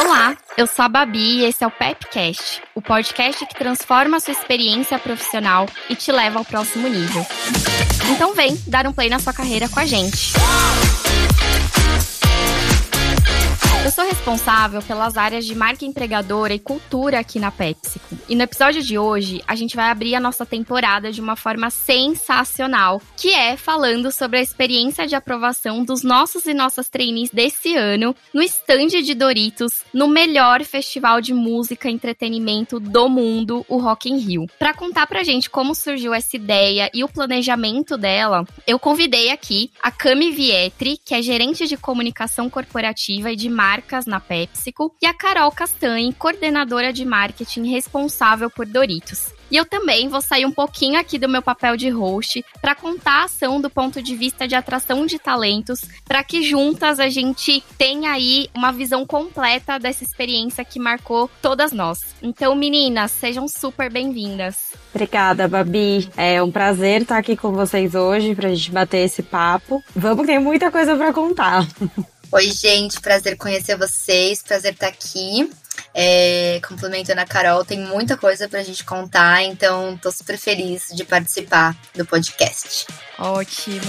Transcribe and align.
Olá, 0.00 0.36
eu 0.56 0.64
sou 0.68 0.84
a 0.84 0.88
Babi 0.88 1.40
e 1.40 1.44
esse 1.44 1.64
é 1.64 1.66
o 1.66 1.72
Pepcast, 1.72 2.62
o 2.72 2.80
podcast 2.80 3.44
que 3.44 3.54
transforma 3.56 4.18
a 4.18 4.20
sua 4.20 4.30
experiência 4.30 4.96
profissional 4.96 5.66
e 5.90 5.96
te 5.96 6.12
leva 6.12 6.38
ao 6.38 6.44
próximo 6.44 6.86
nível. 6.86 7.26
Então 8.12 8.32
vem 8.32 8.56
dar 8.68 8.86
um 8.86 8.92
play 8.92 9.10
na 9.10 9.18
sua 9.18 9.32
carreira 9.32 9.68
com 9.68 9.80
a 9.80 9.86
gente. 9.86 10.34
Eu 13.84 13.90
sou 13.90 14.04
responsável 14.04 14.80
pelas 14.82 15.16
áreas 15.16 15.44
de 15.44 15.56
marca 15.56 15.84
empregadora 15.84 16.54
e 16.54 16.60
cultura 16.60 17.18
aqui 17.18 17.40
na 17.40 17.50
PepsiCo. 17.50 18.17
E 18.28 18.34
no 18.34 18.42
episódio 18.42 18.82
de 18.82 18.98
hoje, 18.98 19.42
a 19.48 19.54
gente 19.54 19.74
vai 19.74 19.88
abrir 19.88 20.14
a 20.14 20.20
nossa 20.20 20.44
temporada 20.44 21.10
de 21.10 21.18
uma 21.18 21.34
forma 21.34 21.70
sensacional, 21.70 23.00
que 23.16 23.30
é 23.30 23.56
falando 23.56 24.12
sobre 24.12 24.38
a 24.38 24.42
experiência 24.42 25.06
de 25.06 25.14
aprovação 25.14 25.82
dos 25.82 26.02
nossos 26.02 26.44
e 26.44 26.52
nossas 26.52 26.90
trainees 26.90 27.30
desse 27.30 27.74
ano 27.74 28.14
no 28.34 28.42
stand 28.42 28.88
de 29.02 29.14
Doritos, 29.14 29.82
no 29.94 30.06
melhor 30.06 30.62
festival 30.62 31.22
de 31.22 31.32
música 31.32 31.88
e 31.88 31.92
entretenimento 31.94 32.78
do 32.78 33.08
mundo, 33.08 33.64
o 33.66 33.78
Rock 33.78 34.10
in 34.10 34.18
Rio. 34.18 34.46
Para 34.58 34.74
contar 34.74 35.06
pra 35.06 35.24
gente 35.24 35.48
como 35.48 35.74
surgiu 35.74 36.12
essa 36.12 36.36
ideia 36.36 36.90
e 36.92 37.02
o 37.02 37.08
planejamento 37.08 37.96
dela, 37.96 38.44
eu 38.66 38.78
convidei 38.78 39.30
aqui 39.30 39.70
a 39.82 39.90
Cami 39.90 40.32
Vietri, 40.32 40.98
que 41.02 41.14
é 41.14 41.22
gerente 41.22 41.66
de 41.66 41.78
comunicação 41.78 42.50
corporativa 42.50 43.32
e 43.32 43.36
de 43.36 43.48
marca 43.48 43.78
marcas 43.78 44.06
na 44.06 44.20
PepsiCo, 44.20 44.94
e 45.00 45.06
a 45.06 45.14
Carol 45.14 45.50
Castanhe, 45.50 46.12
coordenadora 46.12 46.92
de 46.92 47.04
marketing 47.06 47.70
responsável 47.70 48.17
por 48.54 48.66
Doritos. 48.66 49.38
E 49.50 49.56
eu 49.56 49.64
também 49.64 50.08
vou 50.08 50.20
sair 50.20 50.44
um 50.44 50.50
pouquinho 50.50 50.98
aqui 50.98 51.18
do 51.18 51.28
meu 51.28 51.40
papel 51.40 51.76
de 51.76 51.88
host 51.88 52.44
para 52.60 52.74
contar 52.74 53.22
a 53.22 53.24
ação 53.24 53.60
do 53.60 53.70
ponto 53.70 54.02
de 54.02 54.14
vista 54.14 54.46
de 54.46 54.54
atração 54.54 55.06
de 55.06 55.18
talentos, 55.18 55.80
para 56.04 56.22
que 56.22 56.42
juntas 56.42 57.00
a 57.00 57.08
gente 57.08 57.62
tenha 57.78 58.12
aí 58.12 58.48
uma 58.54 58.72
visão 58.72 59.06
completa 59.06 59.78
dessa 59.78 60.04
experiência 60.04 60.64
que 60.64 60.78
marcou 60.78 61.30
todas 61.40 61.72
nós. 61.72 62.00
Então, 62.22 62.54
meninas, 62.54 63.10
sejam 63.10 63.48
super 63.48 63.90
bem-vindas. 63.90 64.72
Obrigada, 64.92 65.48
Babi. 65.48 66.10
É 66.16 66.42
um 66.42 66.50
prazer 66.50 67.02
estar 67.02 67.18
aqui 67.18 67.36
com 67.36 67.52
vocês 67.52 67.94
hoje 67.94 68.34
para 68.34 68.48
a 68.48 68.54
gente 68.54 68.70
bater 68.70 68.98
esse 68.98 69.22
papo. 69.22 69.82
Vamos 69.96 70.26
ter 70.26 70.38
muita 70.38 70.70
coisa 70.70 70.94
para 70.96 71.12
contar. 71.12 71.66
Oi, 72.30 72.50
gente, 72.50 73.00
prazer 73.00 73.38
conhecer 73.38 73.78
vocês, 73.78 74.42
prazer 74.42 74.74
estar 74.74 74.88
aqui. 74.88 75.48
É, 76.00 76.60
complementando 76.60 77.20
a 77.20 77.26
Carol, 77.26 77.64
tem 77.64 77.80
muita 77.80 78.16
coisa 78.16 78.48
pra 78.48 78.62
gente 78.62 78.84
contar, 78.84 79.42
então 79.42 79.98
tô 80.00 80.12
super 80.12 80.38
feliz 80.38 80.86
de 80.94 81.04
participar 81.04 81.76
do 81.92 82.06
podcast. 82.06 82.86
Ótimo! 83.18 83.82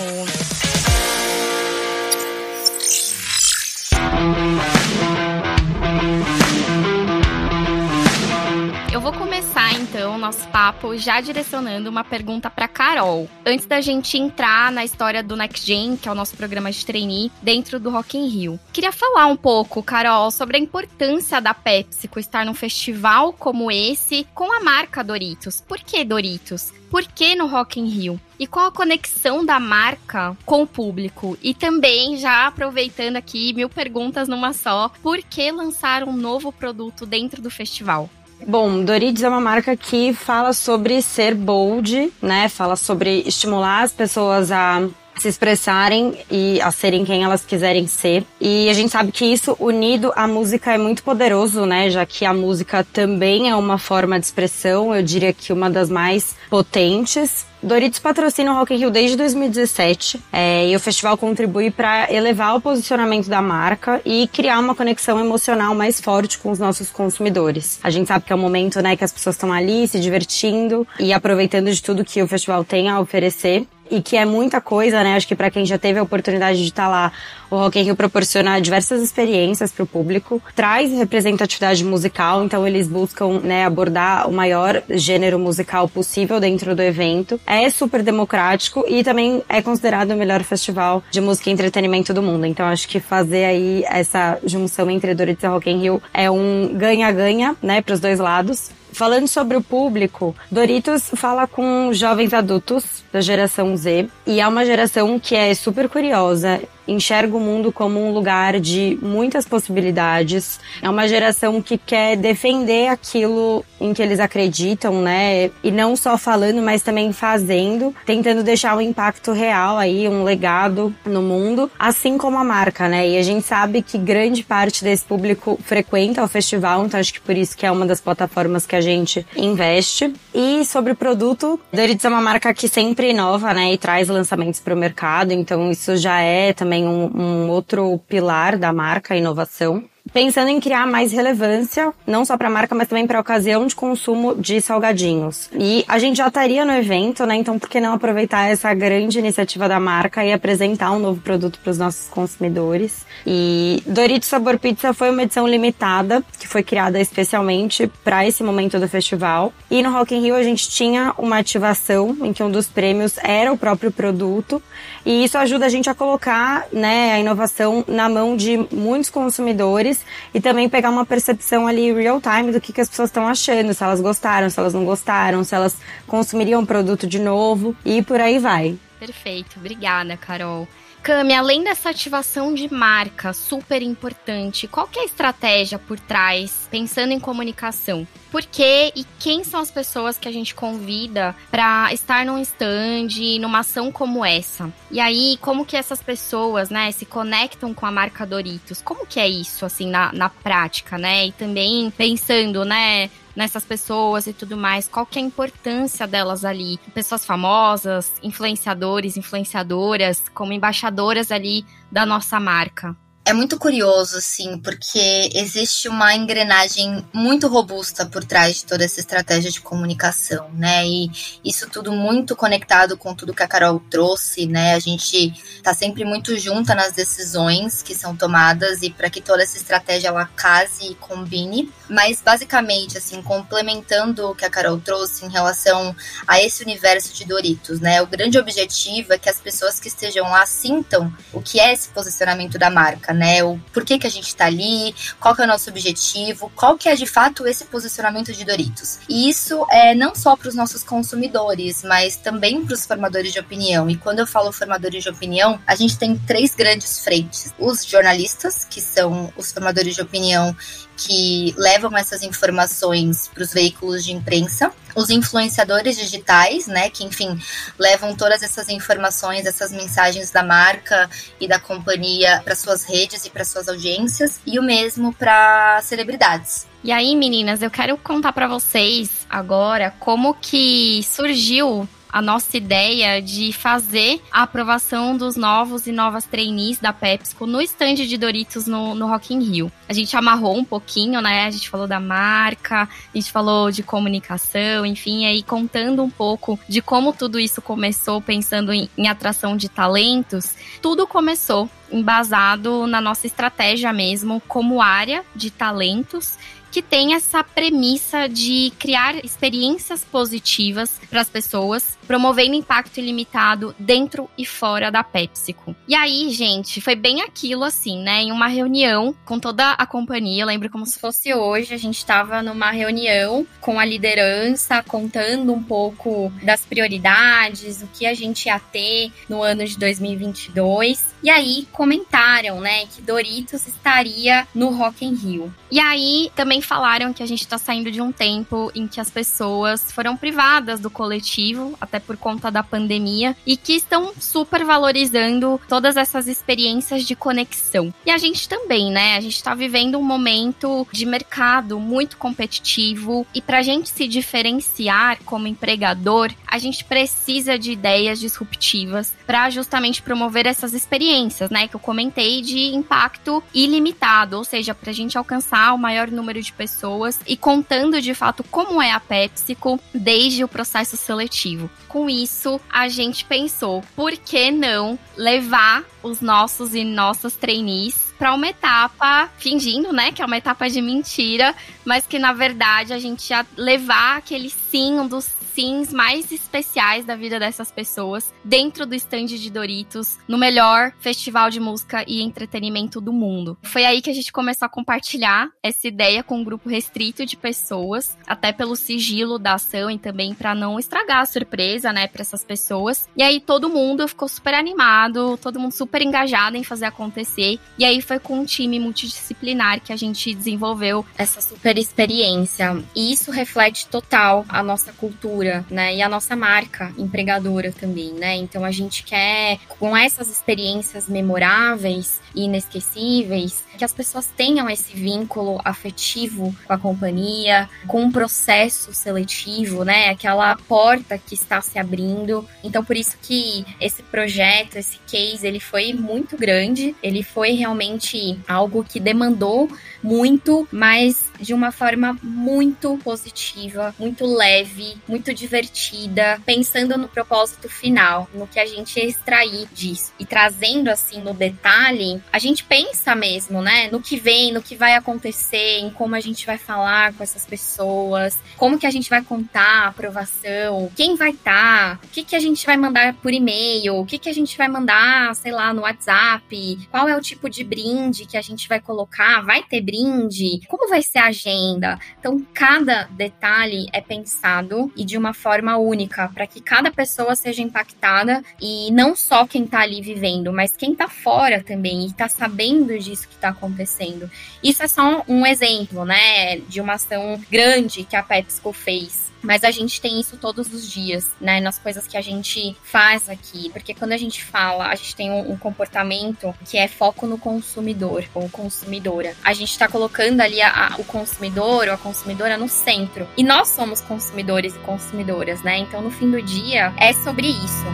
Então 10.00 10.18
nosso 10.18 10.48
papo 10.48 10.96
já 10.96 11.20
direcionando 11.20 11.90
uma 11.90 12.06
pergunta 12.06 12.50
para 12.50 12.70
Carol. 12.70 13.30
Antes 13.46 13.66
da 13.66 13.82
gente 13.82 14.18
entrar 14.18 14.72
na 14.72 14.86
história 14.86 15.22
do 15.22 15.36
Next 15.36 15.68
Gen, 15.68 15.98
que 15.98 16.08
é 16.08 16.12
o 16.12 16.16
nosso 16.16 16.38
programa 16.38 16.72
de 16.72 16.86
trainee, 16.86 17.30
dentro 17.42 17.82
do 17.82 17.90
Rock 17.90 18.18
in 18.18 18.30
Rio. 18.30 18.58
Queria 18.72 18.94
falar 18.94 19.26
um 19.26 19.36
pouco, 19.36 19.84
Carol, 19.84 20.32
sobre 20.32 20.56
a 20.56 20.60
importância 20.60 21.42
da 21.42 21.54
PepsiCo 21.54 22.18
estar 22.18 22.46
num 22.46 22.54
festival 22.54 23.34
como 23.34 23.70
esse 23.70 24.26
com 24.34 24.50
a 24.54 24.62
marca 24.62 25.04
Doritos. 25.04 25.60
Por 25.68 25.80
que 25.80 26.06
Doritos? 26.06 26.72
Por 26.90 27.04
que 27.04 27.36
no 27.36 27.46
Rock 27.46 27.82
in 27.82 27.86
Rio? 27.86 28.22
E 28.40 28.48
qual 28.48 28.68
a 28.68 28.72
conexão 28.72 29.46
da 29.46 29.60
marca 29.60 30.36
com 30.46 30.64
o 30.64 30.68
público? 30.68 31.38
E 31.44 31.54
também, 31.54 32.18
já 32.18 32.48
aproveitando 32.48 33.18
aqui, 33.18 33.54
mil 33.54 33.70
perguntas 33.70 34.30
numa 34.30 34.54
só, 34.54 34.90
por 35.04 35.22
que 35.22 35.52
lançar 35.52 36.06
um 36.06 36.14
novo 36.14 36.54
produto 36.54 37.06
dentro 37.06 37.42
do 37.42 37.52
festival? 37.52 38.10
Bom, 38.48 38.84
Doritos 38.84 39.22
é 39.22 39.30
uma 39.30 39.42
marca 39.42 39.76
que 39.76 40.14
fala 40.14 40.54
sobre 40.54 41.02
ser 41.02 41.36
bold, 41.36 42.12
né? 42.22 42.48
Fala 42.50 42.76
sobre 42.76 43.24
estimular 43.26 43.84
as 43.84 43.92
pessoas 43.92 44.52
a 44.52 44.88
se 45.22 45.28
expressarem 45.28 46.18
e 46.30 46.62
a 46.62 46.72
serem 46.72 47.06
quem 47.06 47.24
elas 47.24 47.46
quiserem 47.46 47.88
ser. 47.88 48.24
E 48.40 48.70
a 48.70 48.74
gente 48.74 48.92
sabe 48.92 49.12
que 49.12 49.26
isso 49.26 49.56
unido 49.60 50.12
à 50.16 50.28
música 50.28 50.74
é 50.74 50.78
muito 50.78 51.04
poderoso, 51.04 51.66
né? 51.66 51.90
Já 51.90 52.06
que 52.06 52.26
a 52.26 52.34
música 52.34 52.84
também 52.84 53.50
é 53.50 53.56
uma 53.56 53.78
forma 53.78 54.20
de 54.20 54.26
expressão, 54.26 54.96
eu 54.96 55.04
diria 55.04 55.34
que 55.34 55.54
uma 55.54 55.70
das 55.70 55.90
mais 55.90 56.36
potentes. 56.50 57.48
Doritos 57.62 58.00
patrocina 58.00 58.54
o 58.54 58.56
Rock 58.56 58.74
in 58.74 58.78
Rio 58.78 58.90
desde 58.90 59.18
2017 59.18 60.22
é, 60.32 60.70
e 60.70 60.76
o 60.76 60.80
festival 60.80 61.18
contribui 61.18 61.70
para 61.70 62.12
elevar 62.12 62.56
o 62.56 62.62
posicionamento 62.62 63.28
da 63.28 63.42
marca 63.42 64.02
e 64.06 64.30
criar 64.32 64.60
uma 64.60 64.74
conexão 64.74 65.20
emocional 65.20 65.76
mais 65.76 66.00
forte 66.00 66.38
com 66.38 66.52
os 66.52 66.60
nossos 66.60 66.90
consumidores. 66.90 67.78
A 67.84 67.90
gente 67.90 68.08
sabe 68.08 68.24
que 68.24 68.32
é 68.32 68.36
um 68.36 68.40
momento 68.40 68.82
né, 68.82 68.96
que 68.96 69.04
as 69.04 69.12
pessoas 69.12 69.36
estão 69.36 69.52
ali 69.52 69.86
se 69.90 70.00
divertindo 70.00 70.88
e 70.98 71.12
aproveitando 71.12 71.70
de 71.70 71.84
tudo 71.84 72.06
que 72.06 72.24
o 72.24 72.28
festival 72.28 72.64
tem 72.64 72.88
a 72.88 72.98
oferecer 72.98 73.68
e 73.90 74.02
que 74.02 74.16
é 74.16 74.26
muita 74.26 74.62
coisa, 74.62 75.04
né? 75.04 75.16
Acho 75.16 75.28
que 75.28 75.36
para 75.36 75.52
quem 75.52 75.66
já 75.66 75.78
teve 75.78 76.00
a 76.00 76.04
oportunidade 76.04 76.60
de 76.60 76.70
estar 76.70 76.84
tá 76.84 76.90
lá, 76.90 77.12
o 77.50 77.56
Rock 77.58 77.80
in 77.80 77.84
Rio 77.84 77.96
proporciona 77.96 78.60
diversas 78.62 79.02
experiências 79.02 79.72
para 79.72 79.84
o 79.84 79.88
público, 79.88 80.42
traz 80.56 80.92
representatividade 80.92 81.84
musical, 81.84 82.44
então 82.44 82.68
eles 82.68 82.88
buscam, 82.88 83.40
né, 83.40 83.66
abordar 83.66 84.30
o 84.30 84.32
maior 84.32 84.82
gênero 84.90 85.40
musical 85.40 85.88
possível 85.88 86.40
dentro 86.40 86.76
do 86.76 86.82
evento. 86.82 87.40
É 87.46 87.70
super 87.70 88.04
democrático 88.04 88.86
e 88.88 89.04
também 89.04 89.44
é 89.50 89.62
considerado 89.62 90.12
o 90.12 90.18
melhor 90.18 90.44
festival 90.44 91.04
de 91.10 91.22
música 91.22 91.50
e 91.50 91.54
entretenimento 91.54 92.14
do 92.14 92.22
mundo. 92.22 92.46
Então 92.46 92.68
acho 92.68 92.88
que 92.88 93.00
fazer 93.00 93.46
aí 93.46 93.84
essa 93.88 94.38
junção 94.46 94.90
entre 94.90 95.16
Doritos 95.16 95.44
e 95.44 95.48
Rock 95.48 95.70
in 95.70 95.80
Rio 95.80 96.02
é 96.14 96.30
um 96.30 96.72
ganha-ganha, 96.74 97.56
né, 97.62 97.82
para 97.82 97.94
os 97.94 98.00
dois 98.00 98.20
lados. 98.20 98.79
Falando 99.00 99.30
sobre 99.30 99.56
o 99.56 99.64
público, 99.64 100.36
Doritos 100.52 101.12
fala 101.16 101.48
com 101.48 101.94
jovens 101.94 102.34
adultos 102.34 103.02
da 103.14 103.22
geração 103.22 103.78
Z 103.78 104.10
e 104.28 104.42
é 104.42 104.46
uma 104.46 104.66
geração 104.66 105.18
que 105.18 105.38
é 105.38 105.54
super 105.54 105.88
curiosa 105.88 106.62
enxerga 106.92 107.36
o 107.36 107.40
mundo 107.40 107.72
como 107.72 108.00
um 108.00 108.12
lugar 108.12 108.60
de 108.60 108.98
muitas 109.02 109.46
possibilidades. 109.46 110.60
É 110.82 110.90
uma 110.90 111.08
geração 111.08 111.62
que 111.62 111.78
quer 111.78 112.16
defender 112.16 112.88
aquilo 112.88 113.64
em 113.80 113.94
que 113.94 114.02
eles 114.02 114.20
acreditam, 114.20 115.02
né? 115.02 115.52
E 115.64 115.72
não 115.72 115.96
só 115.96 116.18
falando, 116.18 116.62
mas 116.62 116.82
também 116.82 117.14
fazendo, 117.14 117.96
tentando 118.06 118.44
deixar 118.44 118.76
um 118.76 118.82
impacto 118.82 119.32
real 119.32 119.78
aí, 119.78 120.08
um 120.08 120.24
legado 120.24 120.94
no 121.06 121.22
mundo, 121.22 121.72
assim 121.80 122.18
como 122.18 122.38
a 122.38 122.44
marca, 122.44 122.88
né? 122.88 123.08
E 123.08 123.18
a 123.18 123.24
gente 123.24 123.46
sabe 123.46 123.82
que 123.82 123.98
grande 123.98 124.44
parte 124.44 124.84
desse 124.84 125.06
público 125.06 125.60
frequenta 125.64 126.24
o 126.24 126.28
festival, 126.28 126.86
então 126.86 127.00
acho 127.00 127.14
que 127.14 127.22
por 127.22 127.36
isso 127.36 127.56
que 127.56 127.66
é 127.66 127.72
uma 127.72 127.86
das 127.86 128.02
plataformas 128.02 128.66
que 128.66 128.76
a 128.76 128.82
gente 128.82 129.26
investe. 129.36 130.14
E 130.34 130.66
sobre 130.66 130.94
o 130.94 130.96
produto, 130.96 131.60
Doritos 131.72 132.04
é 132.04 132.10
uma 132.10 132.22
marca 132.22 132.54
que 132.54 132.68
sempre 132.68 133.12
inova, 133.12 133.54
né? 133.54 133.74
E 133.74 133.78
traz 133.78 134.08
lançamentos 134.08 134.60
para 134.60 134.74
o 134.74 134.78
mercado, 134.78 135.32
então 135.32 135.72
isso 135.72 135.96
já 135.96 136.20
é 136.20 136.54
também 136.54 136.79
também 136.80 136.88
um, 136.88 137.22
um 137.22 137.50
outro 137.50 137.98
pilar 138.08 138.58
da 138.58 138.72
marca, 138.72 139.14
a 139.14 139.18
inovação 139.18 139.84
pensando 140.14 140.50
em 140.50 140.60
criar 140.60 140.88
mais 140.88 141.12
relevância, 141.12 141.94
não 142.06 142.26
só 142.26 142.38
para 142.38 142.48
a 142.48 142.52
marca, 142.52 142.76
mas 142.76 142.88
também 142.88 143.08
para 143.08 143.18
a 143.18 143.22
ocasião 143.22 143.66
de 143.66 143.76
consumo 143.76 144.36
de 144.36 144.62
salgadinhos. 144.62 145.50
E 145.54 145.84
a 145.88 146.00
gente 146.00 146.18
já 146.18 146.28
estaria 146.28 146.66
no 146.66 146.74
evento, 146.74 147.26
né? 147.26 147.36
Então, 147.36 147.58
por 147.58 147.70
que 147.70 147.80
não 147.80 147.94
aproveitar 147.94 148.48
essa 148.50 148.74
grande 148.74 149.20
iniciativa 149.20 149.68
da 149.68 149.80
marca 149.80 150.24
e 150.24 150.32
apresentar 150.32 150.92
um 150.92 151.00
novo 151.00 151.22
produto 151.22 151.60
para 151.64 151.72
os 151.72 151.78
nossos 151.78 152.08
consumidores? 152.10 153.06
E 153.26 153.84
Doritos 153.86 154.30
Sabor 154.30 154.58
Pizza 154.58 154.94
foi 154.94 155.10
uma 155.10 155.24
edição 155.24 155.48
limitada, 155.48 156.24
que 156.40 156.48
foi 156.48 156.64
criada 156.64 157.00
especialmente 157.00 157.88
para 158.04 158.26
esse 158.26 158.44
momento 158.44 158.80
do 158.80 158.88
festival. 158.88 159.54
E 159.70 159.82
no 159.82 159.92
Rock 159.92 160.16
in 160.16 160.22
Rio 160.22 160.36
a 160.36 160.44
gente 160.44 160.70
tinha 160.70 161.14
uma 161.18 161.38
ativação 161.38 162.18
em 162.22 162.34
que 162.34 162.44
um 162.44 162.50
dos 162.50 162.68
prêmios 162.68 163.18
era 163.24 163.52
o 163.52 163.58
próprio 163.58 163.92
produto. 163.92 164.62
E 165.06 165.24
isso 165.24 165.38
ajuda 165.38 165.66
a 165.66 165.70
gente 165.70 165.90
a 165.90 165.96
colocar, 165.96 166.68
né, 166.72 167.14
a 167.14 167.20
inovação 167.20 167.84
na 167.88 168.10
mão 168.10 168.36
de 168.36 168.58
muitos 168.72 169.10
consumidores 169.10 169.99
e 170.34 170.40
também 170.40 170.70
pegar 170.70 170.90
uma 170.90 171.06
percepção 171.06 171.68
ali 171.68 171.94
real 171.94 172.22
time 172.22 172.52
do 172.52 172.60
que, 172.62 172.74
que 172.74 172.82
as 172.82 172.90
pessoas 172.90 173.10
estão 173.10 173.28
achando, 173.28 173.74
se 173.74 173.84
elas 173.84 174.02
gostaram, 174.02 174.50
se 174.50 174.60
elas 174.60 174.74
não 174.74 174.86
gostaram, 174.86 175.44
se 175.44 175.56
elas 175.56 175.78
consumiriam 176.08 176.62
o 176.62 176.66
produto 176.66 177.08
de 177.08 177.20
novo 177.20 177.76
e 177.86 178.02
por 178.02 178.20
aí 178.20 178.40
vai. 178.40 178.78
Perfeito, 179.00 179.58
obrigada, 179.58 180.18
Carol. 180.18 180.68
Cami, 181.02 181.34
além 181.34 181.64
dessa 181.64 181.90
ativação 181.90 182.54
de 182.54 182.72
marca 182.72 183.32
super 183.34 183.82
importante, 183.82 184.68
qual 184.68 184.90
é 184.96 185.00
a 185.00 185.06
estratégia 185.06 185.80
por 185.80 186.00
trás, 186.00 186.68
pensando 186.70 187.14
em 187.14 187.20
comunicação? 187.20 188.08
Por 188.32 188.44
quê 188.44 188.92
e 188.96 189.04
quem 189.18 189.44
são 189.44 189.60
as 189.60 189.72
pessoas 189.72 190.18
que 190.18 190.28
a 190.28 190.32
gente 190.32 190.54
convida 190.54 191.36
para 191.50 191.92
estar 191.94 192.26
num 192.26 192.40
stand, 192.40 193.40
numa 193.40 193.60
ação 193.60 193.92
como 193.92 194.24
essa? 194.24 194.72
E 194.92 195.00
aí, 195.00 195.38
como 195.42 195.66
que 195.66 195.76
essas 195.76 196.02
pessoas, 196.02 196.70
né, 196.70 196.92
se 196.92 197.06
conectam 197.06 197.74
com 197.74 197.86
a 197.86 197.92
marca 197.92 198.26
Doritos? 198.26 198.82
Como 198.82 199.08
que 199.08 199.20
é 199.20 199.28
isso, 199.28 199.66
assim, 199.66 199.90
na, 199.90 200.12
na 200.14 200.30
prática, 200.30 200.98
né? 200.98 201.28
E 201.28 201.32
também 201.32 201.90
pensando, 201.90 202.64
né, 202.64 203.10
nessas 203.40 203.64
pessoas 203.64 204.28
e 204.28 204.34
tudo 204.34 204.58
mais, 204.58 204.86
qual 204.86 205.06
que 205.06 205.18
é 205.18 205.22
a 205.22 205.26
importância 205.26 206.06
delas 206.06 206.44
ali? 206.44 206.78
Pessoas 206.94 207.26
famosas, 207.26 208.20
influenciadores, 208.22 209.16
influenciadoras, 209.16 210.28
como 210.34 210.52
embaixadoras 210.52 211.32
ali 211.32 211.66
da 211.90 212.06
nossa 212.06 212.38
marca. 212.38 212.94
É 213.30 213.34
muito 213.34 213.60
curioso, 213.60 214.18
assim, 214.18 214.58
porque 214.58 215.30
existe 215.36 215.88
uma 215.88 216.16
engrenagem 216.16 217.06
muito 217.14 217.48
robusta 217.48 218.04
por 218.04 218.24
trás 218.24 218.56
de 218.56 218.66
toda 218.66 218.84
essa 218.84 219.00
estratégia 219.00 219.52
de 219.52 219.62
comunicação, 219.62 220.50
né? 220.52 220.84
E 220.84 221.12
isso 221.46 221.70
tudo 221.70 221.92
muito 221.92 222.36
conectado 222.36 222.98
com 222.98 223.14
tudo 223.14 223.32
que 223.32 223.44
a 223.44 223.48
Carol 223.48 223.80
trouxe, 223.88 224.48
né? 224.48 224.74
A 224.74 224.80
gente 224.80 225.32
tá 225.62 225.76
sempre 225.76 226.04
muito 226.04 226.36
junta 226.40 226.74
nas 226.74 226.94
decisões 226.94 227.84
que 227.84 227.94
são 227.94 228.16
tomadas 228.16 228.82
e 228.82 228.90
para 228.90 229.12
que 229.12 229.22
toda 229.22 229.44
essa 229.44 229.58
estratégia 229.58 230.08
ela 230.08 230.26
case 230.36 230.88
e 230.90 230.96
combine. 230.96 231.72
Mas 231.88 232.24
basicamente, 232.24 232.98
assim, 232.98 233.22
complementando 233.22 234.28
o 234.28 234.34
que 234.34 234.46
a 234.46 234.50
Carol 234.50 234.80
trouxe 234.80 235.24
em 235.24 235.30
relação 235.30 235.96
a 236.28 236.42
esse 236.42 236.64
universo 236.64 237.14
de 237.14 237.26
Doritos, 237.26 237.80
né? 237.80 238.02
O 238.02 238.08
grande 238.08 238.40
objetivo 238.40 239.14
é 239.14 239.20
que 239.20 239.30
as 239.30 239.40
pessoas 239.40 239.80
que 239.80 239.88
estejam 239.88 240.28
lá 240.32 240.48
sintam 240.48 241.14
o 241.32 241.40
que 241.44 241.60
é 241.60 241.72
esse 241.72 241.90
posicionamento 241.90 242.58
da 242.58 242.72
marca, 242.72 243.19
né? 243.20 243.44
O 243.44 243.60
porquê 243.72 244.00
que 244.00 244.08
a 244.08 244.10
gente 244.10 244.28
está 244.28 244.46
ali, 244.46 244.96
qual 245.20 245.36
que 245.36 245.42
é 245.42 245.46
o 245.46 245.48
nosso 245.48 245.70
objetivo, 245.70 246.52
qual 246.56 246.78
que 246.78 246.90
é 246.90 246.96
de 246.96 247.06
fato 247.06 247.46
esse 247.46 247.66
posicionamento 247.66 248.34
de 248.34 248.44
Doritos. 248.44 249.00
E 249.08 249.30
isso 249.30 249.66
é 249.70 249.94
não 249.94 250.16
só 250.16 250.36
para 250.36 250.50
os 250.50 250.56
nossos 250.56 250.84
consumidores, 250.84 251.84
mas 251.84 252.16
também 252.16 252.66
para 252.66 252.74
os 252.74 252.86
formadores 252.86 253.32
de 253.32 253.40
opinião. 253.40 253.90
E 253.90 253.96
quando 253.96 254.20
eu 254.20 254.28
falo 254.28 254.52
formadores 254.52 255.04
de 255.04 255.10
opinião, 255.10 255.60
a 255.68 255.76
gente 255.76 255.98
tem 255.98 256.18
três 256.18 256.56
grandes 256.56 257.04
frentes: 257.04 257.54
os 257.60 257.86
jornalistas, 257.86 258.64
que 258.64 258.82
são 258.82 259.32
os 259.38 259.52
formadores 259.52 259.94
de 259.96 260.02
opinião 260.02 260.56
que 261.00 261.54
levam 261.58 261.96
essas 261.98 262.24
informações 262.24 263.30
para 263.34 263.44
os 263.44 263.54
veículos 263.54 264.04
de 264.04 264.12
imprensa, 264.12 264.72
os 264.96 265.10
influenciadores 265.10 265.98
digitais, 265.98 266.68
né, 266.68 266.90
que 266.90 267.04
enfim 267.04 267.40
levam 267.78 268.16
todas 268.16 268.44
essas 268.44 268.68
informações, 268.70 269.46
essas 269.46 269.72
mensagens 269.72 270.30
da 270.32 270.44
marca 270.44 271.10
e 271.40 271.48
da 271.48 271.60
companhia 271.60 272.42
para 272.44 272.56
suas 272.56 272.84
redes 272.84 273.26
e 273.26 273.30
para 273.30 273.46
suas 273.46 273.70
audiências, 273.70 274.40
e 274.46 274.60
o 274.60 274.64
mesmo 274.64 275.14
para 275.14 275.82
celebridades. 275.84 276.68
E 276.84 276.92
aí, 276.92 277.16
meninas, 277.16 277.62
eu 277.62 277.70
quero 277.70 277.98
contar 277.98 278.34
para 278.34 278.48
vocês 278.48 279.10
agora 279.30 279.94
como 280.00 280.34
que 280.34 281.02
surgiu 281.04 281.88
a 282.12 282.22
nossa 282.22 282.58
ideia 282.58 283.22
de 283.22 283.54
fazer 283.54 284.22
a 284.32 284.44
aprovação 284.44 285.16
dos 285.16 285.36
novos 285.36 285.86
e 285.88 285.92
novas 285.92 286.26
trainees 286.26 286.80
da 286.80 286.92
PepsiCo 286.92 287.46
no 287.46 287.62
stand 287.62 287.96
de 287.96 288.18
Doritos 288.18 288.66
no, 288.66 288.96
no 288.96 289.08
Rock 289.08 289.34
in 289.34 289.42
Rio. 289.42 289.72
A 289.88 289.94
gente 289.94 290.16
amarrou 290.16 290.58
um 290.58 290.66
pouquinho, 290.66 291.22
né? 291.22 291.46
A 291.46 291.52
gente 291.52 291.70
falou 291.70 291.88
da 291.88 292.00
marca, 292.00 292.84
a 292.84 293.18
gente 293.18 293.32
falou 293.32 293.72
de 293.72 293.84
comunicação, 293.84 294.86
enfim, 294.86 295.26
aí 295.26 295.44
contando 295.44 296.04
um 296.04 296.10
pouco 296.10 296.60
de 296.68 296.82
como 296.82 297.14
tudo 297.14 297.40
isso 297.40 297.62
começou, 297.62 298.22
pensando 298.22 298.74
em, 298.74 298.90
em 298.98 299.08
atração 299.08 299.56
de 299.56 299.70
talentos. 299.70 300.54
Tudo 300.82 301.06
começou 301.06 301.70
embasado 301.92 302.86
na 302.86 303.02
nossa 303.02 303.26
estratégia 303.26 303.92
mesmo 303.92 304.42
como 304.48 304.82
área 304.82 305.24
de 305.36 305.50
talentos 305.50 306.38
que 306.72 306.82
tem 306.82 307.14
essa 307.14 307.44
premissa 307.44 308.28
de 308.28 308.72
criar 308.80 309.24
experiências 309.24 310.04
positivas 310.04 311.00
para 311.10 311.22
as 311.22 311.30
pessoas, 311.30 311.98
promovendo 312.08 312.56
impacto 312.56 313.00
ilimitado 313.00 313.76
dentro 313.78 314.30
e 314.38 314.46
fora 314.46 314.92
da 314.92 315.04
PepsiCo. 315.04 315.76
E 315.88 315.96
aí, 315.96 316.30
gente, 316.32 316.82
foi 316.82 316.96
bem 316.96 317.22
aquilo 317.22 317.64
assim, 317.64 318.02
né? 318.02 318.24
Em 318.24 318.32
uma 318.32 318.48
reunião 318.48 319.16
com 319.26 319.40
toda 319.40 319.72
a 319.74 319.86
companhia, 319.86 320.46
lembro 320.46 320.70
como 320.70 320.86
se 320.86 321.00
fosse 321.00 321.34
hoje, 321.34 321.74
a 321.74 321.78
gente 321.78 321.98
estava 321.98 322.42
numa 322.42 322.72
reunião 322.72 323.46
com 323.60 323.80
a 323.80 323.86
liderança, 323.86 324.84
contando 324.84 325.54
um 325.54 325.62
pouco 325.62 326.32
das 326.44 326.62
prioridades, 326.62 327.82
o 327.82 327.88
que 327.88 328.06
a 328.06 328.14
gente 328.14 328.46
ia 328.46 328.60
ter 328.60 329.12
no 329.28 329.42
ano 329.42 329.66
de 329.66 329.78
2022. 329.78 331.06
E 331.22 331.30
aí 331.30 331.68
comentaram, 331.72 332.62
né, 332.62 332.86
que 332.86 333.02
Doritos 333.02 333.68
estaria 333.68 334.48
no 334.56 334.70
Rock 334.70 335.06
in 335.06 335.16
Rio. 335.16 335.54
E 335.70 335.80
aí 335.80 336.32
também 336.36 336.59
falaram 336.62 337.14
que 337.14 337.24
a 337.24 337.26
gente 337.26 337.42
está 337.42 337.58
saindo 337.58 337.92
de 337.92 338.02
um 338.02 338.12
tempo 338.12 338.72
em 338.76 338.88
que 338.88 339.00
as 339.00 339.10
pessoas 339.10 339.92
foram 339.92 340.16
privadas 340.16 340.80
do 340.80 340.90
coletivo, 340.90 341.78
até 341.80 342.00
por 342.00 342.18
conta 342.18 342.52
da 342.52 342.64
pandemia, 342.64 343.36
e 343.46 343.56
que 343.58 343.74
estão 343.74 344.14
super 344.20 344.64
valorizando 344.64 345.60
todas 345.68 345.98
essas 345.98 346.28
experiências 346.28 347.04
de 347.04 347.16
conexão. 347.16 347.94
E 348.06 348.12
a 348.12 348.18
gente 348.18 348.48
também, 348.48 348.92
né? 348.92 349.18
A 349.18 349.22
gente 349.22 349.36
está 349.36 349.54
vivendo 349.56 349.98
um 349.98 350.04
momento 350.04 350.88
de 350.92 351.06
mercado 351.06 351.80
muito 351.80 352.18
competitivo 352.18 353.26
e 353.34 353.42
para 353.42 353.60
a 353.60 353.64
gente 353.64 353.90
se 353.90 354.08
diferenciar 354.08 355.20
como 355.26 355.48
empregador, 355.48 356.32
a 356.48 356.58
gente 356.58 356.84
precisa 356.84 357.58
de 357.58 357.72
ideias 357.72 358.20
disruptivas 358.20 359.14
para 359.26 359.50
justamente 359.50 360.02
promover 360.02 360.46
essas 360.46 360.74
experiências, 360.74 361.50
né? 361.50 361.68
Que 361.68 361.76
eu 361.76 361.80
comentei 361.80 362.42
de 362.42 362.76
impacto 362.76 363.44
ilimitado, 363.54 364.38
ou 364.38 364.44
seja, 364.44 364.74
para 364.74 364.90
a 364.90 364.94
gente 364.94 365.18
alcançar 365.18 365.74
o 365.74 365.78
maior 365.78 366.10
número 366.10 366.42
de 366.42 366.49
pessoas 366.52 367.20
e 367.28 367.36
contando 367.36 368.02
de 368.02 368.14
fato 368.14 368.44
como 368.44 368.82
é 368.82 368.92
a 368.92 369.00
PepsiCo 369.00 369.80
desde 369.94 370.44
o 370.44 370.48
processo 370.48 370.98
seletivo. 370.98 371.70
Com 371.88 372.10
isso, 372.10 372.60
a 372.70 372.88
gente 372.88 373.26
pensou, 373.26 373.84
por 373.96 374.12
que 374.12 374.52
não 374.52 374.98
levar 375.16 375.84
os 376.04 376.22
nossos 376.22 376.74
e 376.74 376.84
nossas 376.84 377.36
trainees 377.36 378.10
para 378.18 378.34
uma 378.34 378.50
etapa, 378.50 379.30
fingindo, 379.38 379.94
né, 379.94 380.12
que 380.12 380.22
é 380.22 380.26
uma 380.26 380.38
etapa 380.38 380.70
de 380.70 380.82
mentira, 380.82 381.56
mas 381.86 382.06
que 382.06 382.20
na 382.20 382.34
verdade 382.34 382.92
a 382.92 383.00
gente 383.00 383.30
ia 383.30 383.46
levar 383.56 384.18
aquele 384.18 384.50
sim, 384.50 385.00
um 385.00 385.08
dos 385.08 385.39
sims 385.60 385.92
mais 385.92 386.32
especiais 386.32 387.04
da 387.04 387.18
vida 387.18 387.38
dessas 387.38 387.70
pessoas 387.70 388.34
dentro 388.46 388.86
do 388.86 388.96
stand 388.96 389.26
de 389.26 389.52
Doritos, 389.52 390.18
no 390.26 390.38
melhor 390.38 390.94
festival 391.00 391.50
de 391.50 391.60
música 391.60 392.02
e 392.08 392.22
entretenimento 392.22 393.02
do 393.02 393.12
mundo. 393.12 393.58
Foi 393.62 393.84
aí 393.84 394.02
que 394.02 394.10
a 394.10 394.14
gente 394.14 394.32
começou 394.32 394.66
a 394.66 394.70
compartilhar 394.70 395.50
essa 395.62 395.86
ideia 395.86 396.24
com 396.24 396.38
um 396.38 396.44
grupo 396.46 396.70
restrito 396.70 397.26
de 397.26 397.36
pessoas, 397.36 398.18
até 398.26 398.54
pelo 398.54 398.78
sigilo 398.78 399.38
da 399.38 399.56
ação 399.56 399.92
e 399.92 399.98
também 399.98 400.34
para 400.34 400.56
não 400.56 400.80
estragar 400.80 401.24
a 401.24 401.26
surpresa, 401.26 401.92
né, 401.92 402.08
para 402.08 402.22
essas 402.22 402.46
pessoas. 402.46 403.10
E 403.18 403.22
aí 403.22 403.42
todo 403.42 403.70
mundo 403.70 404.08
ficou 404.08 404.30
super 404.30 404.54
animado, 404.54 405.38
todo 405.42 405.60
mundo 405.60 405.74
super 405.74 406.02
engajado 406.02 406.56
em 406.56 406.64
fazer 406.64 406.86
acontecer. 406.86 407.60
E 407.78 407.84
aí 407.84 408.02
foi 408.02 408.18
com 408.18 408.40
um 408.40 408.46
time 408.46 408.80
multidisciplinar 408.80 409.82
que 409.82 409.92
a 409.92 409.98
gente 409.98 410.34
desenvolveu 410.34 411.06
essa 411.18 411.42
super 411.42 411.78
experiência. 411.78 412.82
E 412.96 413.12
isso 413.12 413.30
reflete 413.30 413.88
total 413.88 414.46
a 414.48 414.64
nossa 414.64 414.94
cultura 414.94 415.49
cultura, 415.50 415.66
né? 415.70 415.96
E 415.96 416.02
a 416.02 416.10
nossa 416.10 416.36
marca 416.36 416.94
empregadora 416.98 417.72
também, 417.72 418.14
né? 418.14 418.36
Então 418.36 418.64
a 418.64 418.72
gente 418.72 419.04
quer, 419.04 419.60
com 419.68 419.96
essas 419.98 420.30
experiências 420.30 421.08
memoráveis 421.08 422.22
e 422.36 422.46
inesquecíveis, 422.46 423.64
que 423.78 423.84
as 423.84 423.94
pessoas 423.94 424.28
tenham 424.28 424.70
esse 424.70 424.94
vínculo 424.94 425.60
afetivo 425.64 426.56
com 426.66 426.74
a 426.74 426.78
companhia, 426.78 427.70
com 427.88 428.04
um 428.04 428.12
processo 428.12 428.94
seletivo, 428.94 429.84
né? 429.84 430.10
Aquela 430.10 430.56
porta 430.56 431.18
que 431.18 431.34
está 431.34 431.62
se 431.62 431.80
abrindo. 431.80 432.48
Então 432.64 432.84
por 432.84 432.96
isso 432.96 433.18
que 433.22 433.66
esse 433.80 434.04
projeto, 434.04 434.76
esse 434.76 435.00
case, 435.08 435.48
ele 435.48 435.60
foi 435.60 435.94
muito 435.94 436.38
grande, 436.38 436.96
ele 437.02 437.24
foi 437.24 437.52
realmente 437.52 438.40
algo 438.48 438.84
que 438.84 439.00
demandou 439.00 439.70
muito, 440.04 440.68
mas 440.72 441.30
de 441.40 441.54
uma 441.54 441.72
forma 441.72 442.18
muito 442.22 442.98
positiva, 443.04 443.96
muito 443.98 444.26
leve, 444.26 444.98
muito 445.08 445.34
divertida, 445.40 446.42
pensando 446.46 446.98
no 446.98 447.08
propósito 447.08 447.70
final, 447.70 448.30
no 448.34 448.46
que 448.46 448.60
a 448.60 448.66
gente 448.66 449.00
extrair 449.00 449.68
disso. 449.74 450.14
E 450.20 450.26
trazendo 450.26 450.90
assim 450.90 451.22
no 451.22 451.34
detalhe, 451.34 452.22
a 452.32 452.38
gente 452.38 452.64
pensa 452.64 453.16
mesmo, 453.16 453.62
né, 453.62 453.90
no 453.92 454.02
que 454.02 454.18
vem, 454.18 454.52
no 454.52 454.62
que 454.62 454.76
vai 454.76 454.96
acontecer, 454.96 455.80
em 455.80 455.90
como 455.90 456.16
a 456.16 456.20
gente 456.20 456.46
vai 456.46 456.58
falar 456.58 457.14
com 457.14 457.24
essas 457.24 457.46
pessoas, 457.46 458.38
como 458.58 458.78
que 458.78 458.86
a 458.86 458.92
gente 458.92 459.10
vai 459.10 459.24
contar 459.24 459.86
a 459.86 459.88
aprovação, 459.88 460.92
quem 460.96 461.16
vai 461.16 461.32
estar, 461.32 461.98
tá, 461.98 462.00
o 462.04 462.08
que 462.10 462.24
que 462.24 462.36
a 462.36 462.40
gente 462.40 462.66
vai 462.66 462.76
mandar 462.76 463.14
por 463.16 463.34
e-mail, 463.34 463.96
o 463.96 464.06
que 464.06 464.20
que 464.20 464.30
a 464.30 464.34
gente 464.34 464.58
vai 464.58 464.68
mandar, 464.68 465.34
sei 465.36 465.52
lá, 465.52 465.74
no 465.74 465.82
WhatsApp, 465.82 466.88
qual 466.92 467.08
é 467.08 467.16
o 467.16 467.22
tipo 467.22 467.50
de 467.50 467.64
brinde 467.64 468.26
que 468.26 468.38
a 468.38 468.42
gente 468.42 468.68
vai 468.68 468.80
colocar, 468.80 469.42
vai 469.42 469.64
ter 469.64 469.82
brinde, 469.82 470.62
como 470.68 470.90
vai 470.90 471.02
ser 471.02 471.20
a 471.20 471.28
agenda. 471.28 472.00
Então, 472.20 472.46
cada 472.54 473.04
detalhe 473.04 473.88
é 473.94 474.02
pensado 474.02 474.92
e 474.96 475.06
de 475.06 475.18
uma 475.18 475.29
forma 475.34 475.78
única, 475.78 476.28
para 476.30 476.48
que 476.48 476.62
cada 476.62 476.92
pessoa 476.92 477.36
seja 477.36 477.62
impactada 477.62 478.44
e 478.62 478.92
não 478.92 479.16
só 479.16 479.46
quem 479.46 479.64
está 479.64 479.82
ali 479.82 480.02
vivendo, 480.02 480.52
mas 480.52 480.76
quem 480.76 480.92
está 480.92 481.08
fora 481.08 481.64
também 481.64 482.04
e 482.04 482.08
está 482.08 482.28
sabendo 482.28 482.98
disso 482.98 483.28
que 483.28 483.36
está 483.36 483.50
acontecendo. 483.50 484.30
Isso 484.64 484.84
é 484.84 484.88
só 484.88 485.24
um 485.28 485.46
exemplo, 485.46 486.06
né, 486.06 486.58
de 486.58 486.82
uma 486.82 486.94
ação 486.94 487.42
grande 487.50 488.04
que 488.04 488.16
a 488.16 488.24
PepsiCo 488.24 488.74
fez. 488.74 489.29
Mas 489.42 489.64
a 489.64 489.72
gente 489.72 490.02
tem 490.02 490.20
isso 490.20 490.38
todos 490.38 490.74
os 490.74 490.90
dias, 490.90 491.30
né? 491.40 491.60
Nas 491.60 491.78
coisas 491.78 492.08
que 492.08 492.18
a 492.18 492.22
gente 492.22 492.76
faz 492.84 493.30
aqui. 493.30 493.70
Porque 493.70 493.94
quando 493.94 494.14
a 494.14 494.18
gente 494.18 494.44
fala, 494.44 494.88
a 494.88 494.96
gente 494.96 495.16
tem 495.16 495.32
um, 495.32 495.52
um 495.52 495.58
comportamento 495.58 496.54
que 496.66 496.78
é 496.78 496.88
foco 496.88 497.26
no 497.26 497.38
consumidor 497.38 498.26
ou 498.34 498.50
consumidora. 498.50 499.36
A 499.44 499.54
gente 499.54 499.72
está 499.72 499.88
colocando 499.88 500.42
ali 500.42 500.62
a, 500.62 500.70
a, 500.70 500.96
o 500.98 501.04
consumidor 501.04 501.88
ou 501.88 501.94
a 501.94 501.98
consumidora 501.98 502.58
no 502.58 502.68
centro. 502.68 503.28
E 503.38 503.44
nós 503.44 503.70
somos 503.70 504.02
consumidores 504.02 504.76
e 504.76 504.80
consumidoras, 504.80 505.62
né? 505.62 505.78
Então, 505.78 506.02
no 506.02 506.12
fim 506.12 506.30
do 506.30 506.42
dia, 506.42 506.94
é 506.98 507.14
sobre 507.14 507.48
isso. 507.48 507.86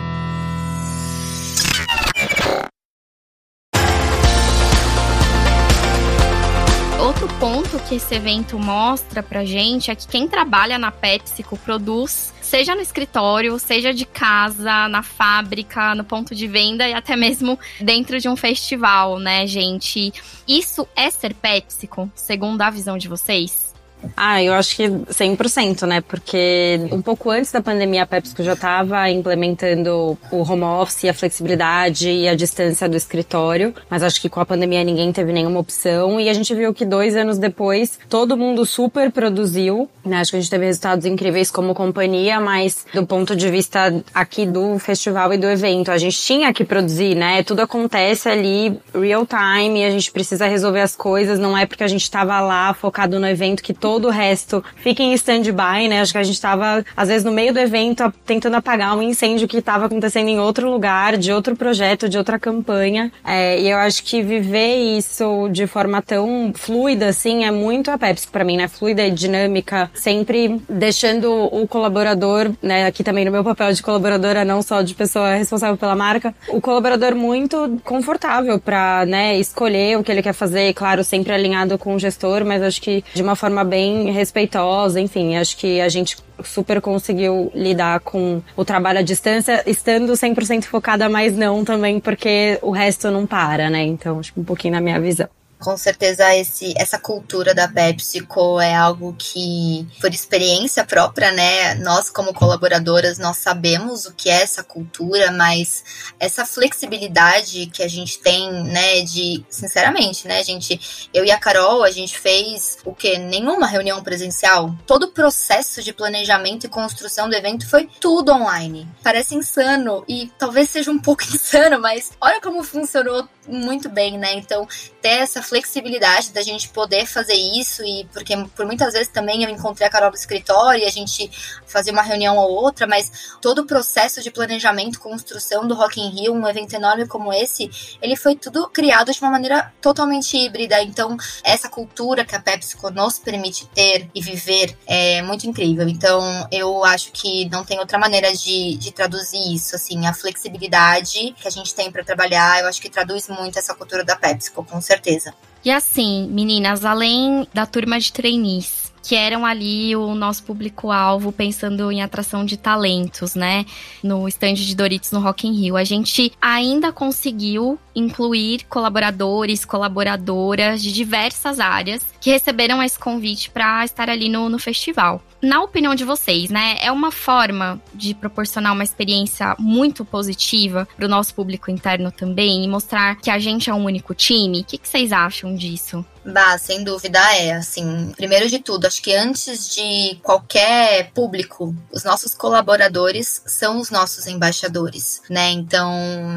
Ponto 7.40 7.78
que 7.80 7.96
esse 7.96 8.16
evento 8.16 8.58
mostra 8.58 9.22
pra 9.22 9.44
gente 9.44 9.92
é 9.92 9.96
que 9.96 10.08
quem 10.08 10.28
trabalha 10.28 10.80
na 10.80 10.90
PepsiCo 10.90 11.58
produz 11.58 12.34
seja 12.42 12.74
no 12.74 12.82
escritório, 12.82 13.60
seja 13.60 13.94
de 13.94 14.06
casa, 14.06 14.88
na 14.88 15.04
fábrica, 15.04 15.94
no 15.96 16.04
ponto 16.04 16.34
de 16.34 16.48
venda 16.48 16.88
e 16.88 16.94
até 16.94 17.16
mesmo 17.16 17.60
dentro 17.82 18.20
de 18.20 18.30
um 18.30 18.36
festival, 18.38 19.20
né, 19.20 19.46
gente? 19.48 20.14
Isso 20.48 20.88
é 20.96 21.10
ser 21.10 21.34
PepsiCo, 21.34 22.10
segundo 22.16 22.62
a 22.62 22.70
visão 22.70 22.98
de 22.98 23.10
vocês? 23.10 23.75
Ah, 24.16 24.42
eu 24.42 24.54
acho 24.54 24.76
que 24.76 24.84
100%, 24.88 25.88
né? 25.88 26.02
Porque 26.02 26.80
um 26.92 27.02
pouco 27.02 27.30
antes 27.30 27.52
da 27.52 27.62
pandemia, 27.62 28.04
a 28.04 28.06
PepsiCo 28.06 28.44
já 28.44 28.54
estava 28.54 29.10
implementando 29.10 30.18
o 30.32 30.38
home 30.42 30.64
office, 30.64 31.06
a 31.06 31.14
flexibilidade 31.14 32.10
e 32.10 32.28
a 32.28 32.36
distância 32.36 32.88
do 32.88 32.96
escritório. 32.96 33.74
Mas 33.90 34.04
acho 34.04 34.22
que 34.22 34.30
com 34.30 34.40
a 34.40 34.46
pandemia 34.46 34.84
ninguém 34.84 35.12
teve 35.12 35.32
nenhuma 35.32 35.60
opção. 35.60 36.20
E 36.20 36.30
a 36.30 36.34
gente 36.34 36.54
viu 36.54 36.74
que 36.74 36.86
dois 36.86 37.16
anos 37.16 37.38
depois, 37.38 38.00
todo 38.10 38.38
mundo 38.38 38.66
super 38.66 39.12
produziu. 39.12 39.90
Né? 40.06 40.18
Acho 40.18 40.32
que 40.32 40.38
a 40.38 40.40
gente 40.40 40.50
teve 40.50 40.66
resultados 40.66 41.06
incríveis 41.06 41.50
como 41.50 41.74
companhia, 41.74 42.40
mas 42.40 42.86
do 42.94 43.06
ponto 43.06 43.36
de 43.36 43.50
vista 43.50 44.04
aqui 44.14 44.46
do 44.46 44.78
festival 44.80 45.34
e 45.34 45.38
do 45.38 45.48
evento, 45.48 45.92
a 45.92 45.98
gente 45.98 46.18
tinha 46.18 46.54
que 46.54 46.64
produzir, 46.64 47.16
né? 47.16 47.44
Tudo 47.44 47.62
acontece 47.62 48.30
ali 48.30 48.80
real 48.94 49.26
time 49.26 49.82
e 49.82 49.86
a 49.86 49.90
gente 49.90 50.12
precisa 50.12 50.48
resolver 50.48 50.82
as 50.82 50.96
coisas. 50.96 51.40
Não 51.40 51.58
é 51.58 51.66
porque 51.66 51.84
a 51.84 51.88
gente 51.88 52.04
estava 52.04 52.40
lá 52.40 52.74
focado 52.74 53.20
no 53.20 53.28
evento 53.28 53.64
que 53.64 53.74
todo 53.86 54.08
o 54.08 54.10
resto 54.10 54.64
fica 54.78 55.04
em 55.04 55.14
stand-by, 55.14 55.88
né? 55.88 56.02
Acho 56.02 56.12
que 56.12 56.18
a 56.18 56.24
gente 56.24 56.42
tava, 56.42 56.84
às 56.98 57.08
vezes, 57.08 57.24
no 57.24 57.32
meio 57.32 57.54
do 57.54 57.60
evento, 57.60 58.12
tentando 58.26 58.56
apagar 58.56 58.98
um 58.98 59.02
incêndio 59.04 59.48
que 59.48 59.58
estava 59.58 59.86
acontecendo 59.86 60.28
em 60.28 60.40
outro 60.40 60.72
lugar, 60.72 61.18
de 61.18 61.32
outro 61.32 61.56
projeto, 61.56 62.10
de 62.10 62.18
outra 62.18 62.40
campanha. 62.40 63.12
É, 63.24 63.62
e 63.62 63.70
eu 63.70 63.78
acho 63.78 64.04
que 64.04 64.24
viver 64.24 64.98
isso 64.98 65.48
de 65.52 65.68
forma 65.68 66.02
tão 66.02 66.52
fluida, 66.56 67.10
assim, 67.10 67.46
é 67.46 67.52
muito 67.52 67.92
a 67.92 67.98
Pepsi 67.98 68.28
para 68.28 68.44
mim, 68.44 68.58
né? 68.58 68.68
Fluida 68.68 69.06
e 69.06 69.12
dinâmica, 69.12 69.92
sempre 69.94 70.60
deixando 70.68 71.32
o 71.32 71.68
colaborador, 71.68 72.52
né? 72.64 72.88
Aqui 72.88 73.04
também 73.04 73.24
no 73.24 73.32
meu 73.32 73.44
papel 73.44 73.72
de 73.72 73.84
colaboradora, 73.84 74.44
não 74.44 74.64
só 74.64 74.82
de 74.82 74.96
pessoa 74.96 75.36
responsável 75.36 75.78
pela 75.78 75.96
marca, 75.96 76.34
o 76.50 76.60
colaborador 76.60 77.14
muito 77.14 77.80
confortável 77.84 78.60
para, 78.60 79.06
né, 79.06 79.38
escolher 79.38 80.00
o 80.00 80.04
que 80.04 80.12
ele 80.12 80.24
quer 80.24 80.34
fazer, 80.34 80.74
claro, 80.74 81.04
sempre 81.04 81.34
alinhado 81.34 81.78
com 81.78 81.94
o 81.94 82.00
gestor, 82.00 82.44
mas 82.44 82.64
acho 82.64 82.82
que 82.82 83.04
de 83.14 83.22
uma 83.22 83.36
forma 83.36 83.64
bem 83.64 83.75
bem 83.76 84.10
respeitosa, 84.10 85.02
enfim, 85.02 85.36
acho 85.36 85.58
que 85.58 85.82
a 85.82 85.90
gente 85.90 86.16
super 86.46 86.80
conseguiu 86.80 87.52
lidar 87.54 88.00
com 88.00 88.42
o 88.56 88.64
trabalho 88.64 89.00
à 89.00 89.02
distância, 89.02 89.62
estando 89.70 90.14
100% 90.14 90.64
focada, 90.64 91.10
mas 91.10 91.36
não 91.36 91.66
também, 91.66 92.00
porque 92.00 92.58
o 92.62 92.72
resto 92.72 93.12
não 93.12 93.26
para, 93.28 93.70
né? 93.70 93.84
Então, 93.84 94.20
acho 94.20 94.34
que 94.34 94.40
um 94.40 94.46
pouquinho 94.46 94.76
na 94.76 94.82
minha 94.82 94.98
visão 94.98 95.28
com 95.66 95.76
certeza 95.76 96.36
esse, 96.36 96.76
essa 96.78 97.00
cultura 97.00 97.52
da 97.52 97.68
PepsiCo 97.68 98.62
é 98.62 98.76
algo 98.76 99.16
que, 99.18 99.88
por 100.00 100.14
experiência 100.14 100.86
própria, 100.86 101.32
né, 101.32 101.74
nós 101.74 102.08
como 102.08 102.36
colaboradoras, 102.36 103.18
nós 103.18 103.38
sabemos 103.38 104.06
o 104.06 104.14
que 104.14 104.30
é 104.30 104.44
essa 104.44 104.64
cultura, 104.64 105.32
mas 105.32 105.84
essa 106.20 106.46
flexibilidade 106.46 107.66
que 107.74 107.82
a 107.82 107.88
gente 107.88 108.20
tem, 108.20 108.64
né, 108.66 109.02
de, 109.02 109.44
sinceramente, 109.50 110.28
né, 110.28 110.44
gente, 110.44 111.10
eu 111.12 111.26
e 111.26 111.32
a 111.32 111.40
Carol, 111.40 111.84
a 111.84 111.90
gente 111.90 112.16
fez 112.16 112.78
o 112.86 112.94
que? 112.94 113.18
Nenhuma 113.18 113.66
reunião 113.66 114.04
presencial. 114.04 114.72
Todo 114.86 115.06
o 115.06 115.12
processo 115.12 115.82
de 115.82 115.92
planejamento 115.92 116.68
e 116.68 116.70
construção 116.70 117.28
do 117.28 117.36
evento 117.36 117.68
foi 117.68 117.90
tudo 118.00 118.32
online. 118.32 118.88
Parece 119.02 119.34
insano 119.34 120.06
e 120.08 120.32
talvez 120.38 120.70
seja 120.70 120.92
um 120.92 121.00
pouco 121.00 121.24
insano, 121.34 121.80
mas 121.82 122.12
olha 122.22 122.40
como 122.40 122.64
funcionou 122.64 123.28
muito 123.48 123.90
bem, 123.90 124.18
né? 124.18 124.34
Então, 124.36 124.68
ter 125.02 125.20
essa 125.20 125.42
flexibilidade 125.42 126.32
da 126.32 126.42
gente 126.42 126.70
poder 126.70 127.06
fazer 127.06 127.36
isso 127.36 127.84
e 127.84 128.06
porque 128.12 128.36
por 128.56 128.66
muitas 128.66 128.94
vezes 128.94 129.08
também 129.08 129.44
eu 129.44 129.50
encontrei 129.50 129.88
a 129.88 129.90
Carol 129.90 130.10
no 130.10 130.16
escritório 130.16 130.84
e 130.84 130.86
a 130.86 130.92
gente 130.92 131.30
fazia 131.66 131.94
uma 131.94 132.02
reunião 132.02 132.38
ou 132.38 132.52
outra, 132.52 132.88
mas 132.88 133.38
todo 133.42 133.60
o 133.60 133.66
processo 133.66 134.22
de 134.22 134.32
planejamento, 134.32 135.00
construção 135.00 135.68
do 135.68 135.76
Rock 135.76 136.00
in 136.00 136.10
Rio, 136.10 136.34
um 136.34 136.48
evento 136.48 136.74
enorme 136.74 137.08
como 137.08 137.32
esse, 137.32 137.70
ele 138.02 138.16
foi 138.16 138.36
tudo 138.36 138.70
criado 138.70 139.12
de 139.12 139.20
uma 139.22 139.32
maneira 139.32 139.74
totalmente 139.82 140.38
híbrida. 140.38 140.82
Então, 140.82 141.18
essa 141.44 141.70
cultura 141.70 142.26
que 142.26 142.36
a 142.36 142.40
PepsiCo 142.40 142.90
nos 142.90 143.20
permite 143.20 143.68
ter 143.68 144.10
e 144.14 144.22
viver 144.22 144.78
é 144.88 145.22
muito 145.22 145.48
incrível. 145.48 145.88
Então, 145.88 146.48
eu 146.52 146.84
acho 146.84 147.12
que 147.12 147.48
não 147.50 147.64
tem 147.64 147.80
outra 147.80 147.98
maneira 147.98 148.34
de, 148.34 148.76
de 148.78 148.92
traduzir 148.92 149.54
isso, 149.54 149.76
assim, 149.76 150.06
a 150.08 150.14
flexibilidade 150.14 151.36
que 151.40 151.48
a 151.48 151.52
gente 151.52 151.74
tem 151.74 151.92
para 151.92 152.04
trabalhar, 152.04 152.62
eu 152.62 152.68
acho 152.68 152.82
que 152.82 152.90
traduz 152.90 153.28
essa 153.56 153.74
cultura 153.74 154.04
da 154.04 154.16
PepsiCo, 154.16 154.64
com 154.64 154.80
certeza. 154.80 155.34
E 155.64 155.72
assim, 155.72 156.28
meninas, 156.30 156.86
além 156.86 157.48
da 157.54 157.66
turma 157.66 158.00
de 158.00 158.14
trainees, 158.14 158.94
que 159.06 159.16
eram 159.16 159.46
ali 159.46 159.96
o 159.96 160.16
nosso 160.16 160.44
público-alvo 160.44 161.32
pensando 161.32 161.92
em 161.92 162.02
atração 162.02 162.44
de 162.44 162.58
talentos, 162.58 163.36
né? 163.36 163.66
No 164.02 164.28
stand 164.28 164.56
de 164.56 164.76
Doritos 164.76 165.12
no 165.12 165.20
Rock 165.20 165.48
in 165.48 165.54
Rio. 165.54 165.78
A 165.78 165.84
gente 165.84 166.34
ainda 166.42 166.92
conseguiu 166.92 167.80
incluir 167.96 168.66
colaboradores, 168.68 169.64
colaboradoras 169.64 170.82
de 170.82 170.92
diversas 170.92 171.60
áreas 171.60 172.02
que 172.20 172.32
receberam 172.32 172.82
esse 172.82 172.98
convite 172.98 173.52
para 173.52 173.86
estar 173.86 174.10
ali 174.10 174.28
no, 174.28 174.50
no 174.50 174.58
festival. 174.58 175.22
Na 175.46 175.62
opinião 175.62 175.94
de 175.94 176.04
vocês, 176.04 176.50
né, 176.50 176.76
é 176.82 176.92
uma 176.92 177.12
forma 177.12 177.80
de 177.94 178.16
proporcionar 178.16 178.74
uma 178.74 178.84
experiência 178.84 179.56
muito 179.60 180.04
positiva 180.04 180.88
para 180.96 181.06
o 181.06 181.08
nosso 181.08 181.36
público 181.36 181.70
interno 181.70 182.12
também 182.12 182.64
e 182.64 182.68
mostrar 182.68 183.16
que 183.18 183.30
a 183.30 183.38
gente 183.38 183.70
é 183.70 183.74
um 183.74 183.86
único 183.86 184.16
time? 184.16 184.62
O 184.62 184.64
que, 184.64 184.80
que 184.80 184.88
vocês 184.88 185.12
acham 185.12 185.54
disso? 185.54 186.04
Bah, 186.26 186.58
sem 186.58 186.84
dúvida 186.84 187.20
é. 187.36 187.54
Assim, 187.54 188.12
primeiro 188.16 188.50
de 188.50 188.58
tudo, 188.58 188.88
acho 188.88 189.02
que 189.02 189.14
antes 189.14 189.74
de 189.76 190.16
qualquer 190.24 191.12
público, 191.12 191.76
os 191.92 192.04
nossos 192.04 192.34
colaboradores 192.34 193.44
são 193.46 193.80
os 193.80 193.92
nossos 193.92 194.26
embaixadores, 194.26 195.22
né? 195.30 195.52
Então, 195.52 195.92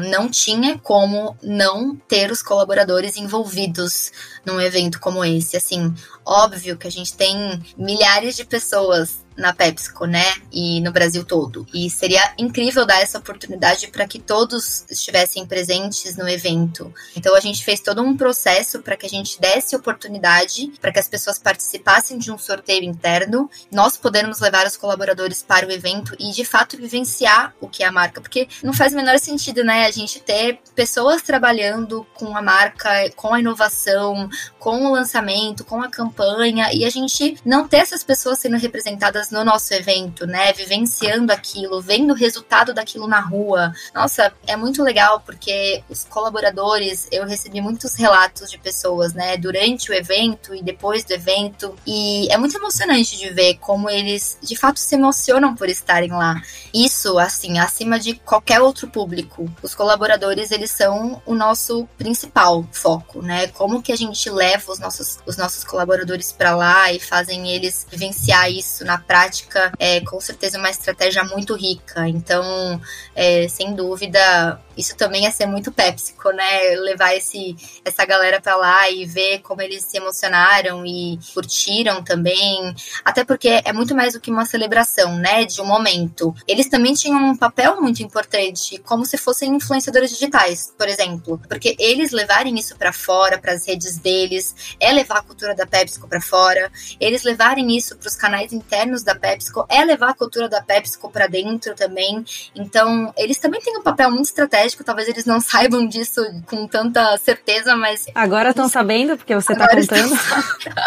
não 0.09 0.29
tinha 0.29 0.77
como 0.77 1.35
não 1.41 1.95
ter 1.95 2.31
os 2.31 2.43
colaboradores 2.43 3.17
envolvidos 3.17 4.11
num 4.45 4.61
evento 4.61 4.99
como 4.99 5.25
esse. 5.25 5.57
Assim, 5.57 5.93
óbvio 6.23 6.77
que 6.77 6.87
a 6.87 6.91
gente 6.91 7.15
tem 7.15 7.59
milhares 7.75 8.35
de 8.35 8.45
pessoas 8.45 9.25
na 9.39 9.53
PepsiCo, 9.53 10.05
né? 10.05 10.25
E 10.51 10.81
no 10.81 10.91
Brasil 10.91 11.23
todo. 11.23 11.65
E 11.73 11.89
seria 11.89 12.33
incrível 12.37 12.85
dar 12.85 13.01
essa 13.01 13.17
oportunidade 13.17 13.87
para 13.87 14.07
que 14.07 14.19
todos 14.19 14.85
estivessem 14.89 15.45
presentes 15.45 16.15
no 16.17 16.27
evento. 16.27 16.93
Então 17.15 17.35
a 17.35 17.39
gente 17.39 17.63
fez 17.63 17.79
todo 17.79 18.01
um 18.01 18.15
processo 18.15 18.81
para 18.81 18.95
que 18.95 19.05
a 19.05 19.09
gente 19.09 19.39
desse 19.39 19.75
oportunidade 19.75 20.71
para 20.81 20.91
que 20.91 20.99
as 20.99 21.07
pessoas 21.07 21.39
participassem 21.39 22.17
de 22.17 22.31
um 22.31 22.37
sorteio 22.37 22.83
interno, 22.83 23.49
nós 23.71 23.97
podermos 23.97 24.39
levar 24.39 24.65
os 24.65 24.77
colaboradores 24.77 25.41
para 25.41 25.67
o 25.67 25.71
evento 25.71 26.15
e 26.19 26.31
de 26.31 26.43
fato 26.45 26.77
vivenciar 26.77 27.53
o 27.59 27.67
que 27.67 27.83
é 27.83 27.87
a 27.87 27.91
marca, 27.91 28.21
porque 28.21 28.47
não 28.63 28.73
faz 28.73 28.93
o 28.93 28.95
menor 28.95 29.17
sentido, 29.19 29.63
né, 29.63 29.85
a 29.85 29.91
gente 29.91 30.19
ter 30.19 30.59
pessoas 30.75 31.21
trabalhando 31.21 32.05
com 32.13 32.35
a 32.35 32.41
marca, 32.41 33.09
com 33.15 33.33
a 33.33 33.39
inovação, 33.39 34.29
com 34.57 34.85
o 34.85 34.91
lançamento, 34.91 35.63
com 35.63 35.81
a 35.81 35.89
campanha 35.89 36.71
e 36.73 36.85
a 36.85 36.89
gente 36.89 37.37
não 37.45 37.67
ter 37.67 37.77
essas 37.77 38.03
pessoas 38.03 38.39
sendo 38.39 38.57
representadas 38.57 39.28
no 39.31 39.43
nosso 39.43 39.73
evento, 39.73 40.25
né? 40.25 40.51
Vivenciando 40.53 41.31
aquilo, 41.31 41.81
vendo 41.81 42.11
o 42.11 42.15
resultado 42.15 42.73
daquilo 42.73 43.07
na 43.07 43.19
rua. 43.19 43.73
Nossa, 43.93 44.33
é 44.47 44.55
muito 44.55 44.83
legal 44.83 45.21
porque 45.25 45.83
os 45.89 46.03
colaboradores, 46.03 47.07
eu 47.11 47.25
recebi 47.25 47.61
muitos 47.61 47.93
relatos 47.93 48.49
de 48.49 48.57
pessoas, 48.57 49.13
né, 49.13 49.37
durante 49.37 49.91
o 49.91 49.93
evento 49.93 50.53
e 50.53 50.61
depois 50.61 51.03
do 51.03 51.13
evento, 51.13 51.75
e 51.85 52.27
é 52.31 52.37
muito 52.37 52.57
emocionante 52.57 53.17
de 53.17 53.29
ver 53.29 53.55
como 53.59 53.89
eles 53.89 54.37
de 54.41 54.55
fato 54.55 54.79
se 54.79 54.95
emocionam 54.95 55.55
por 55.55 55.69
estarem 55.69 56.11
lá. 56.11 56.41
Isso, 56.73 57.17
assim, 57.19 57.59
acima 57.59 57.99
de 57.99 58.15
qualquer 58.15 58.61
outro 58.61 58.87
público. 58.87 59.49
Os 59.61 59.75
colaboradores, 59.75 60.51
eles 60.51 60.71
são 60.71 61.21
o 61.25 61.33
nosso 61.33 61.87
principal 61.97 62.65
foco, 62.71 63.21
né? 63.21 63.47
Como 63.47 63.81
que 63.81 63.91
a 63.91 63.97
gente 63.97 64.29
leva 64.29 64.71
os 64.71 64.79
nossos, 64.79 65.19
os 65.25 65.37
nossos 65.37 65.63
colaboradores 65.63 66.31
para 66.31 66.55
lá 66.55 66.91
e 66.91 66.99
fazem 66.99 67.49
eles 67.49 67.85
vivenciar 67.89 68.51
isso 68.51 68.83
na 68.85 68.97
prática 68.97 69.18
prática 69.19 69.73
é 69.77 69.99
com 70.01 70.19
certeza 70.21 70.57
uma 70.57 70.69
estratégia 70.69 71.23
muito 71.25 71.53
rica. 71.53 72.07
Então, 72.07 72.79
é, 73.13 73.49
sem 73.49 73.75
dúvida, 73.75 74.61
isso 74.77 74.95
também 74.95 75.27
é 75.27 75.31
ser 75.31 75.45
muito 75.45 75.73
PepsiCo, 75.73 76.31
né? 76.31 76.69
Levar 76.77 77.13
esse, 77.13 77.53
essa 77.83 78.05
galera 78.05 78.39
para 78.39 78.55
lá 78.55 78.89
e 78.89 79.05
ver 79.05 79.39
como 79.39 79.61
eles 79.61 79.83
se 79.83 79.97
emocionaram 79.97 80.85
e 80.85 81.19
curtiram 81.33 82.01
também. 82.01 82.73
Até 83.03 83.25
porque 83.25 83.61
é 83.65 83.73
muito 83.73 83.93
mais 83.93 84.13
do 84.13 84.21
que 84.21 84.31
uma 84.31 84.45
celebração, 84.45 85.17
né? 85.17 85.43
De 85.43 85.61
um 85.61 85.65
momento. 85.65 86.33
Eles 86.47 86.69
também 86.69 86.93
tinham 86.93 87.19
um 87.19 87.35
papel 87.35 87.81
muito 87.81 88.01
importante, 88.01 88.77
como 88.85 89.05
se 89.05 89.17
fossem 89.17 89.53
influenciadores 89.53 90.11
digitais, 90.11 90.73
por 90.77 90.87
exemplo. 90.87 91.41
Porque 91.49 91.75
eles 91.77 92.11
levarem 92.11 92.57
isso 92.57 92.77
para 92.77 92.93
fora, 92.93 93.37
para 93.37 93.51
as 93.51 93.67
redes 93.67 93.97
deles, 93.97 94.55
é 94.79 94.93
levar 94.93 95.17
a 95.17 95.23
cultura 95.23 95.53
da 95.53 95.67
PepsiCo 95.67 96.07
para 96.07 96.21
fora. 96.21 96.71
Eles 97.01 97.23
levarem 97.23 97.75
isso 97.75 97.97
para 97.97 98.07
os 98.07 98.15
canais 98.15 98.53
internos 98.53 98.98
anos 98.99 99.03
da 99.03 99.15
PepsiCo 99.15 99.65
é 99.69 99.83
levar 99.83 100.09
a 100.09 100.13
cultura 100.13 100.47
da 100.47 100.61
PepsiCo 100.61 101.09
para 101.09 101.27
dentro 101.27 101.73
também. 101.75 102.23
Então, 102.55 103.13
eles 103.17 103.37
também 103.37 103.61
têm 103.61 103.77
um 103.77 103.83
papel 103.83 104.11
muito 104.11 104.25
estratégico, 104.25 104.83
talvez 104.83 105.07
eles 105.07 105.25
não 105.25 105.39
saibam 105.41 105.87
disso 105.87 106.21
com 106.45 106.67
tanta 106.67 107.17
certeza, 107.17 107.75
mas. 107.75 108.07
Agora 108.13 108.49
estão 108.49 108.67
sabendo, 108.67 109.17
porque 109.17 109.33
você 109.33 109.53
está 109.53 109.67
contando. 109.67 110.19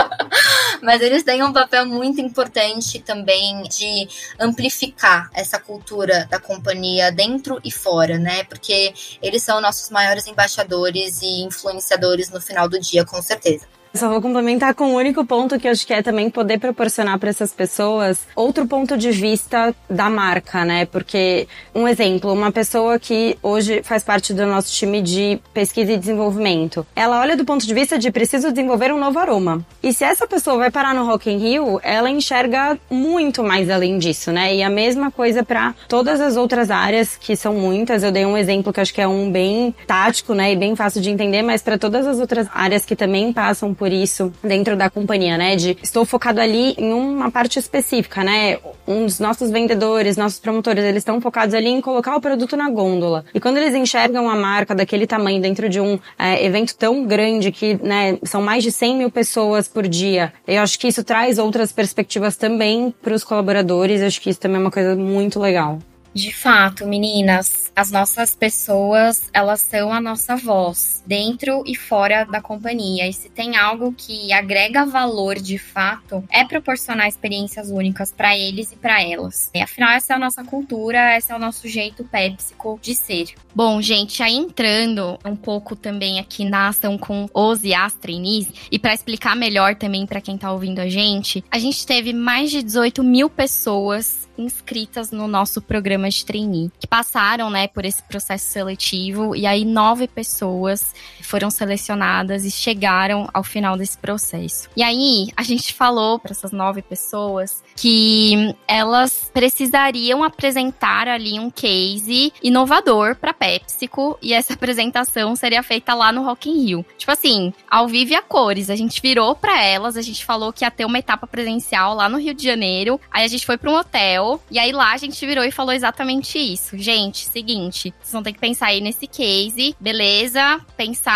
mas 0.83 1.01
eles 1.01 1.23
têm 1.23 1.43
um 1.43 1.53
papel 1.53 1.87
muito 1.87 2.21
importante 2.21 2.99
também 3.01 3.63
de 3.65 4.09
amplificar 4.39 5.31
essa 5.35 5.59
cultura 5.59 6.27
da 6.31 6.39
companhia 6.39 7.11
dentro 7.11 7.61
e 7.65 7.71
fora, 7.71 8.19
né? 8.19 8.45
Porque 8.45 8.93
eles 9.23 9.43
são 9.43 9.61
nossos 9.61 9.91
maiores 9.91 10.27
embaixadores 10.27 11.23
e 11.23 11.43
influenciadores 11.43 12.31
no 12.31 12.41
final 12.41 12.69
do 12.69 12.79
dia, 12.79 13.05
com 13.05 13.21
certeza. 13.23 13.67
Só 13.95 14.09
vou 14.09 14.23
complementar 14.23 14.75
com 14.75 14.85
o 14.85 14.89
um 14.93 14.95
único 14.95 15.25
ponto 15.25 15.59
que 15.59 15.69
eu 15.69 15.73
acho 15.73 15.87
que 15.87 15.93
é 15.93 16.03
também 16.03 16.31
poder 16.31 16.59
proporcionar 16.59 17.19
para 17.19 17.29
essas 17.29 17.53
pessoas 17.53 18.27
outro 18.35 18.67
ponto 18.67 18.97
de 18.97 19.11
vista 19.11 19.75
da 19.89 20.09
marca, 20.09 20.65
né? 20.65 20.87
Porque, 20.87 21.47
um 21.75 21.87
exemplo, 21.87 22.33
uma 22.33 22.51
pessoa 22.51 22.99
que 22.99 23.37
hoje 23.43 23.83
faz 23.83 24.03
parte 24.03 24.33
do 24.33 24.47
nosso 24.47 24.73
time 24.73 25.03
de 25.03 25.39
pesquisa 25.53 25.93
e 25.93 25.99
desenvolvimento, 25.99 26.87
ela 26.97 27.21
olha 27.21 27.37
do 27.37 27.45
ponto 27.45 27.67
de 27.67 27.75
vista 27.75 27.99
de 27.99 28.11
preciso 28.11 28.51
desenvolver 28.51 28.93
um 28.93 28.99
novo 28.99 29.19
aroma. 29.19 29.65
E 29.83 29.93
se 29.93 30.05
essa 30.05 30.27
pessoa 30.27 30.57
vai 30.57 30.71
parar 30.71 30.95
no 30.95 31.05
Rock 31.05 31.31
in 31.31 31.37
Rio, 31.37 31.79
ela 31.83 32.09
enxerga 32.09 32.79
muito 32.91 33.43
mais 33.43 33.69
além 33.69 33.99
disso, 33.99 34.33
né? 34.33 34.55
E 34.55 34.63
a 34.63 34.71
mesma 34.71 35.11
coisa 35.11 35.45
para 35.45 35.75
todas 35.87 36.19
as 36.19 36.37
outras 36.37 36.71
áreas, 36.71 37.17
que 37.17 37.37
são 37.37 37.55
muitas. 37.55 38.03
Eu 38.03 38.11
dei 38.11 38.25
um 38.25 38.39
exemplo 38.39 38.73
que 38.73 38.81
acho 38.81 38.95
que 38.95 39.03
é 39.03 39.09
um 39.09 39.31
bem 39.31 39.75
tático, 39.87 40.33
né? 40.33 40.53
E 40.53 40.57
bem 40.57 40.75
fácil 40.75 41.03
de 41.03 41.11
entender, 41.11 41.43
mas 41.43 41.61
para 41.61 41.77
todas 41.77 42.07
as 42.07 42.19
outras 42.19 42.47
áreas 42.55 42.87
que 42.87 42.97
também 42.97 43.33
passam 43.35 43.75
por 43.75 43.82
isso 43.91 44.33
dentro 44.43 44.77
da 44.77 44.91
companhia, 44.91 45.39
né? 45.39 45.57
De 45.57 45.77
estou 45.83 46.05
focado 46.05 46.41
ali 46.41 46.75
em 46.79 46.93
uma 46.93 47.31
parte 47.31 47.59
específica, 47.59 48.23
né? 48.23 48.59
Um 48.87 49.07
dos 49.07 49.19
nossos 49.19 49.51
vendedores, 49.51 50.17
nossos 50.17 50.39
promotores, 50.39 50.85
eles 50.85 50.99
estão 50.99 51.21
focados 51.21 51.55
ali 51.55 51.69
em 51.69 51.81
colocar 51.81 52.15
o 52.15 52.21
produto 52.21 52.57
na 52.57 52.69
gôndola. 52.69 53.25
E 53.35 53.41
quando 53.41 53.57
eles 53.57 53.75
enxergam 53.75 54.29
a 54.29 54.37
marca 54.37 54.75
daquele 54.75 55.07
tamanho 55.07 55.41
dentro 55.41 55.69
de 55.69 55.81
um 55.81 55.99
é, 56.19 56.45
evento 56.45 56.77
tão 56.77 57.05
grande 57.07 57.51
que, 57.51 57.75
né, 57.83 58.19
são 58.25 58.43
mais 58.43 58.63
de 58.63 58.71
100 58.71 58.97
mil 58.97 59.11
pessoas 59.11 59.67
por 59.67 59.89
dia, 59.89 60.33
eu 60.47 60.61
acho 60.63 60.79
que 60.79 60.89
isso 60.89 61.03
traz 61.03 61.39
outras 61.39 61.73
perspectivas 61.73 62.37
também 62.37 62.95
para 63.03 63.15
os 63.15 63.25
colaboradores. 63.25 64.01
Eu 64.01 64.07
acho 64.07 64.21
que 64.21 64.31
isso 64.31 64.41
também 64.41 64.59
é 64.59 64.61
uma 64.61 64.71
coisa 64.71 64.95
muito 64.95 65.41
legal. 65.41 65.79
De 66.15 66.33
fato, 66.33 66.87
meninas, 66.87 67.73
as 67.75 67.91
nossas 67.91 68.35
pessoas, 68.35 69.31
elas 69.33 69.63
são 69.63 69.93
a 69.93 70.01
nossa 70.01 70.37
voz, 70.37 71.03
dentro 71.07 71.63
e 71.67 71.75
fora 71.75 72.25
da 72.25 72.41
companhia. 72.41 73.09
E 73.09 73.13
se 73.13 73.31
tem 73.31 73.57
algo 73.57 73.95
que 73.97 74.33
agrega 74.33 74.85
valor 74.85 75.37
de 75.37 75.57
fato, 75.57 76.23
é 76.31 76.45
proporcionar 76.45 77.09
experiências 77.09 77.71
únicas 77.71 78.13
para 78.13 78.37
eles 78.37 78.73
e 78.73 78.77
para 78.77 79.03
elas. 79.03 79.51
E, 79.55 79.61
afinal, 79.61 79.91
essa 79.91 80.13
é 80.13 80.17
a 80.17 80.19
nossa 80.19 80.45
cultura, 80.45 81.17
esse 81.17 81.33
é 81.33 81.37
o 81.37 81.39
nosso 81.39 81.67
jeito 81.67 82.05
PepsiCo 82.05 82.79
de 82.83 82.95
ser. 82.95 83.35
Bom, 83.55 83.81
gente, 83.81 84.23
aí 84.23 84.35
entrando 84.35 85.19
um 85.25 85.37
pouco 85.37 85.75
também 85.75 86.19
aqui 86.19 86.45
na 86.45 86.69
ação 86.69 86.99
com 86.99 87.29
os 87.33 87.65
e 87.65 87.75
as 87.75 87.95
trainees, 87.95 88.49
e 88.71 88.79
para 88.79 88.95
explicar 88.95 89.35
melhor 89.35 89.77
também 89.77 90.07
para 90.07 90.21
quem 90.21 90.37
tá 90.37 90.53
ouvindo 90.53 90.79
a 90.79 90.89
gente, 90.89 91.45
a 91.51 91.59
gente 91.59 91.87
teve 91.87 92.13
mais 92.13 92.51
de 92.51 92.63
18 92.63 93.03
mil 93.03 93.31
pessoas 93.31 94.29
inscritas 94.37 95.11
no 95.11 95.29
nosso 95.29 95.61
programa 95.61 96.09
de 96.09 96.25
trainee, 96.25 96.71
que 96.79 96.87
passaram, 96.87 97.51
né, 97.51 97.69
por 97.69 97.85
esse 97.85 98.03
processo 98.03 98.47
seletivo. 98.47 99.35
E 99.37 99.47
aí 99.47 99.65
nove 99.65 100.07
pessoas 100.07 100.95
foram 101.33 101.51
selecionadas 101.51 102.45
e 102.45 102.51
chegaram 102.51 103.27
ao 103.33 103.43
final 103.43 103.75
desse 103.75 103.97
processo. 103.97 104.69
E 104.77 104.83
aí 104.83 105.29
a 105.35 105.43
gente 105.43 105.73
falou 105.73 106.19
para 106.19 106.33
essas 106.33 106.53
nove 106.53 106.83
pessoas 106.83 107.63
que 107.75 108.55
elas 108.69 109.31
precisariam 109.33 110.23
apresentar 110.23 111.09
ali 111.09 111.41
um 111.41 111.51
case 111.51 112.35
inovador 112.43 113.17
para 113.17 113.33
PepsiCo 113.33 114.19
e 114.21 114.35
essa 114.35 114.53
apresentação 114.53 115.35
seria 115.35 115.63
feita 115.63 115.95
lá 115.95 116.13
no 116.13 116.23
Rock 116.23 116.51
in 116.51 116.67
Rio. 116.67 116.87
Tipo 116.99 117.13
assim, 117.13 117.55
ao 117.71 117.89
vivo 117.89 118.13
e 118.13 118.15
a 118.15 118.21
cores. 118.21 118.69
A 118.69 118.77
gente 118.77 119.01
virou 119.01 119.35
para 119.35 119.65
elas, 119.65 119.97
a 119.97 120.03
gente 120.03 120.27
falou 120.27 120.53
que 120.53 120.67
ia 120.67 120.71
ter 120.71 120.85
uma 120.85 120.99
etapa 120.99 121.27
presencial 121.27 121.95
lá 121.95 122.11
no 122.11 122.19
Rio 122.19 122.35
de 122.35 122.45
Janeiro. 122.45 123.01
Aí 123.11 123.25
a 123.25 123.29
gente 123.29 123.47
foi 123.47 123.57
para 123.57 123.71
um 123.71 123.77
hotel 123.77 124.39
e 124.51 124.59
aí 124.59 124.71
lá 124.71 124.93
a 124.93 124.99
gente 124.99 125.25
virou 125.25 125.45
e 125.45 125.51
falou 125.51 125.73
exatamente 125.73 126.39
isso. 126.39 126.77
Gente, 126.77 127.25
seguinte, 127.25 127.95
vocês 128.03 128.13
vão 128.13 128.23
ter 128.23 128.35
que 128.35 128.39
pensar 128.39 128.67
aí 128.67 128.83
nesse 128.83 129.07
case, 129.07 129.75
beleza? 129.81 130.61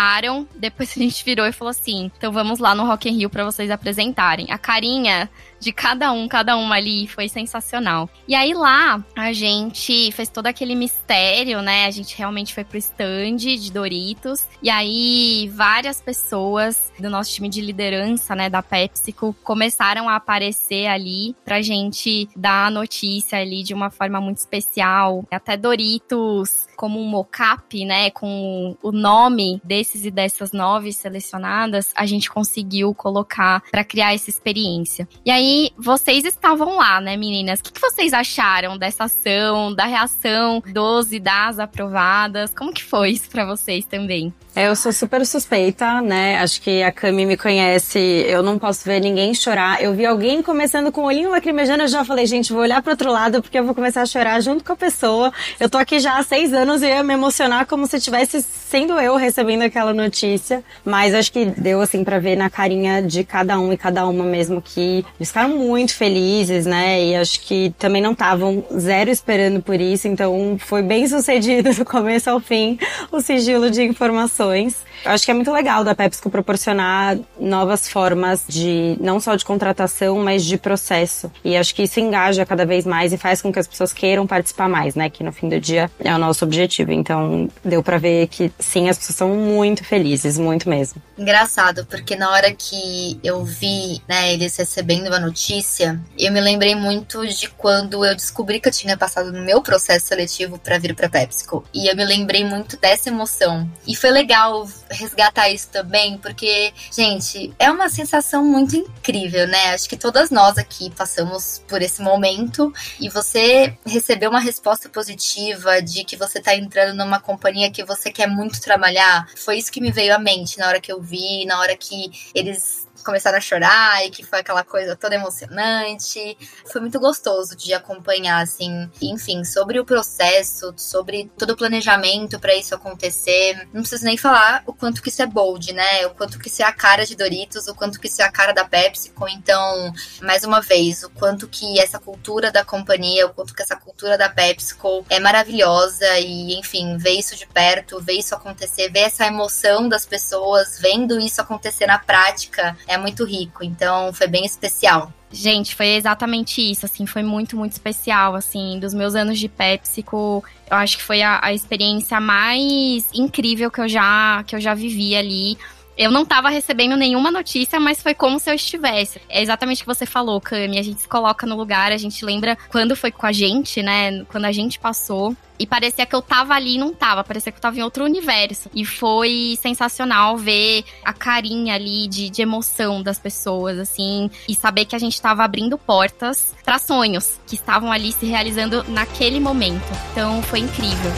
Pensaram, 0.07 0.47
depois 0.55 0.89
a 0.95 0.99
gente 0.99 1.23
virou 1.25 1.45
e 1.45 1.51
falou 1.51 1.69
assim: 1.69 2.09
"Então 2.17 2.31
vamos 2.31 2.59
lá 2.59 2.73
no 2.73 2.85
Rock 2.85 3.09
in 3.09 3.17
Rio 3.17 3.29
para 3.29 3.43
vocês 3.43 3.69
apresentarem". 3.69 4.47
A 4.49 4.57
carinha 4.57 5.29
de 5.59 5.71
cada 5.71 6.11
um, 6.11 6.27
cada 6.27 6.55
uma 6.57 6.75
ali, 6.75 7.07
foi 7.07 7.27
sensacional. 7.27 8.09
E 8.27 8.35
aí 8.35 8.53
lá, 8.53 9.03
a 9.15 9.33
gente 9.33 10.11
fez 10.11 10.29
todo 10.29 10.47
aquele 10.47 10.75
mistério, 10.75 11.61
né? 11.61 11.85
A 11.85 11.91
gente 11.91 12.17
realmente 12.17 12.53
foi 12.53 12.63
pro 12.63 12.77
stand 12.77 13.37
de 13.37 13.71
Doritos. 13.71 14.47
E 14.61 14.69
aí, 14.69 15.51
várias 15.53 16.01
pessoas 16.01 16.91
do 16.99 17.09
nosso 17.09 17.31
time 17.31 17.49
de 17.49 17.61
liderança, 17.61 18.35
né, 18.35 18.49
da 18.49 18.61
PepsiCo, 18.61 19.35
começaram 19.43 20.09
a 20.09 20.15
aparecer 20.15 20.87
ali 20.87 21.35
pra 21.43 21.61
gente 21.61 22.29
dar 22.35 22.67
a 22.67 22.71
notícia 22.71 23.39
ali 23.39 23.63
de 23.63 23.73
uma 23.73 23.89
forma 23.89 24.19
muito 24.19 24.37
especial. 24.37 25.25
Até 25.31 25.57
Doritos 25.57 26.67
como 26.75 26.99
um 26.99 27.07
mocap, 27.07 27.83
né, 27.83 28.11
com 28.11 28.77
o 28.81 28.91
nome 28.91 29.59
desses 29.63 30.05
e 30.05 30.11
dessas 30.11 30.51
nove 30.51 30.93
selecionadas, 30.93 31.91
a 31.95 32.05
gente 32.05 32.29
conseguiu 32.29 32.93
colocar 32.93 33.63
para 33.71 33.83
criar 33.83 34.13
essa 34.13 34.29
experiência. 34.29 35.07
E 35.25 35.31
aí, 35.31 35.46
vocês 35.77 36.25
estavam 36.25 36.77
lá, 36.77 36.99
né, 37.01 37.17
meninas? 37.17 37.59
O 37.59 37.63
que, 37.63 37.73
que 37.73 37.81
vocês 37.81 38.13
acharam 38.13 38.77
dessa 38.77 39.05
ação, 39.05 39.73
da 39.73 39.85
reação 39.85 40.61
dos 40.73 41.11
e 41.11 41.19
das 41.19 41.59
aprovadas? 41.59 42.53
Como 42.53 42.73
que 42.73 42.83
foi 42.83 43.11
isso 43.11 43.29
para 43.29 43.45
vocês 43.45 43.85
também? 43.85 44.33
Eu 44.59 44.75
sou 44.75 44.91
super 44.91 45.23
suspeita, 45.23 46.01
né? 46.01 46.39
Acho 46.39 46.59
que 46.59 46.81
a 46.81 46.91
Cami 46.91 47.27
me 47.27 47.37
conhece. 47.37 47.99
Eu 47.99 48.41
não 48.41 48.57
posso 48.57 48.83
ver 48.85 48.99
ninguém 48.99 49.31
chorar. 49.35 49.83
Eu 49.83 49.93
vi 49.93 50.03
alguém 50.03 50.41
começando 50.41 50.91
com 50.91 51.01
o 51.01 51.05
olhinho 51.05 51.29
lacrimejando, 51.29 51.83
eu 51.83 51.87
já 51.87 52.03
falei, 52.03 52.25
gente, 52.25 52.51
vou 52.51 52.63
olhar 52.63 52.81
pro 52.81 52.89
outro 52.89 53.11
lado 53.11 53.39
porque 53.39 53.59
eu 53.59 53.63
vou 53.63 53.75
começar 53.75 54.01
a 54.01 54.05
chorar 54.07 54.41
junto 54.41 54.63
com 54.63 54.73
a 54.73 54.75
pessoa. 54.75 55.31
Eu 55.59 55.69
tô 55.69 55.77
aqui 55.77 55.99
já 55.99 56.17
há 56.17 56.23
seis 56.23 56.55
anos 56.55 56.81
e 56.81 56.87
ia 56.87 57.03
me 57.03 57.13
emocionar 57.13 57.67
como 57.67 57.85
se 57.85 57.99
tivesse 57.99 58.41
sendo 58.41 58.99
eu 58.99 59.15
recebendo 59.15 59.61
aquela 59.61 59.93
notícia. 59.93 60.63
Mas 60.83 61.13
acho 61.13 61.31
que 61.31 61.45
deu 61.45 61.79
assim 61.79 62.03
para 62.03 62.17
ver 62.17 62.35
na 62.35 62.49
carinha 62.49 62.99
de 62.99 63.23
cada 63.23 63.59
um 63.59 63.71
e 63.71 63.77
cada 63.77 64.07
uma 64.07 64.23
mesmo 64.23 64.59
que 64.59 65.05
ficaram 65.37 65.55
muito 65.55 65.93
felizes, 65.93 66.65
né? 66.65 67.03
E 67.03 67.15
acho 67.15 67.41
que 67.41 67.71
também 67.77 68.01
não 68.01 68.13
estavam 68.13 68.65
zero 68.75 69.11
esperando 69.11 69.61
por 69.61 69.79
isso, 69.79 70.07
então 70.07 70.57
foi 70.59 70.81
bem 70.81 71.07
sucedido 71.07 71.71
do 71.75 71.85
começo 71.85 72.29
ao 72.29 72.39
fim 72.39 72.79
o 73.11 73.21
sigilo 73.21 73.69
de 73.69 73.83
informações 73.83 74.87
Acho 75.05 75.25
que 75.25 75.31
é 75.31 75.33
muito 75.33 75.51
legal 75.51 75.83
da 75.83 75.95
PepsiCo 75.95 76.29
proporcionar 76.29 77.17
novas 77.39 77.87
formas 77.87 78.43
de, 78.47 78.97
não 78.99 79.19
só 79.19 79.35
de 79.35 79.45
contratação, 79.45 80.17
mas 80.19 80.43
de 80.43 80.57
processo. 80.57 81.31
E 81.43 81.55
acho 81.55 81.73
que 81.73 81.83
isso 81.83 81.99
engaja 81.99 82.45
cada 82.45 82.65
vez 82.65 82.85
mais 82.85 83.13
e 83.13 83.17
faz 83.17 83.41
com 83.41 83.51
que 83.51 83.59
as 83.59 83.67
pessoas 83.67 83.93
queiram 83.93 84.25
participar 84.25 84.67
mais, 84.67 84.95
né? 84.95 85.09
Que 85.09 85.23
no 85.23 85.31
fim 85.31 85.49
do 85.49 85.59
dia 85.59 85.89
é 85.99 86.13
o 86.13 86.17
nosso 86.17 86.43
objetivo. 86.43 86.91
Então, 86.91 87.49
deu 87.63 87.83
para 87.83 87.97
ver 87.97 88.27
que 88.27 88.51
sim, 88.59 88.89
as 88.89 88.97
pessoas 88.97 89.17
são 89.17 89.29
muito 89.29 89.83
felizes, 89.83 90.37
muito 90.37 90.69
mesmo. 90.69 91.01
Engraçado, 91.17 91.85
porque 91.85 92.15
na 92.15 92.31
hora 92.31 92.53
que 92.53 93.19
eu 93.23 93.43
vi, 93.43 94.01
né, 94.07 94.33
eles 94.33 94.55
recebendo 94.57 95.13
a 95.13 95.19
notícia, 95.27 95.99
eu 96.17 96.31
me 96.31 96.39
lembrei 96.39 96.73
muito 96.73 97.25
de 97.27 97.49
quando 97.49 98.05
eu 98.05 98.15
descobri 98.15 98.59
que 98.59 98.67
eu 98.67 98.71
tinha 98.71 98.97
passado 98.97 99.31
no 99.31 99.43
meu 99.43 99.61
processo 99.61 100.07
seletivo 100.07 100.57
para 100.57 100.77
vir 100.77 100.95
para 100.95 101.09
PepsiCo. 101.09 101.63
E 101.73 101.87
eu 101.87 101.95
me 101.95 102.05
lembrei 102.05 102.43
muito 102.43 102.77
dessa 102.77 103.09
emoção. 103.09 103.69
E 103.85 103.95
foi 103.95 104.09
legal 104.09 104.67
resgatar 104.89 105.49
isso 105.49 105.69
também, 105.69 106.17
porque, 106.17 106.73
gente, 106.91 107.53
é 107.59 107.69
uma 107.69 107.89
sensação 107.89 108.43
muito 108.43 108.75
incrível, 108.75 109.47
né? 109.47 109.73
Acho 109.73 109.89
que 109.89 109.97
todas 109.97 110.29
nós 110.29 110.57
aqui 110.57 110.89
passamos 110.91 111.61
por 111.67 111.81
esse 111.81 112.01
momento 112.01 112.73
e 112.99 113.09
você 113.09 113.77
receber 113.85 114.27
uma 114.27 114.39
resposta 114.39 114.87
positiva 114.89 115.81
de 115.81 116.03
que 116.03 116.15
você 116.15 116.39
tá 116.39 116.55
entrando 116.55 116.95
numa 116.95 117.19
companhia 117.19 117.69
que 117.69 117.83
você 117.83 118.11
quer 118.11 118.27
muito 118.27 118.61
trabalhar, 118.61 119.27
foi 119.35 119.57
isso 119.57 119.71
que 119.71 119.81
me 119.81 119.91
veio 119.91 120.15
à 120.15 120.19
mente 120.19 120.57
na 120.57 120.67
hora 120.67 120.79
que 120.79 120.91
eu 120.91 121.01
vi, 121.01 121.45
na 121.45 121.59
hora 121.59 121.75
que 121.75 122.11
eles 122.33 122.86
começaram 123.07 123.37
a 123.37 123.41
chorar 123.41 124.05
e 124.05 124.09
que 124.09 124.21
foi 124.21 124.39
aquela 124.39 124.65
coisa 124.65 124.93
toda 124.93 125.15
emocionante. 125.15 126.37
Foi 126.69 126.81
muito 126.81 126.99
gostoso 126.99 127.55
de 127.55 127.73
acompanhar, 127.73 128.43
assim. 128.43 128.91
Enfim, 129.01 129.45
sobre 129.45 129.79
o 129.79 129.85
processo, 129.85 130.73
sobre 130.75 131.31
todo 131.37 131.51
o 131.51 131.57
planejamento 131.57 132.37
para 132.37 132.53
isso 132.53 132.75
acontecer. 132.75 133.65
Não 133.73 133.81
preciso 133.81 134.03
nem 134.03 134.17
falar 134.17 134.61
o 134.65 134.73
quanto 134.73 135.01
que 135.01 135.07
isso 135.07 135.21
é 135.21 135.25
bold, 135.25 135.71
né? 135.71 136.05
O 136.05 136.09
quanto 136.09 136.37
que 136.37 136.49
isso 136.49 136.61
é 136.61 136.65
a 136.65 136.73
cara 136.73 137.05
de 137.05 137.15
Doritos, 137.15 137.67
o 137.67 137.75
quanto 137.75 137.97
que 137.97 138.07
isso 138.07 138.21
é 138.21 138.25
a 138.25 138.31
cara 138.31 138.51
da 138.51 138.65
PepsiCo. 138.65 139.25
Então, 139.29 139.93
mais 140.21 140.43
uma 140.43 140.59
vez, 140.59 141.03
o 141.03 141.09
quanto 141.09 141.47
que 141.47 141.79
essa 141.79 141.99
cultura 141.99 142.51
da 142.51 142.65
companhia, 142.65 143.25
o 143.25 143.33
quanto 143.33 143.55
que 143.55 143.61
essa 143.61 143.77
cultura 143.77 144.17
da 144.17 144.27
PepsiCo 144.27 145.05
é 145.09 145.17
maravilhosa 145.17 146.19
e, 146.19 146.59
enfim, 146.59 146.97
ver 146.97 147.11
isso 147.11 147.37
de 147.37 147.47
perto, 147.47 148.01
ver 148.01 148.15
isso 148.15 148.35
acontecer, 148.35 148.91
ver 148.91 149.03
essa 149.03 149.25
emoção 149.25 149.87
das 149.87 150.05
pessoas, 150.05 150.77
vendo 150.77 151.17
isso 151.17 151.39
acontecer 151.39 151.87
na 151.87 151.99
prática, 151.99 152.77
é 152.85 152.96
muito 152.97 153.23
rico. 153.23 153.63
Então 153.63 154.11
foi 154.13 154.27
bem 154.27 154.45
especial. 154.45 155.11
Gente, 155.29 155.75
foi 155.75 155.87
exatamente 155.87 156.61
isso, 156.61 156.85
assim, 156.85 157.05
foi 157.05 157.21
muito, 157.21 157.57
muito 157.57 157.73
especial, 157.73 158.33
assim, 158.33 158.79
dos 158.79 158.93
meus 158.93 159.13
anos 159.13 159.37
de 159.37 159.49
PepsiCo, 159.49 160.41
eu 160.71 160.77
acho 160.77 160.97
que 160.97 161.03
foi 161.03 161.21
a, 161.21 161.39
a 161.43 161.53
experiência 161.53 162.17
mais 162.21 163.09
incrível 163.13 163.69
que 163.69 163.81
eu 163.81 163.89
já, 163.89 164.41
que 164.47 164.55
eu 164.55 164.61
já 164.61 164.73
vivi 164.73 165.17
ali. 165.17 165.57
Eu 165.97 166.11
não 166.11 166.23
tava 166.23 166.49
recebendo 166.49 166.95
nenhuma 166.95 167.31
notícia, 167.31 167.79
mas 167.79 168.01
foi 168.01 168.13
como 168.13 168.39
se 168.39 168.49
eu 168.49 168.53
estivesse. 168.53 169.19
É 169.27 169.41
exatamente 169.41 169.81
o 169.81 169.81
que 169.81 169.87
você 169.87 170.05
falou, 170.05 170.39
Cami. 170.39 170.77
A 170.77 170.83
gente 170.83 171.01
se 171.01 171.07
coloca 171.07 171.47
no 171.47 171.57
lugar, 171.57 171.91
a 171.91 171.97
gente 171.97 172.23
lembra 172.23 172.55
quando 172.69 172.95
foi 172.95 173.11
com 173.11 173.25
a 173.25 173.31
gente, 173.31 173.81
né? 173.81 174.23
Quando 174.25 174.45
a 174.45 174.51
gente 174.51 174.79
passou. 174.79 175.35
E 175.59 175.65
parecia 175.65 176.05
que 176.05 176.15
eu 176.15 176.21
tava 176.21 176.53
ali 176.53 176.75
e 176.75 176.77
não 176.77 176.93
tava, 176.93 177.23
parecia 177.23 177.51
que 177.51 177.57
eu 177.57 177.61
tava 177.61 177.79
em 177.79 177.81
outro 177.81 178.05
universo. 178.05 178.69
E 178.75 178.85
foi 178.85 179.57
sensacional 179.59 180.37
ver 180.37 180.83
a 181.03 181.11
carinha 181.11 181.73
ali 181.73 182.07
de, 182.07 182.29
de 182.29 182.41
emoção 182.43 183.01
das 183.01 183.17
pessoas, 183.17 183.79
assim, 183.79 184.29
e 184.47 184.53
saber 184.53 184.85
que 184.85 184.95
a 184.95 184.99
gente 184.99 185.19
tava 185.19 185.43
abrindo 185.43 185.77
portas 185.79 186.53
para 186.63 186.77
sonhos 186.77 187.39
que 187.47 187.55
estavam 187.55 187.91
ali 187.91 188.11
se 188.11 188.27
realizando 188.27 188.83
naquele 188.87 189.39
momento. 189.39 189.87
Então 190.11 190.43
foi 190.43 190.59
incrível. 190.59 191.11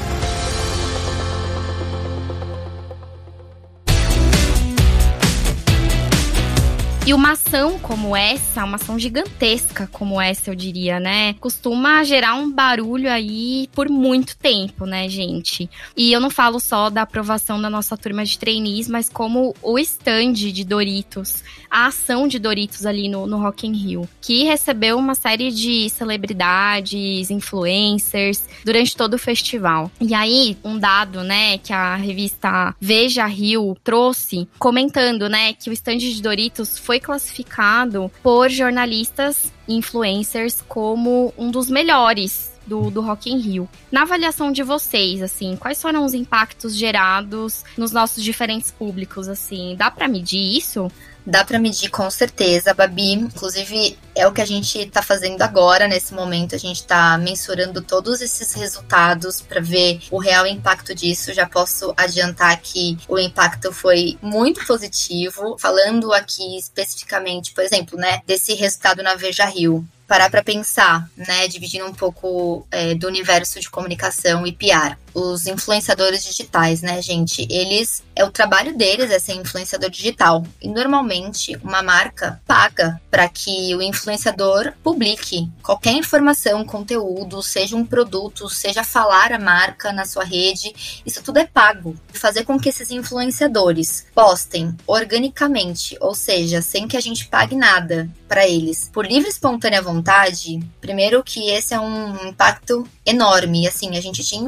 E 7.06 7.14
uma 7.14 7.32
ação 7.32 7.80
como 7.80 8.16
essa, 8.16 8.64
uma 8.64 8.76
ação 8.76 9.00
gigantesca 9.00 9.90
como 9.92 10.22
essa, 10.22 10.52
eu 10.52 10.56
diria, 10.56 11.00
né? 11.00 11.34
Costuma 11.40 12.04
gerar 12.04 12.36
um 12.36 12.52
barulho 12.52 13.12
aí 13.12 13.68
por 13.74 13.90
muito 13.90 14.38
tempo, 14.38 14.86
né, 14.86 15.10
gente? 15.10 15.68
E 15.98 16.12
eu 16.12 16.20
não 16.20 16.30
falo 16.30 16.60
só 16.60 16.90
da 16.90 17.02
aprovação 17.02 17.60
da 17.60 17.70
nossa 17.70 17.98
turma 17.98 18.24
de 18.24 18.38
trainees, 18.38 18.88
mas 18.88 19.10
como 19.10 19.56
o 19.62 19.80
stand 19.80 20.34
de 20.34 20.64
Doritos, 20.64 21.44
a 21.70 21.88
ação 21.88 22.28
de 22.28 22.38
Doritos 22.38 22.86
ali 22.86 23.10
no, 23.10 23.26
no 23.26 23.40
Rock 23.40 23.66
in 23.66 23.74
Rio, 23.74 24.08
que 24.22 24.44
recebeu 24.44 24.98
uma 24.98 25.16
série 25.16 25.52
de 25.52 25.90
celebridades, 25.90 27.32
influencers 27.32 28.44
durante 28.64 28.96
todo 28.96 29.16
o 29.16 29.20
festival. 29.20 29.92
E 30.00 30.14
aí, 30.14 30.58
um 30.64 30.78
dado, 30.78 31.24
né, 31.24 31.58
que 31.58 31.74
a 31.74 31.96
revista 31.96 32.76
Veja 32.80 33.26
Rio 33.26 33.76
trouxe, 33.84 34.48
comentando, 34.60 35.28
né, 35.28 35.54
que 35.54 35.70
o 35.70 35.74
stand 35.74 35.98
de 35.98 36.22
Doritos 36.22 36.78
foi 36.78 36.99
classificado 37.00 38.12
por 38.22 38.50
jornalistas 38.50 39.52
e 39.68 39.74
influencers 39.74 40.62
como 40.68 41.34
um 41.38 41.52
dos 41.52 41.70
melhores 41.70 42.52
do, 42.70 42.92
do 42.92 43.02
Rock 43.02 43.30
in 43.30 43.40
Rio. 43.40 43.68
Na 43.92 44.04
avaliação 44.04 44.52
de 44.52 44.62
vocês, 44.62 45.22
assim, 45.22 45.58
quais 45.58 45.82
foram 45.82 46.06
os 46.06 46.14
impactos 46.14 46.76
gerados 46.76 47.66
nos 47.76 47.92
nossos 47.92 48.24
diferentes 48.24 48.70
públicos, 48.72 49.28
assim? 49.28 49.76
Dá 49.76 49.90
para 49.90 50.08
medir 50.08 50.58
isso? 50.58 50.90
Dá 51.26 51.44
para 51.44 51.60
medir 51.60 51.90
com 51.90 52.10
certeza, 52.10 52.74
Babi. 52.74 53.12
Inclusive, 53.12 53.98
é 54.16 54.26
o 54.28 54.32
que 54.32 54.42
a 54.42 54.46
gente 54.46 54.80
está 54.80 55.02
fazendo 55.02 55.42
agora, 55.42 55.88
nesse 55.88 56.14
momento. 56.14 56.56
A 56.56 56.58
gente 56.58 56.78
está 56.78 57.18
mensurando 57.18 57.82
todos 57.82 58.22
esses 58.22 58.54
resultados 58.54 59.42
para 59.42 59.62
ver 59.62 60.00
o 60.10 60.18
real 60.18 60.48
impacto 60.48 60.96
disso. 60.96 61.34
Já 61.34 61.46
posso 61.46 61.94
adiantar 61.98 62.60
que 62.62 62.98
o 63.08 63.20
impacto 63.20 63.72
foi 63.72 64.18
muito 64.22 64.66
positivo. 64.66 65.58
Falando 65.60 66.12
aqui 66.14 66.58
especificamente, 66.58 67.54
por 67.54 67.64
exemplo, 67.64 67.98
né, 67.98 68.22
desse 68.26 68.54
resultado 68.54 69.04
na 69.04 69.16
Veja 69.16 69.46
Rio 69.46 69.86
parar 70.10 70.32
para 70.32 70.44
pensar, 70.44 71.08
né, 71.16 71.48
dividindo 71.48 71.86
um 71.86 71.94
pouco 71.94 72.66
é, 72.72 72.96
do 72.96 73.06
universo 73.06 73.60
de 73.60 73.70
comunicação 73.70 74.46
e 74.46 74.52
PR. 74.52 74.98
Os 75.14 75.48
influenciadores 75.48 76.24
digitais, 76.24 76.82
né, 76.82 77.02
gente? 77.02 77.48
Eles 77.50 78.04
é 78.16 78.24
o 78.24 78.32
trabalho 78.32 78.78
deles 78.78 79.12
é 79.12 79.20
ser 79.20 79.34
influenciador 79.34 79.90
digital 79.90 80.46
e 80.62 80.68
normalmente 80.68 81.56
uma 81.64 81.82
marca 81.82 82.42
paga 82.46 83.00
para 83.10 83.28
que 83.30 83.74
o 83.76 83.82
influenciador 83.82 84.74
publique 84.84 85.50
qualquer 85.64 85.94
informação, 85.94 86.66
conteúdo, 86.66 87.42
seja 87.42 87.76
um 87.76 87.86
produto, 87.86 88.50
seja 88.50 88.84
falar 88.84 89.32
a 89.32 89.40
marca 89.40 89.94
na 89.94 90.06
sua 90.06 90.24
rede, 90.24 91.02
isso 91.06 91.24
tudo 91.24 91.40
é 91.40 91.46
pago. 91.46 91.96
Fazer 92.14 92.44
com 92.44 92.60
que 92.60 92.70
esses 92.70 92.92
influenciadores 92.92 94.06
postem 94.14 94.76
organicamente, 94.86 95.98
ou 96.02 96.14
seja, 96.14 96.62
sem 96.62 96.88
que 96.88 96.98
a 96.98 97.02
gente 97.02 97.28
pague 97.28 97.56
nada 97.56 98.10
para 98.28 98.48
eles, 98.48 98.90
por 98.94 99.06
livre 99.06 99.30
e 99.30 99.32
espontânea 99.32 99.82
vontade 99.82 100.60
primeiro 100.80 101.24
que 101.24 101.50
esse 101.50 101.74
é 101.74 101.80
um 101.80 102.28
impacto 102.28 102.88
enorme. 103.06 103.68
Assim, 103.68 103.98
a 103.98 104.02
gente 104.02 104.24
tinha 104.24 104.42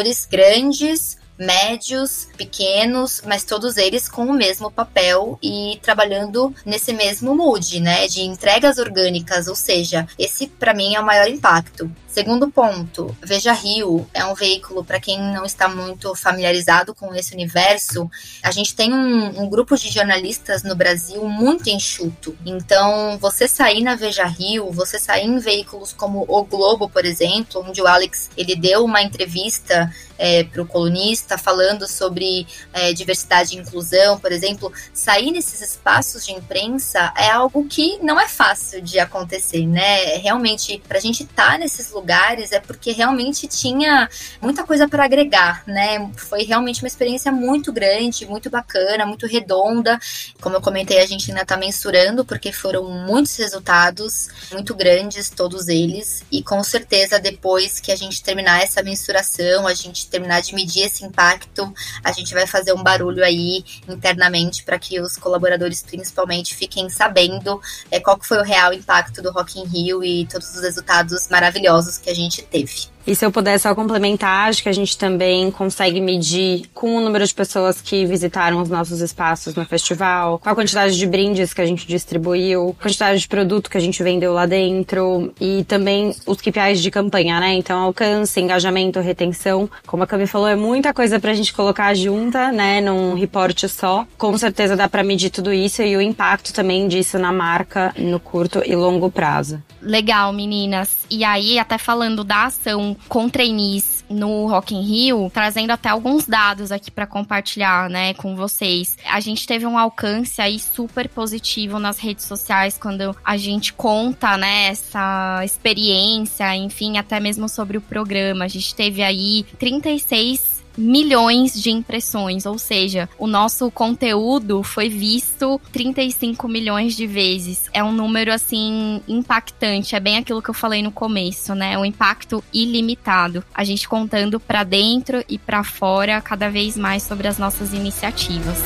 influenciadores 0.00 0.26
grandes, 0.26 1.18
médios, 1.38 2.28
pequenos, 2.36 3.22
mas 3.26 3.44
todos 3.44 3.76
eles 3.76 4.08
com 4.08 4.26
o 4.26 4.32
mesmo 4.32 4.70
papel 4.70 5.38
e 5.42 5.78
trabalhando 5.82 6.54
nesse 6.66 6.92
mesmo 6.92 7.34
mood, 7.34 7.80
né, 7.80 8.06
de 8.06 8.22
entregas 8.22 8.78
orgânicas, 8.78 9.46
ou 9.48 9.54
seja, 9.54 10.06
esse 10.18 10.46
para 10.46 10.74
mim 10.74 10.94
é 10.94 11.00
o 11.00 11.06
maior 11.06 11.28
impacto. 11.28 11.90
Segundo 12.10 12.50
ponto, 12.50 13.16
Veja 13.22 13.52
Rio 13.52 14.04
é 14.12 14.24
um 14.24 14.34
veículo, 14.34 14.84
para 14.84 14.98
quem 14.98 15.16
não 15.32 15.44
está 15.44 15.68
muito 15.68 16.12
familiarizado 16.16 16.92
com 16.92 17.14
esse 17.14 17.32
universo, 17.32 18.10
a 18.42 18.50
gente 18.50 18.74
tem 18.74 18.92
um, 18.92 19.42
um, 19.42 19.48
grupo 19.48 19.76
de 19.76 19.88
jornalistas 19.88 20.64
no 20.64 20.74
Brasil 20.74 21.24
muito 21.28 21.70
enxuto. 21.70 22.36
Então, 22.44 23.16
você 23.18 23.46
sair 23.46 23.80
na 23.80 23.94
Veja 23.94 24.24
Rio, 24.24 24.72
você 24.72 24.98
sair 24.98 25.24
em 25.24 25.38
veículos 25.38 25.92
como 25.92 26.24
O 26.26 26.42
Globo, 26.42 26.90
por 26.90 27.04
exemplo, 27.04 27.64
onde 27.64 27.80
o 27.80 27.86
Alex 27.86 28.28
ele 28.36 28.56
deu 28.56 28.84
uma 28.84 29.00
entrevista 29.00 29.88
é, 30.18 30.42
para 30.42 30.62
o 30.62 30.66
colunista 30.66 31.38
falando 31.38 31.86
sobre 31.86 32.44
é, 32.72 32.92
diversidade 32.92 33.56
e 33.56 33.60
inclusão, 33.60 34.18
por 34.18 34.32
exemplo, 34.32 34.72
sair 34.92 35.30
nesses 35.30 35.62
espaços 35.62 36.26
de 36.26 36.32
imprensa 36.32 37.12
é 37.16 37.30
algo 37.30 37.64
que 37.66 37.98
não 38.02 38.20
é 38.20 38.28
fácil 38.28 38.82
de 38.82 38.98
acontecer, 38.98 39.64
né? 39.64 40.16
Realmente, 40.16 40.82
para 40.86 40.98
a 40.98 41.00
gente 41.00 41.22
estar 41.22 41.52
tá 41.52 41.58
nesses 41.58 41.90
lugares 41.90 41.99
lugares 42.00 42.50
é 42.50 42.58
porque 42.58 42.92
realmente 42.92 43.46
tinha 43.46 44.08
muita 44.40 44.64
coisa 44.64 44.88
para 44.88 45.04
agregar, 45.04 45.62
né? 45.66 46.10
Foi 46.16 46.42
realmente 46.42 46.82
uma 46.82 46.88
experiência 46.88 47.30
muito 47.30 47.72
grande, 47.72 48.26
muito 48.26 48.48
bacana, 48.48 49.04
muito 49.04 49.26
redonda. 49.26 49.98
Como 50.40 50.56
eu 50.56 50.60
comentei, 50.60 51.00
a 51.00 51.06
gente 51.06 51.30
ainda 51.30 51.42
está 51.42 51.56
mensurando 51.56 52.24
porque 52.24 52.52
foram 52.52 52.84
muitos 52.88 53.36
resultados 53.36 54.28
muito 54.50 54.74
grandes, 54.74 55.28
todos 55.28 55.68
eles. 55.68 56.24
E 56.32 56.42
com 56.42 56.62
certeza, 56.64 57.18
depois 57.18 57.78
que 57.78 57.92
a 57.92 57.96
gente 57.96 58.22
terminar 58.22 58.62
essa 58.62 58.82
mensuração, 58.82 59.66
a 59.66 59.74
gente 59.74 60.08
terminar 60.08 60.40
de 60.40 60.54
medir 60.54 60.84
esse 60.84 61.04
impacto, 61.04 61.72
a 62.02 62.12
gente 62.12 62.32
vai 62.32 62.46
fazer 62.46 62.72
um 62.72 62.82
barulho 62.82 63.22
aí 63.22 63.62
internamente 63.86 64.64
para 64.64 64.78
que 64.78 65.00
os 65.00 65.18
colaboradores, 65.18 65.82
principalmente, 65.82 66.56
fiquem 66.56 66.88
sabendo 66.88 67.60
é, 67.90 68.00
qual 68.00 68.18
foi 68.22 68.38
o 68.38 68.42
real 68.42 68.72
impacto 68.72 69.20
do 69.20 69.30
Rock 69.30 69.58
in 69.58 69.66
Rio 69.66 70.02
e 70.02 70.26
todos 70.26 70.54
os 70.54 70.62
resultados 70.62 71.28
maravilhosos 71.28 71.89
casos 71.90 71.98
que 71.98 72.10
a 72.10 72.14
gente 72.14 72.42
teve. 72.42 72.88
E 73.10 73.14
se 73.16 73.26
eu 73.26 73.32
puder 73.32 73.58
só 73.58 73.74
complementar, 73.74 74.48
acho 74.48 74.62
que 74.62 74.68
a 74.68 74.72
gente 74.72 74.96
também 74.96 75.50
consegue 75.50 76.00
medir 76.00 76.70
com 76.72 76.96
o 76.96 77.00
número 77.00 77.26
de 77.26 77.34
pessoas 77.34 77.80
que 77.80 78.06
visitaram 78.06 78.62
os 78.62 78.68
nossos 78.68 79.00
espaços 79.00 79.52
no 79.52 79.64
festival, 79.64 80.38
com 80.38 80.48
a 80.48 80.54
quantidade 80.54 80.96
de 80.96 81.06
brindes 81.08 81.52
que 81.52 81.60
a 81.60 81.66
gente 81.66 81.88
distribuiu, 81.88 82.76
quantidade 82.80 83.18
de 83.18 83.26
produto 83.26 83.68
que 83.68 83.76
a 83.76 83.80
gente 83.80 84.00
vendeu 84.00 84.32
lá 84.32 84.46
dentro 84.46 85.34
e 85.40 85.64
também 85.64 86.14
os 86.24 86.40
KPIs 86.40 86.80
de 86.80 86.88
campanha, 86.88 87.40
né? 87.40 87.52
Então, 87.54 87.80
alcance, 87.80 88.40
engajamento, 88.40 89.00
retenção. 89.00 89.68
Como 89.88 90.04
a 90.04 90.06
Cami 90.06 90.28
falou, 90.28 90.46
é 90.46 90.54
muita 90.54 90.94
coisa 90.94 91.18
pra 91.18 91.34
gente 91.34 91.52
colocar 91.52 91.92
junta, 91.94 92.52
né, 92.52 92.80
num 92.80 93.14
reporte 93.14 93.68
só. 93.68 94.06
Com 94.16 94.38
certeza 94.38 94.76
dá 94.76 94.88
pra 94.88 95.02
medir 95.02 95.30
tudo 95.30 95.52
isso 95.52 95.82
e 95.82 95.96
o 95.96 96.00
impacto 96.00 96.52
também 96.52 96.86
disso 96.86 97.18
na 97.18 97.32
marca 97.32 97.92
no 97.98 98.20
curto 98.20 98.62
e 98.64 98.76
longo 98.76 99.10
prazo. 99.10 99.60
Legal, 99.82 100.32
meninas. 100.32 100.98
E 101.10 101.24
aí, 101.24 101.58
até 101.58 101.78
falando 101.78 102.22
da 102.22 102.44
ação 102.44 102.96
com 103.08 103.28
trainees 103.28 104.04
no 104.10 104.46
Rock 104.46 104.74
in 104.74 104.82
Rio, 104.82 105.30
trazendo 105.32 105.70
até 105.70 105.88
alguns 105.88 106.26
dados 106.26 106.72
aqui 106.72 106.90
para 106.90 107.06
compartilhar, 107.06 107.88
né, 107.88 108.12
com 108.14 108.34
vocês. 108.34 108.96
A 109.04 109.20
gente 109.20 109.46
teve 109.46 109.64
um 109.64 109.78
alcance 109.78 110.42
aí 110.42 110.58
super 110.58 111.08
positivo 111.08 111.78
nas 111.78 111.98
redes 111.98 112.24
sociais 112.24 112.76
quando 112.76 113.16
a 113.24 113.36
gente 113.36 113.72
conta, 113.72 114.36
né, 114.36 114.66
essa 114.66 115.42
experiência, 115.44 116.54
enfim, 116.56 116.98
até 116.98 117.20
mesmo 117.20 117.48
sobre 117.48 117.78
o 117.78 117.80
programa. 117.80 118.44
A 118.44 118.48
gente 118.48 118.74
teve 118.74 119.02
aí 119.02 119.44
36 119.58 120.49
milhões 120.76 121.60
de 121.60 121.70
impressões, 121.70 122.46
ou 122.46 122.58
seja, 122.58 123.08
o 123.18 123.26
nosso 123.26 123.70
conteúdo 123.70 124.62
foi 124.62 124.88
visto 124.88 125.60
35 125.72 126.48
milhões 126.48 126.96
de 126.96 127.06
vezes. 127.06 127.68
É 127.72 127.82
um 127.82 127.92
número 127.92 128.32
assim 128.32 129.00
impactante, 129.06 129.96
é 129.96 130.00
bem 130.00 130.18
aquilo 130.18 130.42
que 130.42 130.50
eu 130.50 130.54
falei 130.54 130.82
no 130.82 130.92
começo, 130.92 131.54
né? 131.54 131.78
Um 131.78 131.84
impacto 131.84 132.42
ilimitado. 132.52 133.44
A 133.54 133.64
gente 133.64 133.88
contando 133.88 134.38
para 134.38 134.64
dentro 134.64 135.24
e 135.28 135.38
para 135.38 135.64
fora 135.64 136.20
cada 136.20 136.48
vez 136.48 136.76
mais 136.76 137.02
sobre 137.02 137.28
as 137.28 137.38
nossas 137.38 137.72
iniciativas. 137.72 138.58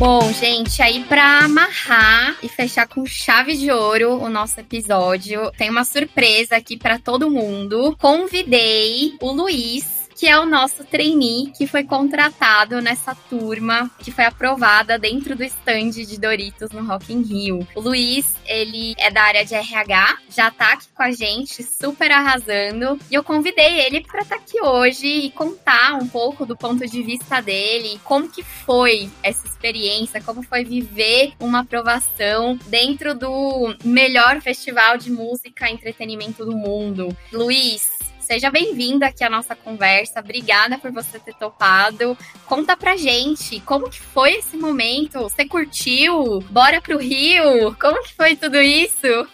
Bom, 0.00 0.32
gente, 0.32 0.80
aí 0.80 1.04
para 1.04 1.40
amarrar 1.40 2.38
e 2.42 2.48
fechar 2.48 2.88
com 2.88 3.04
chave 3.04 3.54
de 3.54 3.70
ouro 3.70 4.12
o 4.12 4.30
nosso 4.30 4.58
episódio, 4.58 5.52
tem 5.58 5.68
uma 5.68 5.84
surpresa 5.84 6.56
aqui 6.56 6.74
para 6.74 6.98
todo 6.98 7.30
mundo. 7.30 7.94
Convidei 8.00 9.14
o 9.20 9.30
Luiz 9.30 9.99
que 10.20 10.28
é 10.28 10.38
o 10.38 10.44
nosso 10.44 10.84
trainee 10.84 11.50
que 11.56 11.66
foi 11.66 11.82
contratado 11.82 12.82
nessa 12.82 13.14
turma 13.14 13.90
que 14.00 14.10
foi 14.10 14.26
aprovada 14.26 14.98
dentro 14.98 15.34
do 15.34 15.42
stand 15.42 15.92
de 15.92 16.20
Doritos 16.20 16.70
no 16.72 16.84
Rock 16.84 17.10
in 17.10 17.22
Rio. 17.22 17.66
O 17.74 17.80
Luiz, 17.80 18.36
ele 18.44 18.94
é 18.98 19.10
da 19.10 19.22
área 19.22 19.46
de 19.46 19.54
RH, 19.54 20.18
já 20.28 20.50
tá 20.50 20.74
aqui 20.74 20.88
com 20.94 21.02
a 21.02 21.10
gente, 21.10 21.62
super 21.62 22.10
arrasando, 22.10 23.00
e 23.10 23.14
eu 23.14 23.24
convidei 23.24 23.80
ele 23.80 24.02
para 24.02 24.20
estar 24.20 24.36
tá 24.36 24.42
aqui 24.42 24.60
hoje 24.60 25.06
e 25.06 25.30
contar 25.30 25.94
um 25.94 26.06
pouco 26.06 26.44
do 26.44 26.54
ponto 26.54 26.86
de 26.86 27.02
vista 27.02 27.40
dele, 27.40 27.98
como 28.04 28.28
que 28.28 28.42
foi 28.42 29.08
essa 29.22 29.46
experiência, 29.46 30.20
como 30.20 30.42
foi 30.42 30.64
viver 30.64 31.32
uma 31.40 31.60
aprovação 31.60 32.58
dentro 32.66 33.14
do 33.14 33.74
melhor 33.82 34.42
festival 34.42 34.98
de 34.98 35.10
música 35.10 35.70
e 35.70 35.72
entretenimento 35.72 36.44
do 36.44 36.52
mundo. 36.52 37.08
Luiz, 37.32 37.99
Seja 38.30 38.48
bem-vinda 38.48 39.06
aqui 39.06 39.24
à 39.24 39.28
nossa 39.28 39.56
conversa. 39.56 40.20
Obrigada 40.20 40.78
por 40.78 40.92
você 40.92 41.18
ter 41.18 41.34
topado. 41.34 42.16
Conta 42.46 42.76
pra 42.76 42.96
gente 42.96 43.58
como 43.58 43.90
que 43.90 44.00
foi 44.00 44.34
esse 44.34 44.56
momento. 44.56 45.18
Você 45.18 45.44
curtiu? 45.44 46.38
Bora 46.48 46.80
pro 46.80 46.96
Rio? 46.96 47.74
Como 47.80 48.00
que 48.04 48.14
foi 48.14 48.36
tudo 48.36 48.56
isso? 48.60 49.26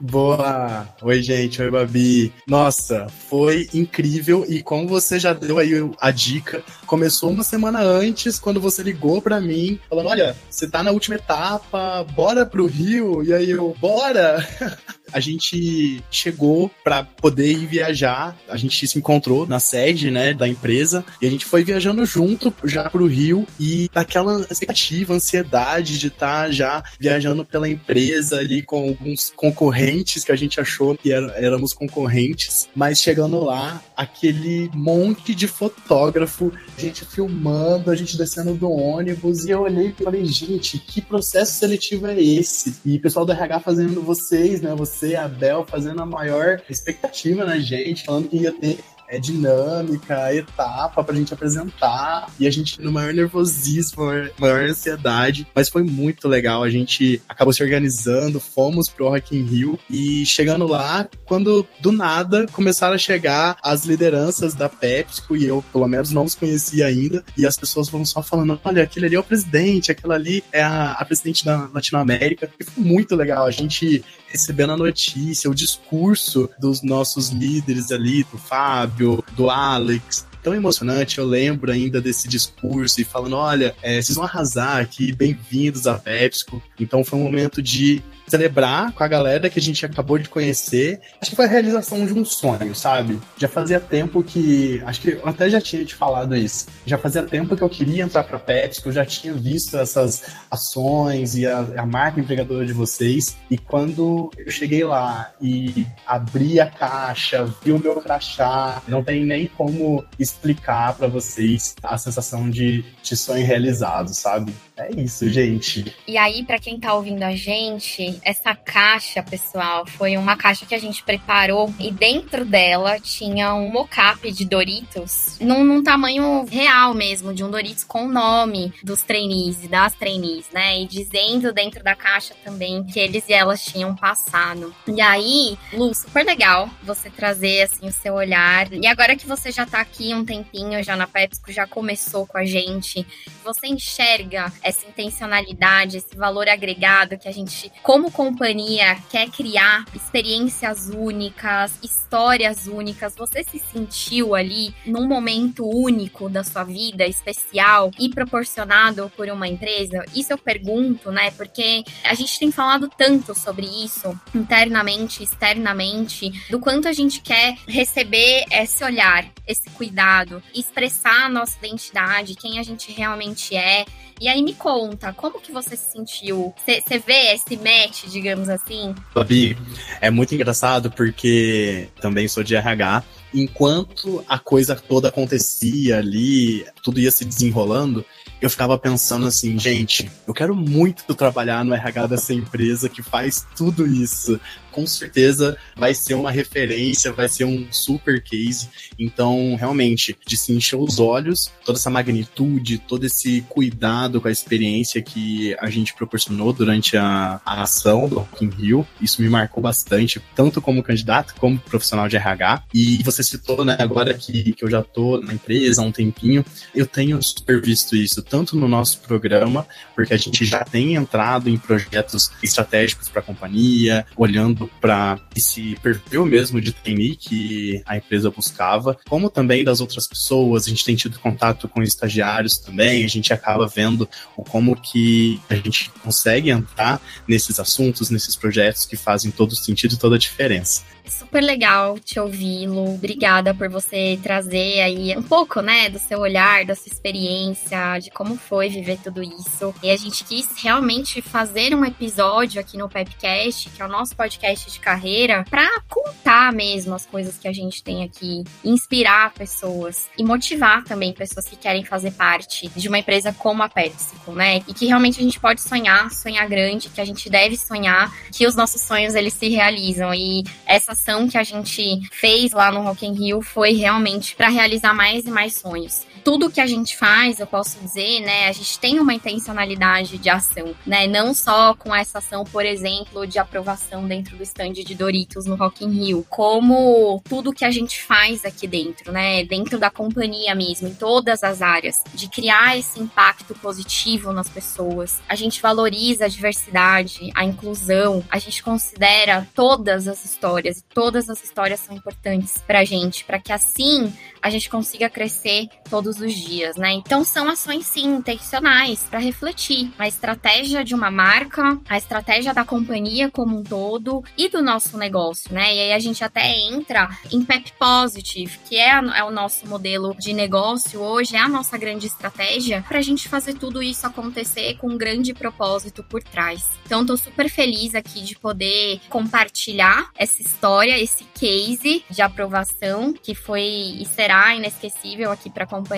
Boa! 0.00 0.88
Oi, 1.02 1.20
gente. 1.20 1.60
Oi, 1.60 1.68
Babi. 1.68 2.32
Nossa, 2.46 3.08
foi 3.28 3.68
incrível 3.74 4.46
e 4.48 4.62
como 4.62 4.86
você 4.86 5.18
já 5.18 5.32
deu 5.32 5.58
aí 5.58 5.72
a 6.00 6.12
dica, 6.12 6.62
começou 6.86 7.30
uma 7.30 7.42
semana 7.42 7.80
antes, 7.80 8.38
quando 8.38 8.60
você 8.60 8.84
ligou 8.84 9.20
para 9.20 9.40
mim, 9.40 9.80
falando: 9.88 10.10
Olha, 10.10 10.36
você 10.48 10.70
tá 10.70 10.84
na 10.84 10.92
última 10.92 11.16
etapa, 11.16 12.04
bora 12.14 12.46
pro 12.46 12.66
Rio. 12.66 13.24
E 13.24 13.34
aí 13.34 13.50
eu, 13.50 13.74
bora! 13.80 14.46
a 15.12 15.20
gente 15.20 16.02
chegou 16.10 16.70
para 16.84 17.04
poder 17.04 17.50
ir 17.50 17.66
viajar. 17.66 18.36
A 18.48 18.56
gente 18.56 18.86
se 18.86 18.98
encontrou 18.98 19.46
na 19.46 19.58
sede, 19.58 20.10
né, 20.10 20.34
da 20.34 20.48
empresa 20.48 21.04
e 21.20 21.26
a 21.26 21.30
gente 21.30 21.44
foi 21.44 21.64
viajando 21.64 22.04
junto 22.04 22.52
já 22.64 22.88
pro 22.88 23.06
Rio 23.06 23.46
e 23.58 23.90
daquela 23.92 24.46
expectativa, 24.50 25.14
ansiedade 25.14 25.98
de 25.98 26.08
estar 26.08 26.44
tá 26.44 26.50
já 26.50 26.82
viajando 26.98 27.44
pela 27.44 27.68
empresa 27.68 28.38
ali 28.38 28.62
com 28.62 28.88
alguns 28.88 29.32
concorrentes 29.34 30.24
que 30.24 30.32
a 30.32 30.36
gente 30.36 30.60
achou 30.60 30.96
que 30.96 31.12
éramos 31.12 31.72
concorrentes, 31.72 32.68
mas 32.74 33.00
chegando 33.00 33.42
lá, 33.42 33.82
aquele 33.96 34.70
monte 34.74 35.34
de 35.34 35.46
fotógrafo, 35.46 36.52
gente 36.76 37.04
filmando, 37.04 37.90
a 37.90 37.96
gente 37.96 38.16
descendo 38.16 38.54
do 38.54 38.70
ônibus 38.70 39.44
e 39.44 39.50
eu 39.50 39.62
olhei 39.62 39.88
e 39.98 40.04
falei, 40.04 40.24
gente, 40.24 40.78
que 40.78 41.00
processo 41.00 41.58
seletivo 41.58 42.06
é 42.06 42.20
esse? 42.20 42.76
E 42.84 42.96
o 42.96 43.00
pessoal 43.00 43.24
do 43.24 43.32
RH 43.32 43.60
fazendo 43.60 44.02
vocês, 44.02 44.60
né, 44.60 44.74
vocês 44.74 44.97
você, 44.98 45.14
a 45.14 45.28
Bel, 45.28 45.64
fazendo 45.64 46.02
a 46.02 46.06
maior 46.06 46.60
expectativa 46.68 47.44
na 47.44 47.58
gente, 47.58 48.04
falando 48.04 48.28
que 48.28 48.38
ia 48.38 48.52
ter 48.52 48.78
é, 49.08 49.18
dinâmica, 49.18 50.34
etapa 50.34 51.02
pra 51.02 51.14
gente 51.14 51.32
apresentar. 51.32 52.30
E 52.38 52.46
a 52.46 52.50
gente 52.50 52.80
no 52.82 52.92
maior 52.92 53.14
nervosismo, 53.14 54.02
maior 54.38 54.60
ansiedade. 54.68 55.46
Mas 55.54 55.68
foi 55.68 55.82
muito 55.82 56.28
legal. 56.28 56.62
A 56.62 56.70
gente 56.70 57.22
acabou 57.28 57.52
se 57.52 57.62
organizando, 57.62 58.38
fomos 58.38 58.88
pro 58.88 59.08
Rock 59.08 59.36
in 59.36 59.44
Rio 59.44 59.78
e 59.88 60.26
chegando 60.26 60.66
lá, 60.66 61.08
quando 61.24 61.66
do 61.80 61.90
nada 61.90 62.46
começaram 62.52 62.94
a 62.94 62.98
chegar 62.98 63.56
as 63.62 63.84
lideranças 63.84 64.54
da 64.54 64.68
PepsiCo 64.68 65.36
e 65.36 65.46
eu, 65.46 65.64
pelo 65.72 65.88
menos, 65.88 66.10
não 66.10 66.24
os 66.24 66.34
conhecia 66.34 66.86
ainda. 66.86 67.24
E 67.36 67.46
as 67.46 67.56
pessoas 67.56 67.88
vão 67.88 68.04
só 68.04 68.22
falando: 68.22 68.60
olha, 68.62 68.82
aquele 68.82 69.06
ali 69.06 69.16
é 69.16 69.20
o 69.20 69.24
presidente, 69.24 69.90
aquela 69.90 70.14
ali 70.14 70.44
é 70.52 70.62
a, 70.62 70.92
a 70.92 71.04
presidente 71.04 71.44
da 71.44 71.68
Latinoamérica. 71.72 72.50
E 72.60 72.64
foi 72.64 72.84
muito 72.84 73.16
legal. 73.16 73.46
A 73.46 73.50
gente 73.50 74.04
recebendo 74.28 74.72
a 74.72 74.76
notícia, 74.76 75.50
o 75.50 75.54
discurso 75.54 76.48
dos 76.58 76.82
nossos 76.82 77.30
líderes 77.30 77.90
ali, 77.90 78.24
do 78.24 78.38
Fábio, 78.38 79.24
do 79.32 79.50
Alex, 79.50 80.26
tão 80.42 80.54
emocionante. 80.54 81.18
Eu 81.18 81.26
lembro 81.26 81.72
ainda 81.72 82.00
desse 82.00 82.28
discurso 82.28 83.00
e 83.00 83.04
falando: 83.04 83.36
olha, 83.36 83.74
é, 83.82 84.00
vocês 84.00 84.16
vão 84.16 84.24
arrasar 84.24 84.80
aqui, 84.80 85.12
bem-vindos 85.12 85.86
à 85.86 85.94
PepsiCo. 85.94 86.62
Então 86.78 87.04
foi 87.04 87.18
um 87.18 87.22
momento 87.22 87.62
de 87.62 88.02
celebrar 88.28 88.92
com 88.92 89.02
a 89.02 89.08
galera 89.08 89.50
que 89.50 89.58
a 89.58 89.62
gente 89.62 89.84
acabou 89.84 90.18
de 90.18 90.28
conhecer. 90.28 91.00
Acho 91.20 91.30
que 91.30 91.36
foi 91.36 91.46
a 91.46 91.48
realização 91.48 92.04
de 92.04 92.12
um 92.12 92.24
sonho, 92.24 92.74
sabe? 92.74 93.18
Já 93.36 93.48
fazia 93.48 93.80
tempo 93.80 94.22
que. 94.22 94.82
Acho 94.84 95.00
que 95.00 95.10
eu 95.10 95.26
até 95.26 95.48
já 95.48 95.60
tinha 95.60 95.84
te 95.84 95.94
falado 95.94 96.36
isso. 96.36 96.66
Já 96.86 96.98
fazia 96.98 97.22
tempo 97.22 97.56
que 97.56 97.62
eu 97.62 97.68
queria 97.68 98.04
entrar 98.04 98.24
pra 98.24 98.38
Pepsi, 98.38 98.82
que 98.82 98.88
eu 98.88 98.92
já 98.92 99.04
tinha 99.04 99.32
visto 99.32 99.76
essas 99.76 100.22
ações 100.50 101.34
e 101.36 101.46
a, 101.46 101.58
a 101.76 101.86
marca 101.86 102.20
empregadora 102.20 102.64
de 102.64 102.72
vocês. 102.72 103.36
E 103.50 103.56
quando 103.56 104.30
eu 104.36 104.50
cheguei 104.50 104.84
lá 104.84 105.32
e 105.40 105.86
abri 106.06 106.60
a 106.60 106.66
caixa, 106.66 107.44
vi 107.62 107.72
o 107.72 107.78
meu 107.78 108.00
crachá, 108.00 108.82
não 108.86 109.02
tem 109.02 109.24
nem 109.24 109.46
como 109.46 110.04
explicar 110.18 110.94
para 110.94 111.08
vocês 111.08 111.74
a 111.82 111.96
sensação 111.96 112.48
de, 112.50 112.84
de 113.02 113.16
sonho 113.16 113.44
realizado, 113.44 114.12
sabe? 114.14 114.52
É 114.76 114.92
isso, 115.00 115.28
gente. 115.28 115.92
E 116.06 116.16
aí, 116.16 116.44
para 116.44 116.58
quem 116.58 116.78
tá 116.78 116.94
ouvindo 116.94 117.24
a 117.24 117.34
gente, 117.34 118.17
essa 118.22 118.54
caixa, 118.54 119.22
pessoal, 119.22 119.86
foi 119.86 120.16
uma 120.16 120.36
caixa 120.36 120.66
que 120.66 120.74
a 120.74 120.78
gente 120.78 121.02
preparou 121.02 121.72
e 121.78 121.90
dentro 121.90 122.44
dela 122.44 122.98
tinha 123.00 123.54
um 123.54 123.70
mocap 123.70 124.30
de 124.30 124.44
Doritos, 124.44 125.38
num, 125.40 125.64
num, 125.64 125.82
tamanho 125.82 126.44
real 126.50 126.94
mesmo, 126.94 127.34
de 127.34 127.44
um 127.44 127.50
Doritos 127.50 127.84
com 127.84 128.06
o 128.06 128.08
nome 128.08 128.72
dos 128.82 129.02
trainees 129.02 129.64
e 129.64 129.68
das 129.68 129.94
trainees, 129.94 130.46
né? 130.52 130.80
E 130.80 130.86
dizendo 130.86 131.52
dentro 131.52 131.82
da 131.82 131.94
caixa 131.94 132.34
também 132.44 132.84
que 132.84 132.98
eles 132.98 133.28
e 133.28 133.32
elas 133.32 133.64
tinham 133.64 133.94
passado. 133.94 134.74
E 134.86 135.00
aí, 135.00 135.58
Lu, 135.72 135.94
super 135.94 136.24
legal 136.24 136.68
você 136.82 137.10
trazer 137.10 137.62
assim 137.62 137.86
o 137.86 137.92
seu 137.92 138.14
olhar. 138.14 138.72
E 138.72 138.86
agora 138.86 139.16
que 139.16 139.26
você 139.26 139.50
já 139.50 139.66
tá 139.66 139.80
aqui 139.80 140.14
um 140.14 140.24
tempinho 140.24 140.82
já 140.82 140.96
na 140.96 141.06
PepsiCo, 141.06 141.52
já 141.52 141.66
começou 141.66 142.26
com 142.26 142.38
a 142.38 142.44
gente, 142.44 143.06
você 143.44 143.66
enxerga 143.66 144.52
essa 144.62 144.86
intencionalidade, 144.86 145.98
esse 145.98 146.16
valor 146.16 146.48
agregado 146.48 147.18
que 147.18 147.28
a 147.28 147.32
gente, 147.32 147.72
como 147.82 148.07
companhia, 148.10 148.96
quer 149.10 149.30
criar 149.30 149.84
experiências 149.94 150.88
únicas, 150.88 151.72
histórias 151.82 152.66
únicas. 152.66 153.14
Você 153.16 153.44
se 153.44 153.58
sentiu 153.58 154.34
ali 154.34 154.74
num 154.86 155.06
momento 155.06 155.68
único 155.68 156.28
da 156.28 156.42
sua 156.44 156.64
vida, 156.64 157.06
especial 157.06 157.90
e 157.98 158.08
proporcionado 158.08 159.10
por 159.16 159.28
uma 159.28 159.48
empresa? 159.48 160.04
Isso 160.14 160.32
eu 160.32 160.38
pergunto, 160.38 161.10
né? 161.10 161.30
Porque 161.32 161.84
a 162.04 162.14
gente 162.14 162.38
tem 162.38 162.50
falado 162.50 162.88
tanto 162.96 163.34
sobre 163.34 163.66
isso, 163.66 164.18
internamente, 164.34 165.22
externamente, 165.22 166.30
do 166.50 166.58
quanto 166.58 166.88
a 166.88 166.92
gente 166.92 167.20
quer 167.20 167.56
receber 167.66 168.44
esse 168.50 168.82
olhar, 168.84 169.26
esse 169.46 169.68
cuidado, 169.70 170.42
expressar 170.54 171.26
a 171.26 171.28
nossa 171.28 171.56
identidade, 171.58 172.34
quem 172.34 172.58
a 172.58 172.62
gente 172.62 172.92
realmente 172.92 173.56
é. 173.56 173.84
E 174.20 174.28
aí 174.28 174.42
me 174.42 174.52
conta, 174.52 175.12
como 175.12 175.40
que 175.40 175.52
você 175.52 175.76
se 175.76 175.92
sentiu? 175.92 176.52
Você 176.56 176.98
vê 176.98 177.34
esse 177.34 177.56
match, 177.56 177.97
digamos 178.06 178.48
assim? 178.48 178.94
Babi, 179.14 179.56
é 180.00 180.10
muito 180.10 180.34
engraçado 180.34 180.90
porque 180.90 181.88
também 182.00 182.28
sou 182.28 182.44
de 182.44 182.54
RH. 182.54 183.02
Enquanto 183.34 184.24
a 184.28 184.38
coisa 184.38 184.74
toda 184.74 185.08
acontecia 185.08 185.98
ali, 185.98 186.64
tudo 186.82 187.00
ia 187.00 187.10
se 187.10 187.24
desenrolando, 187.24 188.04
eu 188.40 188.48
ficava 188.48 188.78
pensando 188.78 189.26
assim, 189.26 189.58
gente, 189.58 190.10
eu 190.26 190.32
quero 190.32 190.54
muito 190.54 191.14
trabalhar 191.14 191.64
no 191.64 191.74
RH 191.74 192.06
dessa 192.06 192.32
empresa 192.32 192.88
que 192.88 193.02
faz 193.02 193.46
tudo 193.56 193.86
isso 193.86 194.40
com 194.70 194.86
certeza 194.86 195.56
vai 195.76 195.94
ser 195.94 196.14
uma 196.14 196.30
referência, 196.30 197.12
vai 197.12 197.28
ser 197.28 197.44
um 197.44 197.66
super 197.70 198.22
case. 198.22 198.68
Então, 198.98 199.56
realmente, 199.56 200.16
de 200.26 200.36
se 200.36 200.52
encher 200.52 200.76
os 200.76 200.98
olhos, 200.98 201.50
toda 201.64 201.78
essa 201.78 201.90
magnitude, 201.90 202.78
todo 202.78 203.04
esse 203.04 203.42
cuidado 203.48 204.20
com 204.20 204.28
a 204.28 204.30
experiência 204.30 205.02
que 205.02 205.56
a 205.60 205.70
gente 205.70 205.94
proporcionou 205.94 206.52
durante 206.52 206.96
a, 206.96 207.40
a 207.44 207.62
ação 207.62 208.08
do 208.08 208.20
Rock 208.20 208.46
Rio, 208.46 208.86
isso 209.00 209.22
me 209.22 209.28
marcou 209.28 209.62
bastante, 209.62 210.20
tanto 210.34 210.60
como 210.60 210.82
candidato, 210.82 211.34
como 211.36 211.58
profissional 211.58 212.08
de 212.08 212.16
RH. 212.16 212.64
E 212.72 213.02
você 213.02 213.22
citou, 213.22 213.64
né, 213.64 213.76
agora 213.78 214.14
que, 214.14 214.52
que 214.52 214.64
eu 214.64 214.70
já 214.70 214.82
tô 214.82 215.20
na 215.20 215.34
empresa 215.34 215.82
há 215.82 215.84
um 215.84 215.92
tempinho, 215.92 216.44
eu 216.74 216.86
tenho 216.86 217.22
super 217.22 217.60
visto 217.60 217.96
isso, 217.96 218.22
tanto 218.22 218.56
no 218.56 218.68
nosso 218.68 219.00
programa, 219.00 219.66
porque 219.94 220.14
a 220.14 220.16
gente 220.16 220.44
já 220.44 220.64
tem 220.64 220.94
entrado 220.94 221.48
em 221.48 221.56
projetos 221.56 222.30
estratégicos 222.42 223.08
para 223.08 223.20
a 223.20 223.24
companhia, 223.24 224.06
olhando 224.16 224.57
para 224.80 225.18
esse 225.36 225.76
perfil 225.82 226.24
mesmo 226.26 226.60
de 226.60 226.72
trainee 226.72 227.14
que 227.14 227.82
a 227.86 227.96
empresa 227.96 228.30
buscava, 228.30 228.96
como 229.08 229.30
também 229.30 229.62
das 229.62 229.80
outras 229.80 230.06
pessoas. 230.06 230.66
A 230.66 230.70
gente 230.70 230.84
tem 230.84 230.96
tido 230.96 231.18
contato 231.18 231.68
com 231.68 231.82
estagiários 231.82 232.58
também, 232.58 233.04
a 233.04 233.08
gente 233.08 233.32
acaba 233.32 233.66
vendo 233.66 234.08
como 234.48 234.74
que 234.74 235.40
a 235.48 235.54
gente 235.54 235.90
consegue 236.02 236.50
entrar 236.50 237.00
nesses 237.26 237.60
assuntos, 237.60 238.10
nesses 238.10 238.34
projetos 238.34 238.86
que 238.86 238.96
fazem 238.96 239.30
todo 239.30 239.54
sentido 239.54 239.94
e 239.94 239.98
toda 239.98 240.16
a 240.16 240.18
diferença. 240.18 240.82
Super 241.08 241.42
legal 241.42 241.98
te 241.98 242.20
ouvir, 242.20 242.66
Lu. 242.66 242.94
obrigada 242.94 243.54
por 243.54 243.68
você 243.68 244.18
trazer 244.22 244.80
aí 244.80 245.16
um 245.16 245.22
pouco, 245.22 245.60
né, 245.60 245.88
do 245.88 245.98
seu 245.98 246.20
olhar, 246.20 246.64
da 246.64 246.74
sua 246.74 246.92
experiência, 246.92 247.98
de 247.98 248.10
como 248.10 248.36
foi 248.36 248.68
viver 248.68 248.98
tudo 249.02 249.22
isso. 249.22 249.74
E 249.82 249.90
a 249.90 249.96
gente 249.96 250.24
quis 250.24 250.48
realmente 250.62 251.22
fazer 251.22 251.74
um 251.74 251.84
episódio 251.84 252.60
aqui 252.60 252.76
no 252.76 252.88
Pepcast, 252.88 253.70
que 253.70 253.80
é 253.80 253.84
o 253.84 253.88
nosso 253.88 254.14
podcast 254.14 254.70
de 254.70 254.80
carreira, 254.80 255.44
para 255.48 255.66
contar 255.88 256.52
mesmo 256.52 256.94
as 256.94 257.06
coisas 257.06 257.38
que 257.38 257.48
a 257.48 257.52
gente 257.52 257.82
tem 257.82 258.04
aqui, 258.04 258.44
inspirar 258.64 259.32
pessoas 259.32 260.08
e 260.18 260.22
motivar 260.22 260.84
também 260.84 261.12
pessoas 261.12 261.46
que 261.46 261.56
querem 261.56 261.84
fazer 261.84 262.12
parte 262.12 262.68
de 262.68 262.88
uma 262.88 262.98
empresa 262.98 263.32
como 263.32 263.62
a 263.62 263.68
PepsiCo, 263.68 264.32
né? 264.32 264.58
E 264.68 264.74
que 264.74 264.86
realmente 264.86 265.20
a 265.20 265.22
gente 265.22 265.40
pode 265.40 265.62
sonhar, 265.62 266.10
sonhar 266.10 266.46
grande, 266.48 266.90
que 266.90 267.00
a 267.00 267.04
gente 267.04 267.30
deve 267.30 267.56
sonhar, 267.56 268.12
que 268.30 268.46
os 268.46 268.54
nossos 268.54 268.82
sonhos 268.82 269.14
eles 269.14 269.32
se 269.32 269.48
realizam. 269.48 270.12
E 270.14 270.44
essa 270.66 270.97
ação 270.98 271.28
que 271.28 271.38
a 271.38 271.44
gente 271.44 272.00
fez 272.10 272.52
lá 272.52 272.72
no 272.72 272.82
Rock 272.82 273.06
in 273.06 273.12
Rio 273.12 273.40
foi 273.40 273.72
realmente 273.72 274.34
para 274.34 274.48
realizar 274.48 274.92
mais 274.92 275.24
e 275.24 275.30
mais 275.30 275.54
sonhos. 275.54 276.04
Tudo 276.24 276.50
que 276.50 276.60
a 276.60 276.66
gente 276.66 276.96
faz, 276.96 277.40
eu 277.40 277.46
posso 277.46 277.78
dizer, 277.80 278.20
né, 278.20 278.48
a 278.48 278.52
gente 278.52 278.78
tem 278.78 279.00
uma 279.00 279.14
intencionalidade 279.14 280.18
de 280.18 280.28
ação, 280.28 280.74
né? 280.86 281.06
Não 281.06 281.34
só 281.34 281.74
com 281.74 281.94
essa 281.94 282.18
ação, 282.18 282.44
por 282.44 282.64
exemplo, 282.64 283.26
de 283.26 283.38
aprovação 283.38 284.06
dentro 284.06 284.36
do 284.36 284.42
stand 284.42 284.72
de 284.72 284.94
Doritos 284.94 285.46
no 285.46 285.54
Rock 285.54 285.84
in 285.84 285.90
Rio, 285.90 286.26
como 286.28 287.22
tudo 287.28 287.52
que 287.52 287.64
a 287.64 287.70
gente 287.70 288.02
faz 288.02 288.44
aqui 288.44 288.66
dentro, 288.66 289.12
né, 289.12 289.44
dentro 289.44 289.78
da 289.78 289.90
companhia 289.90 290.54
mesmo, 290.54 290.88
em 290.88 290.94
todas 290.94 291.42
as 291.42 291.62
áreas, 291.62 292.02
de 292.14 292.28
criar 292.28 292.78
esse 292.78 293.00
impacto 293.00 293.54
positivo 293.54 294.32
nas 294.32 294.48
pessoas. 294.48 295.18
A 295.28 295.34
gente 295.34 295.60
valoriza 295.60 296.24
a 296.24 296.28
diversidade, 296.28 297.30
a 297.34 297.44
inclusão, 297.44 298.24
a 298.30 298.38
gente 298.38 298.62
considera 298.62 299.48
todas 299.54 300.06
as 300.08 300.24
histórias, 300.24 300.84
todas 300.92 301.28
as 301.28 301.42
histórias 301.42 301.80
são 301.80 301.96
importantes 301.96 302.58
pra 302.66 302.84
gente, 302.84 303.24
para 303.24 303.38
que 303.38 303.52
assim 303.52 304.12
a 304.40 304.50
gente 304.50 304.70
consiga 304.70 305.10
crescer 305.10 305.68
todos 305.88 306.17
os 306.20 306.34
dias, 306.34 306.76
né? 306.76 306.92
Então 306.92 307.24
são 307.24 307.48
ações 307.48 307.86
sim 307.86 308.06
intencionais 308.16 309.04
para 309.08 309.18
refletir 309.18 309.92
a 309.98 310.08
estratégia 310.08 310.84
de 310.84 310.94
uma 310.94 311.10
marca, 311.10 311.78
a 311.88 311.96
estratégia 311.96 312.54
da 312.54 312.64
companhia 312.64 313.30
como 313.30 313.58
um 313.58 313.62
todo 313.62 314.22
e 314.36 314.48
do 314.48 314.62
nosso 314.62 314.96
negócio, 314.96 315.52
né? 315.52 315.74
E 315.74 315.80
aí 315.80 315.92
a 315.92 315.98
gente 315.98 316.24
até 316.24 316.58
entra 316.58 317.08
em 317.30 317.44
Pep 317.44 317.72
Positive, 317.78 318.58
que 318.68 318.76
é, 318.76 318.90
é 318.90 319.24
o 319.24 319.30
nosso 319.30 319.66
modelo 319.66 320.14
de 320.18 320.32
negócio 320.32 321.00
hoje, 321.00 321.36
é 321.36 321.40
a 321.40 321.48
nossa 321.48 321.76
grande 321.76 322.06
estratégia 322.06 322.84
para 322.88 322.98
a 322.98 323.02
gente 323.02 323.28
fazer 323.28 323.54
tudo 323.54 323.82
isso 323.82 324.06
acontecer 324.06 324.76
com 324.78 324.88
um 324.88 324.98
grande 324.98 325.34
propósito 325.34 326.02
por 326.02 326.22
trás. 326.22 326.68
Então 326.84 327.04
tô 327.04 327.16
super 327.16 327.48
feliz 327.48 327.94
aqui 327.94 328.20
de 328.22 328.36
poder 328.36 329.00
compartilhar 329.08 330.10
essa 330.16 330.42
história, 330.42 330.98
esse 330.98 331.24
case 331.34 332.04
de 332.10 332.22
aprovação 332.22 333.12
que 333.12 333.34
foi 333.34 333.62
e 333.62 334.06
será 334.06 334.54
inesquecível 334.54 335.30
aqui 335.30 335.50
para 335.50 335.64
a 335.64 335.66
companhia 335.66 335.97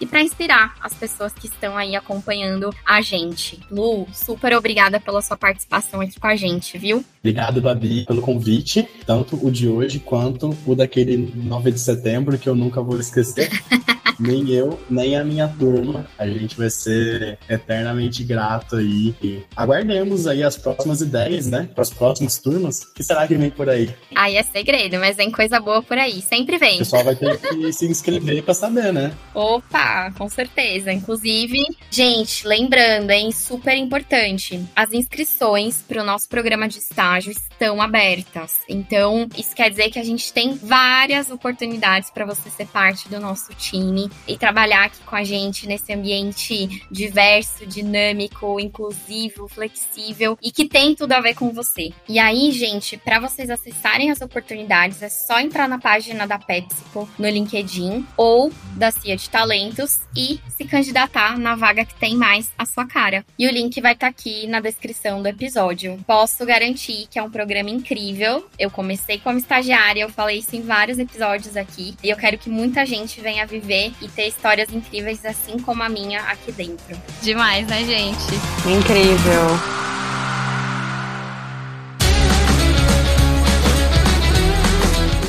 e 0.00 0.06
para 0.06 0.22
inspirar 0.22 0.74
as 0.80 0.92
pessoas 0.94 1.32
que 1.32 1.46
estão 1.46 1.76
aí 1.76 1.96
acompanhando 1.96 2.74
a 2.84 3.00
gente. 3.00 3.60
Lu, 3.70 4.06
super 4.12 4.54
obrigada 4.54 5.00
pela 5.00 5.22
sua 5.22 5.36
participação 5.36 6.00
aqui 6.00 6.18
com 6.18 6.26
a 6.26 6.36
gente, 6.36 6.76
viu? 6.76 7.04
Obrigado, 7.24 7.62
Babi, 7.62 8.04
pelo 8.04 8.20
convite, 8.20 8.86
tanto 9.06 9.38
o 9.42 9.50
de 9.50 9.66
hoje 9.66 9.98
quanto 9.98 10.54
o 10.66 10.74
daquele 10.74 11.16
9 11.34 11.70
de 11.70 11.80
setembro, 11.80 12.36
que 12.36 12.46
eu 12.46 12.54
nunca 12.54 12.82
vou 12.82 13.00
esquecer. 13.00 13.48
nem 14.20 14.50
eu, 14.50 14.78
nem 14.88 15.16
a 15.16 15.24
minha 15.24 15.48
turma. 15.48 16.06
A 16.18 16.26
gente 16.26 16.56
vai 16.56 16.68
ser 16.70 17.38
eternamente 17.48 18.22
grato 18.22 18.76
aí. 18.76 19.14
E 19.22 19.42
aguardemos 19.56 20.26
aí 20.26 20.42
as 20.42 20.56
próximas 20.56 21.00
ideias, 21.00 21.46
né? 21.46 21.68
Para 21.74 21.82
as 21.82 21.90
próximas 21.90 22.38
turmas. 22.38 22.82
O 22.82 22.94
que 22.94 23.02
será 23.02 23.26
que 23.26 23.34
vem 23.34 23.50
por 23.50 23.68
aí? 23.68 23.90
Aí 24.14 24.36
é 24.36 24.42
segredo, 24.42 24.98
mas 24.98 25.16
vem 25.16 25.30
coisa 25.30 25.58
boa 25.60 25.82
por 25.82 25.96
aí. 25.96 26.20
Sempre 26.20 26.58
vem. 26.58 26.76
O 26.76 26.78
pessoal 26.78 27.04
vai 27.04 27.16
ter 27.16 27.38
que 27.38 27.72
se 27.72 27.86
inscrever 27.86 28.42
para 28.42 28.54
saber, 28.54 28.92
né? 28.92 29.12
Opa, 29.34 30.12
com 30.16 30.28
certeza. 30.28 30.92
Inclusive, 30.92 31.64
gente, 31.90 32.46
lembrando, 32.46 33.10
hein? 33.10 33.32
Super 33.32 33.76
importante. 33.76 34.62
As 34.76 34.92
inscrições 34.92 35.82
para 35.86 36.02
o 36.02 36.04
nosso 36.04 36.28
programa 36.28 36.68
de 36.68 36.78
estágio 36.78 37.13
estão 37.22 37.80
abertas. 37.80 38.60
Então, 38.68 39.28
isso 39.36 39.54
quer 39.54 39.70
dizer 39.70 39.90
que 39.90 39.98
a 39.98 40.04
gente 40.04 40.32
tem 40.32 40.54
várias 40.54 41.30
oportunidades 41.30 42.10
para 42.10 42.24
você 42.24 42.50
ser 42.50 42.66
parte 42.66 43.08
do 43.08 43.20
nosso 43.20 43.54
time 43.54 44.10
e 44.26 44.36
trabalhar 44.36 44.84
aqui 44.84 45.00
com 45.04 45.16
a 45.16 45.24
gente 45.24 45.66
nesse 45.66 45.92
ambiente 45.92 46.82
diverso, 46.90 47.66
dinâmico, 47.66 48.58
inclusivo, 48.58 49.48
flexível 49.48 50.38
e 50.42 50.50
que 50.50 50.68
tem 50.68 50.94
tudo 50.94 51.12
a 51.12 51.20
ver 51.20 51.34
com 51.34 51.50
você. 51.50 51.92
E 52.08 52.18
aí, 52.18 52.50
gente, 52.52 52.96
para 52.96 53.20
vocês 53.20 53.50
acessarem 53.50 54.10
as 54.10 54.20
oportunidades, 54.20 55.02
é 55.02 55.08
só 55.08 55.40
entrar 55.40 55.68
na 55.68 55.78
página 55.78 56.26
da 56.26 56.38
PepsiCo 56.38 57.08
no 57.18 57.28
LinkedIn 57.28 58.06
ou 58.16 58.52
da 58.76 58.90
CIA 58.90 59.16
de 59.16 59.28
Talentos 59.30 60.00
e 60.16 60.40
se 60.48 60.64
candidatar 60.64 61.38
na 61.38 61.54
vaga 61.54 61.84
que 61.84 61.94
tem 61.94 62.16
mais 62.16 62.50
a 62.58 62.66
sua 62.66 62.86
cara. 62.86 63.24
E 63.38 63.46
o 63.46 63.50
link 63.50 63.80
vai 63.80 63.92
estar 63.92 64.06
tá 64.06 64.10
aqui 64.10 64.46
na 64.46 64.60
descrição 64.60 65.22
do 65.22 65.28
episódio. 65.28 65.98
Posso 66.06 66.44
garantir 66.44 67.03
que 67.06 67.18
é 67.18 67.22
um 67.22 67.30
programa 67.30 67.70
incrível. 67.70 68.48
Eu 68.58 68.70
comecei 68.70 69.18
como 69.18 69.38
estagiária, 69.38 70.02
eu 70.02 70.10
falei 70.10 70.38
isso 70.38 70.54
em 70.54 70.62
vários 70.62 70.98
episódios 70.98 71.56
aqui, 71.56 71.96
e 72.02 72.10
eu 72.10 72.16
quero 72.16 72.38
que 72.38 72.50
muita 72.50 72.84
gente 72.86 73.20
venha 73.20 73.46
viver 73.46 73.92
e 74.00 74.08
ter 74.08 74.28
histórias 74.28 74.72
incríveis 74.72 75.24
assim 75.24 75.58
como 75.58 75.82
a 75.82 75.88
minha 75.88 76.20
aqui 76.22 76.52
dentro. 76.52 76.96
Demais, 77.22 77.66
né, 77.66 77.84
gente? 77.84 78.34
Incrível. 78.66 79.84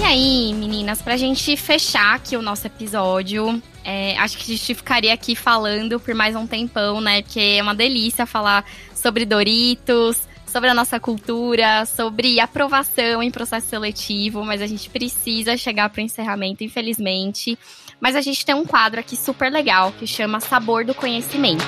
E 0.02 0.04
aí, 0.04 0.54
meninas, 0.54 1.02
pra 1.02 1.18
gente 1.18 1.58
fechar 1.58 2.16
aqui 2.16 2.38
o 2.38 2.42
nosso 2.42 2.68
episódio, 2.68 3.62
é, 3.84 4.18
acho 4.18 4.38
que 4.38 4.52
a 4.52 4.56
gente 4.56 4.74
ficaria 4.76 5.14
aqui 5.14 5.36
falando 5.36 6.00
por 6.00 6.14
mais 6.16 6.36
um 6.36 6.48
tempão, 6.48 7.00
né? 7.00 7.22
Porque 7.22 7.40
é 7.40 7.62
uma 7.62 7.76
delícia 7.76 8.26
falar 8.26 8.66
sobre 8.94 9.26
Doritos, 9.26 10.28
sobre 10.56 10.70
a 10.70 10.74
nossa 10.74 11.02
cultura, 11.02 11.86
sobre 11.86 12.40
aprovação 12.40 13.22
em 13.22 13.30
processo 13.30 13.68
seletivo, 13.68 14.46
mas 14.46 14.62
a 14.62 14.66
gente 14.66 14.90
precisa 14.90 15.58
chegar 15.58 15.90
para 15.90 16.00
o 16.00 16.06
encerramento, 16.06 16.64
infelizmente. 16.64 17.60
Mas 18.00 18.16
a 18.16 18.22
gente 18.22 18.46
tem 18.46 18.56
um 18.56 18.64
quadro 18.64 19.02
aqui 19.02 19.18
super 19.18 19.52
legal 19.52 19.92
que 19.92 20.08
chama 20.08 20.40
Sabor 20.40 20.86
do 20.86 20.96
Conhecimento. 20.96 21.66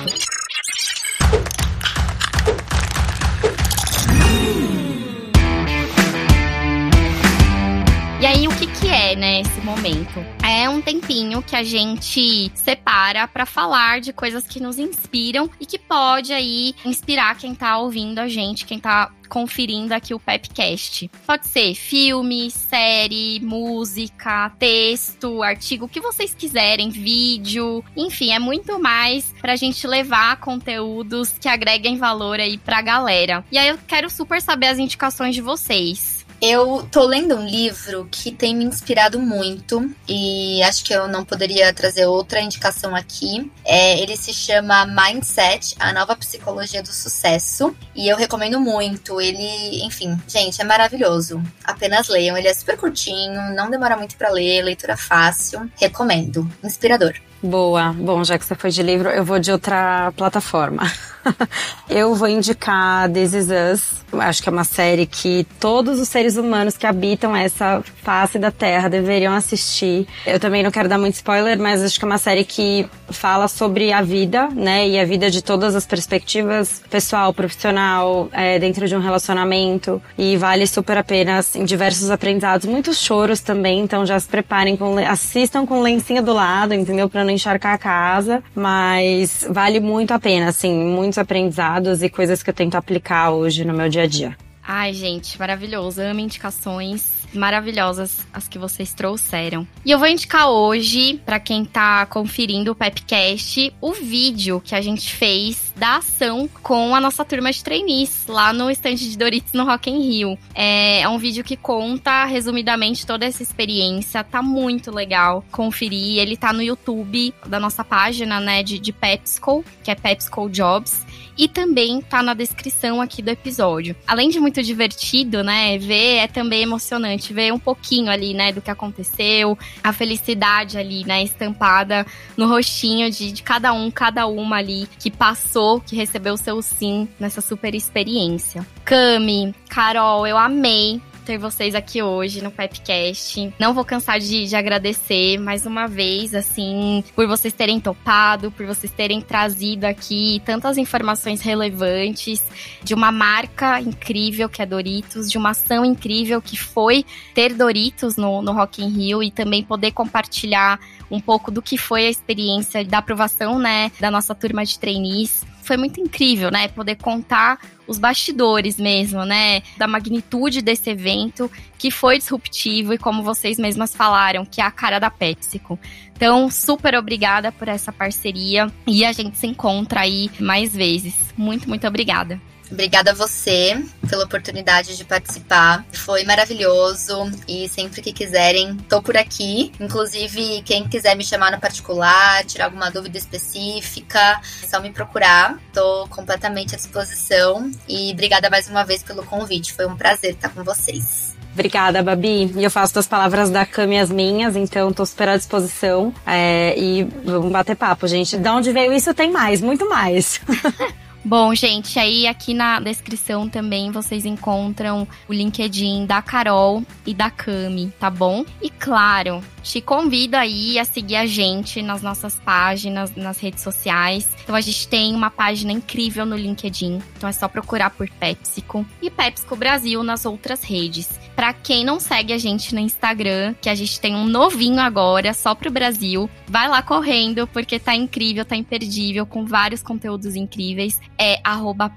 É, 9.08 9.16
né, 9.16 9.40
esse 9.40 9.60
momento? 9.62 10.22
É 10.42 10.68
um 10.68 10.82
tempinho 10.82 11.42
que 11.42 11.56
a 11.56 11.62
gente 11.62 12.52
separa 12.54 13.26
para 13.26 13.46
falar 13.46 14.00
de 14.00 14.12
coisas 14.12 14.46
que 14.46 14.60
nos 14.60 14.78
inspiram 14.78 15.48
e 15.58 15.64
que 15.64 15.78
pode 15.78 16.32
aí 16.32 16.74
inspirar 16.84 17.36
quem 17.38 17.54
tá 17.54 17.78
ouvindo 17.78 18.18
a 18.18 18.28
gente, 18.28 18.66
quem 18.66 18.78
tá 18.78 19.10
conferindo 19.28 19.94
aqui 19.94 20.12
o 20.12 20.20
Pepcast. 20.20 21.10
Pode 21.26 21.46
ser 21.46 21.74
filme, 21.74 22.50
série, 22.50 23.40
música, 23.40 24.50
texto, 24.58 25.42
artigo, 25.42 25.86
o 25.86 25.88
que 25.88 26.00
vocês 26.00 26.34
quiserem, 26.34 26.90
vídeo, 26.90 27.84
enfim, 27.96 28.32
é 28.32 28.38
muito 28.38 28.78
mais 28.78 29.34
pra 29.40 29.56
gente 29.56 29.86
levar 29.86 30.36
conteúdos 30.38 31.32
que 31.38 31.48
agreguem 31.48 31.96
valor 31.96 32.40
aí 32.40 32.58
pra 32.58 32.82
galera. 32.82 33.44
E 33.50 33.56
aí 33.56 33.68
eu 33.68 33.78
quero 33.86 34.10
super 34.10 34.42
saber 34.42 34.66
as 34.66 34.78
indicações 34.78 35.34
de 35.34 35.40
vocês. 35.40 36.17
Eu 36.40 36.86
tô 36.90 37.04
lendo 37.04 37.34
um 37.34 37.44
livro 37.44 38.08
que 38.10 38.30
tem 38.30 38.54
me 38.54 38.64
inspirado 38.64 39.18
muito 39.18 39.90
e 40.08 40.62
acho 40.62 40.84
que 40.84 40.92
eu 40.92 41.08
não 41.08 41.24
poderia 41.24 41.72
trazer 41.72 42.06
outra 42.06 42.40
indicação 42.40 42.94
aqui. 42.94 43.50
É, 43.64 43.98
ele 43.98 44.16
se 44.16 44.32
chama 44.32 44.86
Mindset, 44.86 45.74
a 45.80 45.92
nova 45.92 46.14
psicologia 46.14 46.80
do 46.82 46.92
sucesso, 46.92 47.76
e 47.94 48.08
eu 48.08 48.16
recomendo 48.16 48.60
muito. 48.60 49.20
Ele, 49.20 49.84
enfim, 49.84 50.16
gente, 50.28 50.60
é 50.60 50.64
maravilhoso. 50.64 51.42
Apenas 51.64 52.08
leiam, 52.08 52.36
ele 52.36 52.48
é 52.48 52.54
super 52.54 52.76
curtinho, 52.76 53.54
não 53.54 53.68
demora 53.68 53.96
muito 53.96 54.16
para 54.16 54.30
ler, 54.30 54.62
leitura 54.62 54.96
fácil. 54.96 55.68
Recomendo. 55.76 56.48
Inspirador. 56.62 57.14
Boa. 57.42 57.94
Bom, 57.96 58.24
já 58.24 58.36
que 58.36 58.44
você 58.44 58.54
foi 58.54 58.70
de 58.70 58.82
livro, 58.82 59.08
eu 59.08 59.24
vou 59.24 59.38
de 59.38 59.52
outra 59.52 60.12
plataforma. 60.16 60.82
eu 61.88 62.14
vou 62.14 62.28
indicar 62.28 63.08
This 63.10 63.32
Is 63.32 63.48
Us. 63.48 63.98
Acho 64.12 64.42
que 64.42 64.48
é 64.48 64.52
uma 64.52 64.64
série 64.64 65.06
que 65.06 65.46
todos 65.60 66.00
os 66.00 66.08
seres 66.08 66.36
humanos 66.36 66.76
que 66.76 66.86
habitam 66.86 67.36
essa 67.36 67.82
face 68.02 68.38
da 68.38 68.50
Terra 68.50 68.88
deveriam 68.88 69.34
assistir. 69.34 70.06
Eu 70.26 70.40
também 70.40 70.62
não 70.62 70.70
quero 70.70 70.88
dar 70.88 70.98
muito 70.98 71.14
spoiler, 71.14 71.58
mas 71.58 71.82
acho 71.82 71.98
que 71.98 72.04
é 72.04 72.08
uma 72.08 72.18
série 72.18 72.42
que 72.42 72.88
fala 73.10 73.46
sobre 73.48 73.92
a 73.92 74.00
vida, 74.00 74.48
né? 74.48 74.88
E 74.88 74.98
a 74.98 75.04
vida 75.04 75.30
de 75.30 75.42
todas 75.42 75.76
as 75.76 75.86
perspectivas, 75.86 76.82
pessoal, 76.88 77.34
profissional, 77.34 78.28
é, 78.32 78.58
dentro 78.58 78.88
de 78.88 78.96
um 78.96 79.00
relacionamento. 79.00 80.00
E 80.16 80.36
vale 80.36 80.66
super 80.66 80.96
a 80.96 81.04
pena, 81.04 81.38
assim, 81.38 81.64
diversos 81.64 82.10
aprendizados, 82.10 82.66
muitos 82.66 82.98
choros 82.98 83.40
também. 83.40 83.80
Então 83.80 84.06
já 84.06 84.18
se 84.18 84.26
preparem, 84.26 84.76
com, 84.76 84.96
assistam 84.98 85.66
com 85.66 85.82
lencinha 85.82 86.22
do 86.22 86.32
lado, 86.32 86.72
entendeu? 86.72 87.08
Pra 87.10 87.24
encharcar 87.30 87.74
a 87.74 87.78
casa. 87.78 88.42
Mas 88.54 89.46
vale 89.48 89.80
muito 89.80 90.12
a 90.12 90.18
pena, 90.18 90.48
assim, 90.48 90.74
muitos 90.74 91.18
aprendizados 91.18 92.02
e 92.02 92.08
coisas 92.08 92.42
que 92.42 92.50
eu 92.50 92.54
tento 92.54 92.74
aplicar 92.76 93.30
hoje 93.30 93.64
no 93.64 93.74
meu 93.74 93.88
dia 93.88 94.02
a 94.02 94.06
dia. 94.06 94.36
Ai, 94.66 94.92
gente, 94.92 95.38
maravilhoso. 95.38 96.02
Amo 96.02 96.20
indicações. 96.20 97.18
maravilhosas 97.32 98.26
as 98.32 98.48
que 98.48 98.58
vocês 98.58 98.92
trouxeram. 98.94 99.66
E 99.84 99.90
eu 99.90 99.98
vou 99.98 100.08
indicar 100.08 100.48
hoje, 100.48 101.20
para 101.24 101.38
quem 101.38 101.64
tá 101.64 102.06
conferindo 102.06 102.72
o 102.72 102.74
Pepcast, 102.74 103.72
o 103.80 103.92
vídeo 103.92 104.60
que 104.64 104.74
a 104.74 104.80
gente 104.80 105.12
fez 105.14 105.67
da 105.78 105.96
ação 105.96 106.48
com 106.62 106.94
a 106.94 107.00
nossa 107.00 107.24
turma 107.24 107.52
de 107.52 107.62
trainees 107.62 108.26
lá 108.26 108.52
no 108.52 108.70
estande 108.70 109.08
de 109.10 109.16
Doritos 109.16 109.52
no 109.52 109.64
Rock 109.64 109.88
in 109.88 110.00
Rio. 110.00 110.38
É, 110.54 111.00
é 111.00 111.08
um 111.08 111.18
vídeo 111.18 111.44
que 111.44 111.56
conta 111.56 112.24
resumidamente 112.24 113.06
toda 113.06 113.24
essa 113.24 113.42
experiência, 113.42 114.24
tá 114.24 114.42
muito 114.42 114.90
legal 114.90 115.44
conferir. 115.52 116.18
Ele 116.18 116.36
tá 116.36 116.52
no 116.52 116.62
YouTube 116.62 117.32
da 117.46 117.60
nossa 117.60 117.84
página, 117.84 118.40
né, 118.40 118.62
de, 118.62 118.78
de 118.78 118.92
PepsiCo, 118.92 119.64
que 119.82 119.90
é 119.90 119.94
PepsiCo 119.94 120.50
Jobs 120.50 121.06
e 121.38 121.46
também 121.46 122.00
tá 122.00 122.20
na 122.20 122.34
descrição 122.34 123.00
aqui 123.00 123.22
do 123.22 123.30
episódio. 123.30 123.94
Além 124.06 124.28
de 124.28 124.40
muito 124.40 124.60
divertido, 124.60 125.44
né, 125.44 125.78
ver 125.78 126.16
é 126.16 126.26
também 126.26 126.62
emocionante, 126.62 127.32
ver 127.32 127.52
um 127.52 127.58
pouquinho 127.58 128.10
ali, 128.10 128.34
né, 128.34 128.52
do 128.52 128.60
que 128.60 128.70
aconteceu, 128.70 129.56
a 129.82 129.92
felicidade 129.92 130.76
ali, 130.76 131.04
né, 131.04 131.22
estampada 131.22 132.04
no 132.36 132.48
rostinho 132.48 133.08
de, 133.08 133.30
de 133.30 133.42
cada 133.42 133.72
um, 133.72 133.88
cada 133.88 134.26
uma 134.26 134.56
ali 134.56 134.88
que 134.98 135.10
passou, 135.10 135.67
que 135.78 135.94
recebeu 135.94 136.36
seu 136.36 136.62
sim 136.62 137.08
nessa 137.20 137.40
super 137.40 137.74
experiência. 137.74 138.66
Cami, 138.84 139.54
Carol, 139.68 140.26
eu 140.26 140.38
amei 140.38 141.00
ter 141.28 141.36
vocês 141.36 141.74
aqui 141.74 142.02
hoje 142.02 142.42
no 142.42 142.50
Pepcast. 142.50 143.52
Não 143.58 143.74
vou 143.74 143.84
cansar 143.84 144.18
de, 144.18 144.46
de 144.46 144.56
agradecer 144.56 145.36
mais 145.36 145.66
uma 145.66 145.86
vez, 145.86 146.34
assim, 146.34 147.04
por 147.14 147.26
vocês 147.26 147.52
terem 147.52 147.78
topado, 147.78 148.50
por 148.50 148.64
vocês 148.64 148.90
terem 148.90 149.20
trazido 149.20 149.84
aqui 149.84 150.40
tantas 150.46 150.78
informações 150.78 151.42
relevantes 151.42 152.42
de 152.82 152.94
uma 152.94 153.12
marca 153.12 153.78
incrível 153.78 154.48
que 154.48 154.62
é 154.62 154.66
Doritos, 154.66 155.30
de 155.30 155.36
uma 155.36 155.50
ação 155.50 155.84
incrível 155.84 156.40
que 156.40 156.58
foi 156.58 157.04
ter 157.34 157.52
Doritos 157.52 158.16
no, 158.16 158.40
no 158.40 158.52
Rock 158.52 158.82
in 158.82 158.88
Rio 158.88 159.22
e 159.22 159.30
também 159.30 159.62
poder 159.62 159.92
compartilhar 159.92 160.80
um 161.10 161.20
pouco 161.20 161.50
do 161.50 161.60
que 161.60 161.76
foi 161.76 162.06
a 162.06 162.10
experiência 162.10 162.82
da 162.86 162.98
aprovação, 162.98 163.58
né, 163.58 163.92
da 164.00 164.10
nossa 164.10 164.34
turma 164.34 164.64
de 164.64 164.78
trainees 164.78 165.44
foi 165.68 165.76
muito 165.76 166.00
incrível, 166.00 166.50
né? 166.50 166.66
Poder 166.68 166.96
contar 166.96 167.60
os 167.86 167.98
bastidores 167.98 168.78
mesmo, 168.78 169.22
né? 169.24 169.62
Da 169.76 169.86
magnitude 169.86 170.62
desse 170.62 170.88
evento, 170.88 171.50
que 171.78 171.90
foi 171.90 172.16
disruptivo 172.16 172.94
e 172.94 172.98
como 172.98 173.22
vocês 173.22 173.58
mesmas 173.58 173.94
falaram, 173.94 174.46
que 174.46 174.62
é 174.62 174.64
a 174.64 174.70
cara 174.70 174.98
da 174.98 175.10
PepsiCo. 175.10 175.78
Então, 176.16 176.50
super 176.50 176.94
obrigada 176.94 177.52
por 177.52 177.68
essa 177.68 177.92
parceria 177.92 178.66
e 178.86 179.04
a 179.04 179.12
gente 179.12 179.36
se 179.36 179.46
encontra 179.46 180.00
aí 180.00 180.30
mais 180.40 180.74
vezes. 180.74 181.14
Muito, 181.36 181.68
muito 181.68 181.86
obrigada. 181.86 182.40
Obrigada 182.70 183.12
a 183.12 183.14
você 183.14 183.82
pela 184.08 184.24
oportunidade 184.24 184.96
de 184.96 185.04
participar. 185.04 185.84
Foi 185.92 186.24
maravilhoso 186.24 187.30
e 187.46 187.68
sempre 187.68 188.00
que 188.00 188.12
quiserem, 188.12 188.76
tô 188.88 189.02
por 189.02 189.16
aqui. 189.16 189.72
Inclusive, 189.80 190.62
quem 190.62 190.88
quiser 190.88 191.16
me 191.16 191.24
chamar 191.24 191.52
no 191.52 191.60
particular, 191.60 192.44
tirar 192.44 192.66
alguma 192.66 192.90
dúvida 192.90 193.18
específica, 193.18 194.40
é 194.62 194.66
só 194.66 194.80
me 194.80 194.90
procurar. 194.90 195.58
Tô 195.72 196.06
completamente 196.08 196.74
à 196.74 196.78
disposição 196.78 197.70
e 197.88 198.12
obrigada 198.12 198.48
mais 198.50 198.68
uma 198.68 198.84
vez 198.84 199.02
pelo 199.02 199.24
convite. 199.24 199.72
Foi 199.72 199.86
um 199.86 199.96
prazer 199.96 200.32
estar 200.32 200.50
com 200.50 200.62
vocês. 200.62 201.36
Obrigada, 201.52 202.02
Babi. 202.04 202.52
E 202.56 202.62
eu 202.62 202.70
faço 202.70 202.98
as 202.98 203.06
palavras 203.08 203.50
da 203.50 203.66
Cami 203.66 203.98
as 203.98 204.10
minhas, 204.10 204.54
então 204.54 204.92
tô 204.92 205.04
super 205.04 205.28
à 205.30 205.36
disposição. 205.36 206.14
É, 206.24 206.78
e 206.78 207.02
vamos 207.24 207.50
bater 207.50 207.74
papo, 207.74 208.06
gente. 208.06 208.36
De 208.36 208.48
onde 208.48 208.70
veio 208.70 208.92
isso 208.92 209.12
tem 209.12 209.32
mais, 209.32 209.60
muito 209.60 209.88
mais. 209.88 210.40
Bom, 211.24 211.54
gente, 211.54 211.98
aí 211.98 212.26
aqui 212.26 212.54
na 212.54 212.78
descrição 212.80 213.48
também 213.48 213.90
vocês 213.90 214.24
encontram 214.24 215.06
o 215.28 215.32
LinkedIn 215.32 216.06
da 216.06 216.22
Carol 216.22 216.82
e 217.04 217.12
da 217.12 217.28
Cami, 217.28 217.92
tá 217.98 218.08
bom? 218.08 218.44
E 218.62 218.70
claro, 218.70 219.42
te 219.68 219.82
convido 219.82 220.34
aí 220.34 220.78
a 220.78 220.84
seguir 220.84 221.16
a 221.16 221.26
gente 221.26 221.82
nas 221.82 222.00
nossas 222.00 222.36
páginas, 222.36 223.14
nas 223.14 223.38
redes 223.38 223.62
sociais. 223.62 224.26
Então 224.42 224.56
a 224.56 224.62
gente 224.62 224.88
tem 224.88 225.14
uma 225.14 225.30
página 225.30 225.70
incrível 225.70 226.24
no 226.24 226.36
LinkedIn, 226.36 227.02
então 227.14 227.28
é 227.28 227.32
só 227.32 227.46
procurar 227.46 227.90
por 227.90 228.08
PepsiCo 228.08 228.86
e 229.02 229.10
PepsiCo 229.10 229.54
Brasil 229.56 230.02
nas 230.02 230.24
outras 230.24 230.62
redes. 230.64 231.20
Para 231.36 231.52
quem 231.52 231.84
não 231.84 232.00
segue 232.00 232.32
a 232.32 232.38
gente 232.38 232.74
no 232.74 232.80
Instagram, 232.80 233.54
que 233.60 233.68
a 233.68 233.74
gente 233.74 234.00
tem 234.00 234.16
um 234.16 234.24
novinho 234.24 234.80
agora, 234.80 235.32
só 235.32 235.54
pro 235.54 235.70
Brasil, 235.70 236.28
vai 236.48 236.66
lá 236.66 236.82
correndo 236.82 237.46
porque 237.46 237.78
tá 237.78 237.94
incrível, 237.94 238.44
tá 238.44 238.56
imperdível, 238.56 239.24
com 239.24 239.44
vários 239.44 239.80
conteúdos 239.80 240.34
incríveis. 240.34 241.00
É 241.16 241.40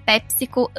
@pepsico_br. 0.05 0.69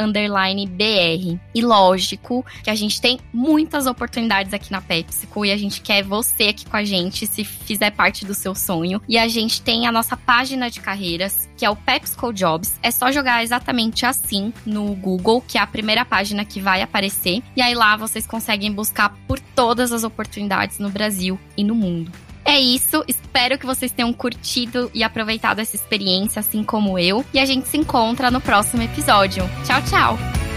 E 1.52 1.60
lógico 1.60 2.46
que 2.62 2.70
a 2.70 2.74
gente 2.76 3.00
tem 3.00 3.18
muitas 3.32 3.86
oportunidades 3.86 4.54
aqui 4.54 4.70
na 4.70 4.80
PepsiCo 4.80 5.44
e 5.44 5.50
a 5.50 5.56
gente 5.56 5.80
quer 5.80 6.04
você 6.04 6.44
aqui 6.44 6.64
com 6.64 6.76
gente 6.84 7.26
se 7.26 7.44
fizer 7.44 7.90
parte 7.90 8.24
do 8.24 8.34
seu 8.34 8.54
sonho. 8.54 9.00
E 9.08 9.18
a 9.18 9.28
gente 9.28 9.62
tem 9.62 9.86
a 9.86 9.92
nossa 9.92 10.16
página 10.16 10.70
de 10.70 10.80
carreiras, 10.80 11.48
que 11.56 11.64
é 11.64 11.70
o 11.70 11.76
PepsiCo 11.76 12.32
Jobs. 12.32 12.74
É 12.82 12.90
só 12.90 13.10
jogar 13.10 13.42
exatamente 13.42 14.06
assim 14.06 14.52
no 14.64 14.94
Google, 14.94 15.42
que 15.46 15.58
é 15.58 15.60
a 15.60 15.66
primeira 15.66 16.04
página 16.04 16.44
que 16.44 16.60
vai 16.60 16.82
aparecer. 16.82 17.42
E 17.56 17.62
aí 17.62 17.74
lá 17.74 17.96
vocês 17.96 18.26
conseguem 18.26 18.72
buscar 18.72 19.10
por 19.26 19.38
todas 19.38 19.92
as 19.92 20.04
oportunidades 20.04 20.78
no 20.78 20.90
Brasil 20.90 21.38
e 21.56 21.64
no 21.64 21.74
mundo. 21.74 22.10
É 22.44 22.58
isso, 22.58 23.04
espero 23.06 23.56
que 23.56 23.66
vocês 23.66 23.92
tenham 23.92 24.12
curtido 24.12 24.90
e 24.92 25.04
aproveitado 25.04 25.60
essa 25.60 25.76
experiência, 25.76 26.40
assim 26.40 26.64
como 26.64 26.98
eu. 26.98 27.24
E 27.32 27.38
a 27.38 27.44
gente 27.44 27.68
se 27.68 27.76
encontra 27.76 28.30
no 28.30 28.40
próximo 28.40 28.82
episódio. 28.82 29.48
Tchau, 29.64 29.82
tchau! 29.82 30.51